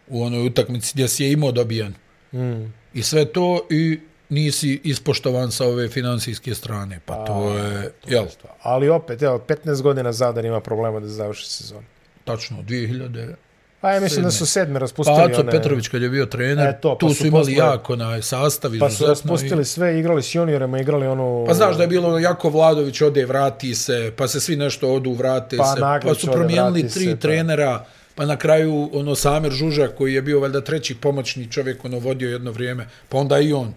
u 0.07 0.23
onoj 0.23 0.47
utakmici 0.47 0.91
gdje 0.93 1.07
si 1.07 1.23
je 1.23 1.31
imao 1.31 1.51
dobijen. 1.51 1.93
Mm. 2.33 2.73
I 2.93 3.03
sve 3.03 3.25
to 3.25 3.67
i 3.69 3.99
nisi 4.29 4.81
ispoštovan 4.83 5.51
sa 5.51 5.65
ove 5.65 5.89
finansijske 5.89 6.55
strane. 6.55 6.99
Pa 7.05 7.25
to 7.25 7.57
je, 7.57 7.91
jel, 8.07 8.25
Ali 8.61 8.89
opet, 8.89 9.21
evo, 9.21 9.39
15 9.47 9.81
godina 9.81 10.11
Zadar 10.11 10.45
ima 10.45 10.59
problema 10.59 10.99
da 10.99 11.07
završi 11.07 11.49
sezon. 11.49 11.83
Tačno, 12.23 12.57
2000... 12.59 13.33
Pa 13.81 13.91
ja 13.91 13.99
mislim 13.99 14.23
da 14.23 14.31
su 14.31 14.45
sedme 14.45 14.79
raspustili 14.79 15.17
Pa 15.17 15.23
Aco 15.25 15.41
one... 15.41 15.51
Petrović 15.51 15.87
kad 15.87 16.01
je 16.01 16.09
bio 16.09 16.25
trener, 16.25 16.67
E, 16.67 16.79
to, 16.81 16.89
pa 16.91 16.97
tu 16.97 17.09
su 17.09 17.15
su 17.15 17.27
imali 17.27 17.43
posle- 17.45 17.55
jako 17.55 17.95
na 17.95 18.21
sastav 18.21 18.71
Pa 18.79 18.89
su 18.89 19.05
raspustili 19.05 19.61
i- 19.61 19.65
sve, 19.65 19.99
igrali 19.99 20.23
s 20.23 20.35
juniorima, 20.35 20.79
igrali 20.79 21.07
onu... 21.07 21.45
Pa 21.47 21.53
znaš 21.53 21.75
da 21.75 21.83
je 21.83 21.87
bilo 21.87 22.19
jako 22.19 22.49
Vladović 22.49 23.01
ode, 23.01 23.25
vrati 23.25 23.75
se, 23.75 24.11
pa 24.17 24.27
se 24.27 24.39
svi 24.39 24.55
nešto 24.55 24.89
odu, 24.89 25.13
vrate 25.13 25.57
Pa 25.57 25.65
se, 25.65 25.79
Naglić 25.79 26.09
pa 26.09 26.15
su 26.15 26.27
ode, 26.27 26.33
promijenili 26.33 26.79
vrati 26.79 26.93
tri 26.93 27.03
se, 27.03 27.11
pa. 27.11 27.17
trenera, 27.17 27.85
pa 28.15 28.25
na 28.25 28.37
kraju 28.37 28.89
ono 28.93 29.15
Samer 29.15 29.51
Žužak 29.51 29.95
koji 29.95 30.13
je 30.13 30.21
bio 30.21 30.39
valjda 30.39 30.61
treći 30.61 30.95
pomoćni 30.95 31.51
čovjek, 31.51 31.85
ono 31.85 31.99
vodio 31.99 32.29
jedno 32.29 32.51
vrijeme, 32.51 32.87
pa 33.09 33.17
onda 33.17 33.39
i 33.39 33.53
on 33.53 33.73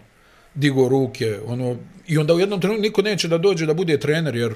digo 0.55 0.89
ruke, 0.89 1.39
ono, 1.45 1.75
i 2.07 2.17
onda 2.17 2.33
u 2.33 2.39
jednom 2.39 2.61
trenutku 2.61 2.81
niko 2.81 3.01
neće 3.01 3.27
da 3.27 3.37
dođe 3.37 3.65
da 3.65 3.73
bude 3.73 3.99
trener, 3.99 4.35
jer 4.35 4.53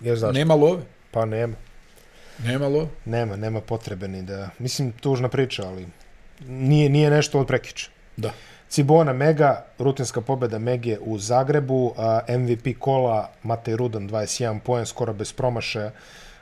Jer 0.00 0.16
zašto? 0.16 0.32
nema 0.32 0.54
love, 0.54 0.82
Pa 1.10 1.24
nema. 1.24 1.54
Nema 2.44 2.68
love. 2.68 2.86
Nema, 3.04 3.36
nema 3.36 3.60
potrebe 3.60 4.08
ni 4.08 4.22
da... 4.22 4.48
Mislim, 4.58 4.92
tužna 4.92 5.28
priča, 5.28 5.68
ali 5.68 5.86
nije, 6.48 6.88
nije 6.88 7.10
nešto 7.10 7.40
od 7.40 7.46
prekiča. 7.46 7.88
Da. 8.16 8.32
Cibona 8.68 9.12
Mega, 9.12 9.64
rutinska 9.78 10.20
pobjeda 10.20 10.58
Mege 10.58 10.98
u 11.00 11.18
Zagrebu, 11.18 11.94
MVP 12.28 12.78
kola 12.78 13.30
Matej 13.42 13.76
Rudan 13.76 14.08
21 14.08 14.60
poen, 14.60 14.86
skoro 14.86 15.12
bez 15.12 15.32
promašaja, 15.32 15.90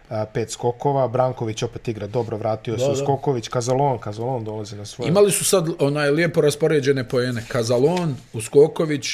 a, 0.09 0.25
pet 0.27 0.51
skokova, 0.51 1.09
Branković 1.09 1.63
opet 1.63 1.89
igra 1.89 2.07
dobro, 2.07 2.37
vratio 2.37 2.79
se 2.79 2.85
u. 2.85 2.97
Skoković, 2.97 3.49
Kazalon, 3.49 3.99
Kazalon 3.99 4.45
dolazi 4.45 4.77
na 4.77 4.85
svoje. 4.85 5.09
Imali 5.09 5.33
su 5.33 5.45
sad 5.45 5.69
onaj 5.79 6.11
lijepo 6.11 6.41
raspoređene 6.41 7.09
poene, 7.09 7.43
Kazalon, 7.49 8.17
Uskoković, 8.33 9.07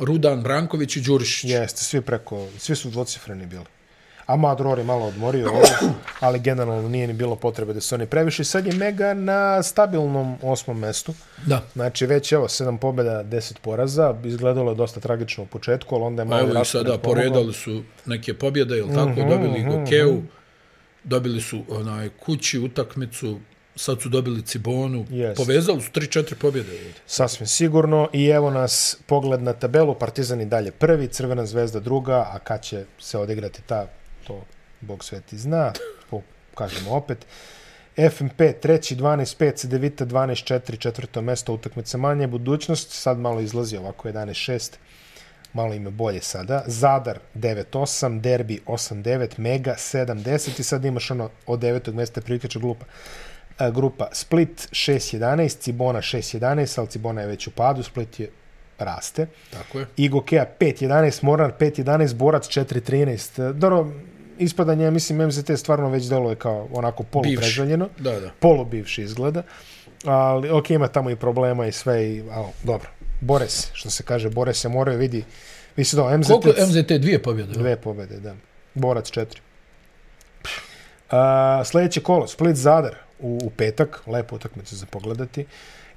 Rudan, 0.00 0.42
Branković 0.42 0.96
i 0.96 1.00
Đurišić. 1.00 1.50
Jeste, 1.50 1.80
svi 1.84 2.00
preko, 2.00 2.46
svi 2.58 2.76
su 2.76 2.90
dvocifreni 2.90 3.46
bili. 3.46 3.64
Amad 4.26 4.58
Rory 4.58 4.84
malo 4.84 5.06
odmorio 5.06 5.48
ovo, 5.52 5.62
ali 6.20 6.38
generalno 6.38 6.88
nije 6.88 7.06
ni 7.06 7.12
bilo 7.12 7.36
potrebe 7.36 7.72
da 7.72 7.80
se 7.80 7.94
oni 7.94 8.06
previše. 8.06 8.44
Sad 8.44 8.66
je 8.66 8.72
Mega 8.74 9.14
na 9.14 9.62
stabilnom 9.62 10.38
osmom 10.42 10.78
mestu. 10.78 11.14
Da. 11.46 11.62
Znači 11.72 12.06
već 12.06 12.32
evo 12.32 12.48
sedam 12.48 12.78
pobjeda, 12.78 13.24
10 13.24 13.58
poraza. 13.62 14.14
Izgledalo 14.24 14.70
je 14.70 14.74
dosta 14.74 15.00
tragično 15.00 15.44
u 15.44 15.46
početku, 15.46 15.94
ali 15.94 16.04
onda 16.04 16.22
je 16.22 16.26
malo 16.26 16.50
evo 16.50 16.62
i 16.62 16.64
sada 16.64 16.98
poredali 16.98 17.52
su 17.52 17.82
neke 18.06 18.34
pobjede, 18.34 18.76
jel 18.76 18.88
tako? 18.88 19.10
Mhm, 19.10 19.28
dobili 19.28 19.64
Gokeu, 19.64 20.22
dobili 21.04 21.40
su 21.40 21.62
onaj 21.68 22.08
kući 22.08 22.58
utakmicu, 22.58 23.40
sad 23.76 24.02
su 24.02 24.08
dobili 24.08 24.42
Cibonu, 24.42 25.06
Jest. 25.10 25.36
povezali 25.36 25.80
su 25.80 25.90
3-4 25.90 26.34
pobjede. 26.34 26.72
Sasvim 27.06 27.46
sigurno. 27.46 28.08
I 28.12 28.26
evo 28.26 28.50
nas 28.50 28.98
pogled 29.06 29.42
na 29.42 29.52
tabelu. 29.52 29.94
Partizan 29.94 30.40
i 30.40 30.46
dalje 30.46 30.70
prvi, 30.70 31.08
Crvena 31.08 31.46
zvezda 31.46 31.80
druga, 31.80 32.30
a 32.32 32.38
kad 32.38 32.62
će 32.62 32.84
se 32.98 33.18
odigrati 33.18 33.62
ta, 33.66 33.86
to 34.26 34.44
Bog 34.80 35.04
sveti 35.04 35.38
zna, 35.38 35.72
po, 36.10 36.22
kažemo 36.54 36.90
opet. 36.90 37.26
FMP 38.10 38.60
treći, 38.62 38.96
12-5, 38.96 39.56
Cedevita 39.56 40.06
12-4, 40.06 40.78
četvrto 40.78 41.22
mesto, 41.22 41.52
utakmica 41.52 41.98
manje, 41.98 42.26
budućnost, 42.26 42.90
sad 42.90 43.18
malo 43.18 43.40
izlazi 43.40 43.76
ovako 43.76 44.08
11-6, 44.08 44.72
malo 45.52 45.74
im 45.74 45.84
je 45.84 45.90
bolje 45.90 46.20
sada. 46.20 46.62
Zadar 46.66 47.18
9-8, 47.34 48.20
Derbi 48.20 48.60
8-9, 48.66 49.38
Mega 49.38 49.74
7-10 49.78 50.60
i 50.60 50.62
sad 50.62 50.84
imaš 50.84 51.10
ono 51.10 51.30
od 51.46 51.60
devetog 51.60 51.94
mesta 51.94 52.20
prikača 52.20 52.58
glupa. 52.58 52.84
E, 53.58 53.70
grupa 53.70 54.08
Split 54.12 54.68
6-11, 54.70 55.58
Cibona 55.58 56.00
6-11, 56.00 56.78
ali 56.78 56.88
Cibona 56.88 57.20
je 57.20 57.26
već 57.26 57.46
u 57.46 57.50
padu, 57.50 57.82
Split 57.82 58.20
je 58.20 58.30
raste. 58.78 59.26
Tako 59.50 59.78
je. 59.78 59.86
Igokea 59.96 60.46
5-11, 60.60 61.24
Morar 61.24 61.52
5-11, 61.60 62.14
Borac 62.14 62.48
4-13. 62.48 63.50
E, 63.50 63.52
Dobro, 63.52 63.92
ispadanje, 64.38 64.84
ja 64.84 64.90
mislim, 64.90 65.26
MZT 65.26 65.50
stvarno 65.56 65.88
već 65.88 66.04
deluje 66.04 66.36
kao 66.36 66.68
onako 66.72 67.02
polupreželjeno. 67.02 67.88
Da, 67.98 68.20
da. 68.20 68.30
Polubivši 68.40 69.02
izgleda. 69.02 69.42
Ali, 70.04 70.50
ok, 70.50 70.70
ima 70.70 70.88
tamo 70.88 71.10
i 71.10 71.16
problema 71.16 71.66
i 71.66 71.72
sve, 71.72 72.06
i, 72.06 72.22
ali, 72.30 72.48
dobro. 72.62 72.88
Bore 73.20 73.48
se, 73.48 73.68
što 73.72 73.90
se 73.90 74.02
kaže, 74.02 74.30
bore 74.30 74.54
se, 74.54 74.68
moraju 74.68 74.98
vidi. 74.98 75.24
Mislim 75.76 76.02
da 76.02 76.16
MZT... 76.16 76.28
Koliko 76.28 76.60
je 76.60 76.66
MZT 76.66 76.92
dvije 76.92 77.22
pobjede? 77.22 77.52
Dve 77.52 77.76
pobjede, 77.76 78.20
da. 78.20 78.34
Borac 78.74 79.10
četiri. 79.10 79.40
A, 81.10 81.62
sljedeće 81.64 82.00
kolo, 82.00 82.26
Split 82.26 82.56
Zadar. 82.56 82.96
u, 83.20 83.38
u 83.44 83.50
petak, 83.50 84.02
lepo 84.06 84.36
utakmica 84.36 84.76
za 84.76 84.86
pogledati. 84.86 85.46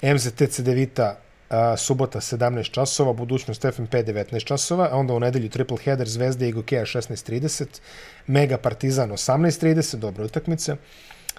MZT 0.01 0.49
Cedevita 0.49 1.19
a, 1.49 1.77
subota 1.77 2.19
17 2.19 2.71
časova, 2.71 3.13
budućnost 3.13 3.61
FNP 3.61 3.93
19 3.93 4.43
časova, 4.43 4.89
a 4.91 4.97
onda 4.97 5.13
u 5.13 5.19
nedelju 5.19 5.49
triple 5.49 5.77
header 5.83 6.07
Zvezda 6.07 6.45
i 6.45 6.51
Gokeja 6.51 6.85
16.30, 6.85 7.65
Mega 8.27 8.57
Partizan 8.57 9.11
18.30, 9.11 9.95
dobra 9.95 10.25
utakmica, 10.25 10.75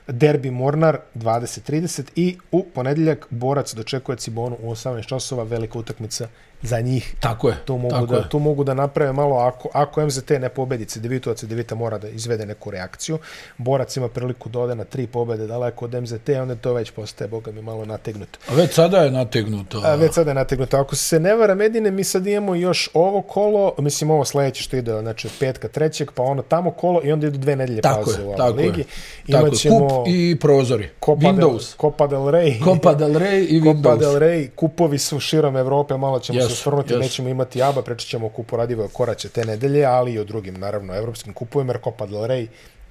Derbi 0.07 0.51
Mornar 0.51 0.99
20.30 1.15 2.03
i 2.17 2.39
u 2.53 2.65
ponedeljak 2.75 3.27
Borac 3.31 3.75
dočekuje 3.75 4.17
Cibonu 4.17 4.57
u 4.63 4.71
18 4.71 5.07
časova, 5.07 5.43
velika 5.43 5.79
utakmica 5.79 6.29
za 6.63 6.81
njih. 6.81 7.15
Tako 7.21 7.49
je. 7.49 7.57
Tu 7.65 7.77
mogu, 7.77 7.91
tako 7.91 8.07
da, 8.07 8.17
je. 8.17 8.29
tu 8.29 8.39
mogu 8.39 8.65
da 8.65 8.75
naprave 8.75 9.13
malo, 9.13 9.37
ako, 9.37 9.69
ako 9.73 10.07
MZT 10.07 10.31
ne 10.31 10.49
pobedi 10.49 10.85
Cedevitu, 10.85 11.31
a 11.31 11.35
Cedevita 11.35 11.75
mora 11.75 11.99
da 11.99 12.09
izvede 12.09 12.47
neku 12.47 12.71
reakciju, 12.71 13.19
Borac 13.59 13.97
ima 13.97 14.09
priliku 14.09 14.49
da 14.49 14.59
ode 14.59 14.75
na 14.75 14.85
tri 14.85 15.07
pobede 15.07 15.47
daleko 15.47 15.85
od 15.85 15.95
MZT, 16.03 16.29
onda 16.29 16.55
to 16.55 16.73
već 16.73 16.91
postaje, 16.91 17.29
boga 17.29 17.53
mi, 17.53 17.63
malo 17.63 17.85
nategnuto. 17.85 18.39
A 18.51 18.55
već 18.55 18.75
sada 18.75 18.99
je 18.99 19.11
nategnuto. 19.11 19.83
A 19.85 19.95
već 19.95 20.15
sada 20.15 20.31
je 20.31 20.35
nategnuto. 20.35 20.77
Ako 20.77 20.97
se 20.97 21.21
ne 21.21 21.35
vara 21.35 21.55
Medine, 21.55 21.91
mi 21.91 22.05
sad 22.05 22.27
imamo 22.27 22.55
još 22.55 22.91
ovo 22.95 23.23
kolo, 23.23 23.75
mislim 23.79 24.11
ovo 24.11 24.25
sledeće 24.25 24.63
što 24.63 24.77
ide, 24.77 25.01
znači 25.01 25.27
od 25.27 25.33
petka 25.41 25.69
trećeg, 25.69 26.11
pa 26.13 26.23
ono 26.23 26.43
tamo 26.43 26.71
kolo 26.71 27.01
i 27.05 27.13
onda 27.13 27.27
idu 27.27 27.39
dve 27.39 27.57
nedelje 27.57 27.81
Tako 27.81 28.05
pauze 28.05 28.21
je, 28.21 28.27
u 28.29 28.37
tako 28.37 28.61
je. 28.61 28.67
ligi. 28.67 28.85
Tako, 29.33 29.47
Imaćemo 29.47 29.89
kup 29.89 30.07
i 30.09 30.37
prozori. 30.41 30.89
Copa 31.05 31.21
del, 31.21 31.33
Windows. 31.33 31.77
Copa 31.81 32.07
del 32.07 32.21
Rey. 32.21 32.65
Copa 32.65 32.95
del 32.95 33.13
Rey 33.13 33.47
i 33.49 33.61
Copa 33.61 33.71
Windows. 33.89 33.99
del 33.99 34.15
Rey, 34.15 34.49
kupovi 34.57 34.99
su 34.99 35.21
širom 35.21 35.57
Evrope, 35.57 35.97
malo 35.97 36.19
ćemo 36.21 36.39
Jesu, 36.39 36.50
se 36.51 36.61
osvrnuti, 36.61 36.93
jesu. 36.93 37.03
nećemo 37.03 37.29
imati 37.29 37.63
ABA, 37.63 37.83
pričat 37.83 38.09
ćemo 38.09 38.29
kupu 38.29 38.57
Radivoja 38.57 38.89
Koraća 38.89 39.29
te 39.29 39.45
nedelje, 39.45 39.85
ali 39.85 40.13
i 40.13 40.19
o 40.19 40.25
drugim, 40.25 40.55
naravno, 40.55 40.97
evropskim 40.97 41.33
kupovima, 41.33 41.73
jer 41.73 41.83
Copa 41.85 42.07
del 42.07 42.21
Rey 42.21 42.47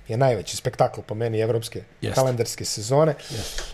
je 0.07 0.18
najveći 0.18 0.57
spektakl 0.57 1.01
po 1.01 1.16
meni 1.16 1.39
evropske 1.39 1.84
Jeste. 2.01 2.16
kalendarske 2.16 2.66
sezone. 2.66 3.14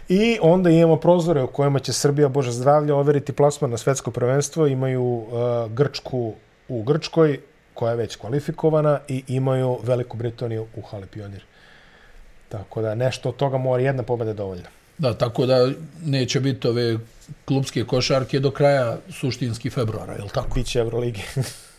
I 0.09 0.37
onda 0.41 0.69
imamo 0.69 0.95
prozore 0.95 1.43
u 1.43 1.47
kojima 1.47 1.79
će 1.79 1.93
Srbija, 1.93 2.27
Bože 2.27 2.51
zdravlja, 2.51 2.95
overiti 2.95 3.33
plasman 3.33 3.71
na 3.71 3.77
svetsko 3.77 4.11
prvenstvo. 4.11 4.67
Imaju 4.67 5.03
uh, 5.03 5.71
Grčku 5.71 6.33
u 6.69 6.83
Grčkoj, 6.83 7.39
koja 7.73 7.91
je 7.91 7.97
već 7.97 8.15
kvalifikovana, 8.15 8.99
i 9.07 9.23
imaju 9.27 9.79
Veliku 9.83 10.17
Britaniju 10.17 10.67
u 10.75 10.81
Hali 10.81 11.05
Pionir. 11.05 11.43
Tako 12.49 12.81
da 12.81 12.95
nešto 12.95 13.29
od 13.29 13.35
toga 13.35 13.57
mora 13.57 13.83
jedna 13.83 14.03
pobeda 14.03 14.33
dovoljna. 14.33 14.67
Da, 14.97 15.13
tako 15.13 15.45
da 15.45 15.71
neće 16.05 16.39
biti 16.39 16.67
ove 16.67 16.97
klubske 17.45 17.83
košarke 17.83 18.39
do 18.39 18.51
kraja 18.51 18.97
suštinski 19.09 19.69
februara, 19.69 20.13
je 20.13 20.23
li 20.23 20.29
tako? 20.33 20.55
Biće 20.55 20.79
Euroligi. 20.79 21.21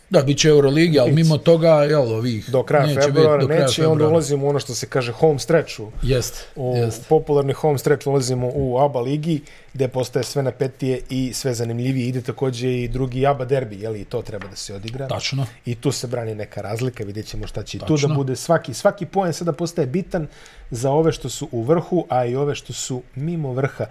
Da, 0.09 0.21
bit 0.21 0.37
će 0.37 0.49
Euroligi, 0.49 0.99
ali 0.99 1.11
mimo 1.11 1.37
toga, 1.37 1.69
jel, 1.69 2.13
ovih... 2.13 2.49
do 2.49 2.63
kraja 2.63 2.85
neće 2.85 3.01
februara 3.01 3.41
do 3.41 3.47
kraja 3.47 3.61
neće, 3.61 3.81
i 3.81 3.85
onda 3.85 3.93
februara. 3.93 4.13
ulazimo 4.13 4.45
u 4.45 4.49
ono 4.49 4.59
što 4.59 4.75
se 4.75 4.87
kaže 4.87 5.11
home 5.11 5.39
stretch 5.39 5.79
u, 5.79 5.91
Jest, 6.03 6.47
u 6.55 6.73
jest. 6.75 7.07
popularni 7.09 7.53
home 7.53 7.77
stretch 7.77 8.07
ulazimo 8.07 8.51
u 8.53 8.79
ABA 8.79 8.99
ligi 9.01 9.41
gde 9.73 9.87
postaje 9.87 10.23
sve 10.23 10.43
napetije 10.43 11.01
i 11.09 11.33
sve 11.33 11.53
zanimljivije. 11.53 12.07
Ide 12.07 12.21
takođe 12.21 12.83
i 12.83 12.87
drugi 12.87 13.27
ABA 13.27 13.45
derbi, 13.45 13.81
jel 13.81 13.95
i 13.95 14.05
to 14.05 14.21
treba 14.21 14.47
da 14.47 14.55
se 14.55 14.75
odigra. 14.75 15.07
Tačno. 15.07 15.45
I 15.65 15.75
tu 15.75 15.91
se 15.91 16.07
brani 16.07 16.35
neka 16.35 16.61
razlika, 16.61 17.03
vidjet 17.03 17.25
ćemo 17.25 17.47
šta 17.47 17.63
će 17.63 17.77
i 17.77 17.79
tu 17.79 17.85
Tačno. 17.95 18.07
da 18.07 18.13
bude. 18.13 18.35
Svaki, 18.35 18.73
svaki 18.73 19.05
poen 19.05 19.33
sada 19.33 19.51
postaje 19.51 19.87
bitan 19.87 20.27
za 20.71 20.91
ove 20.91 21.11
što 21.11 21.29
su 21.29 21.47
u 21.51 21.63
vrhu, 21.63 22.05
a 22.09 22.25
i 22.25 22.35
ove 22.35 22.55
što 22.55 22.73
su 22.73 23.01
mimo 23.15 23.53
vrha. 23.53 23.85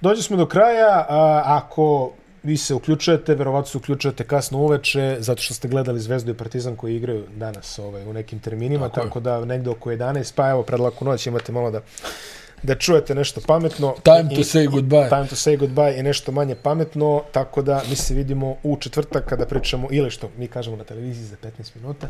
Dođe 0.00 0.22
smo 0.22 0.36
do 0.36 0.46
kraja, 0.46 1.06
a, 1.08 1.42
ako 1.46 2.10
vi 2.42 2.56
se 2.56 2.74
uključujete, 2.74 3.34
verovatno 3.34 3.66
se 3.66 3.78
uključujete 3.78 4.24
kasno 4.24 4.58
uveče, 4.58 5.16
zato 5.18 5.42
što 5.42 5.54
ste 5.54 5.68
gledali 5.68 6.00
Zvezdu 6.00 6.30
i 6.30 6.36
Partizan 6.36 6.76
koji 6.76 6.96
igraju 6.96 7.24
danas 7.36 7.78
ovaj, 7.78 8.04
u 8.04 8.12
nekim 8.12 8.38
terminima, 8.38 8.88
Tako 8.88 9.00
tako, 9.00 9.18
je. 9.18 9.22
da 9.22 9.44
negde 9.44 9.70
oko 9.70 9.90
11, 9.90 10.32
pa 10.34 10.50
evo, 10.50 10.62
pred 10.62 10.80
laku 10.80 11.04
noć 11.04 11.26
imate 11.26 11.52
malo 11.52 11.70
da 11.70 11.80
da 12.62 12.74
čujete 12.74 13.14
nešto 13.14 13.40
pametno. 13.46 13.94
Time 14.02 14.28
to 14.28 14.40
I- 14.40 14.44
say 14.44 14.68
goodbye. 14.68 15.08
Time 15.08 15.26
to 15.26 15.36
say 15.36 15.58
goodbye 15.58 15.98
i 15.98 16.02
nešto 16.02 16.32
manje 16.32 16.54
pametno, 16.54 17.22
tako 17.32 17.62
da 17.62 17.82
mi 17.90 17.96
se 17.96 18.14
vidimo 18.14 18.56
u 18.62 18.76
četvrtak 18.76 19.24
kada 19.24 19.46
pričamo, 19.46 19.88
ili 19.90 20.10
što 20.10 20.28
mi 20.36 20.46
kažemo 20.48 20.76
na 20.76 20.84
televiziji 20.84 21.24
za 21.24 21.36
15 21.38 21.50
minuta, 21.76 22.06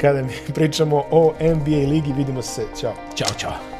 kada 0.00 0.22
mi 0.22 0.32
pričamo 0.54 1.04
o 1.10 1.32
NBA 1.40 1.90
ligi, 1.90 2.12
vidimo 2.12 2.42
se, 2.42 2.62
ćao. 2.80 2.92
Ćao, 3.16 3.28
čao. 3.38 3.79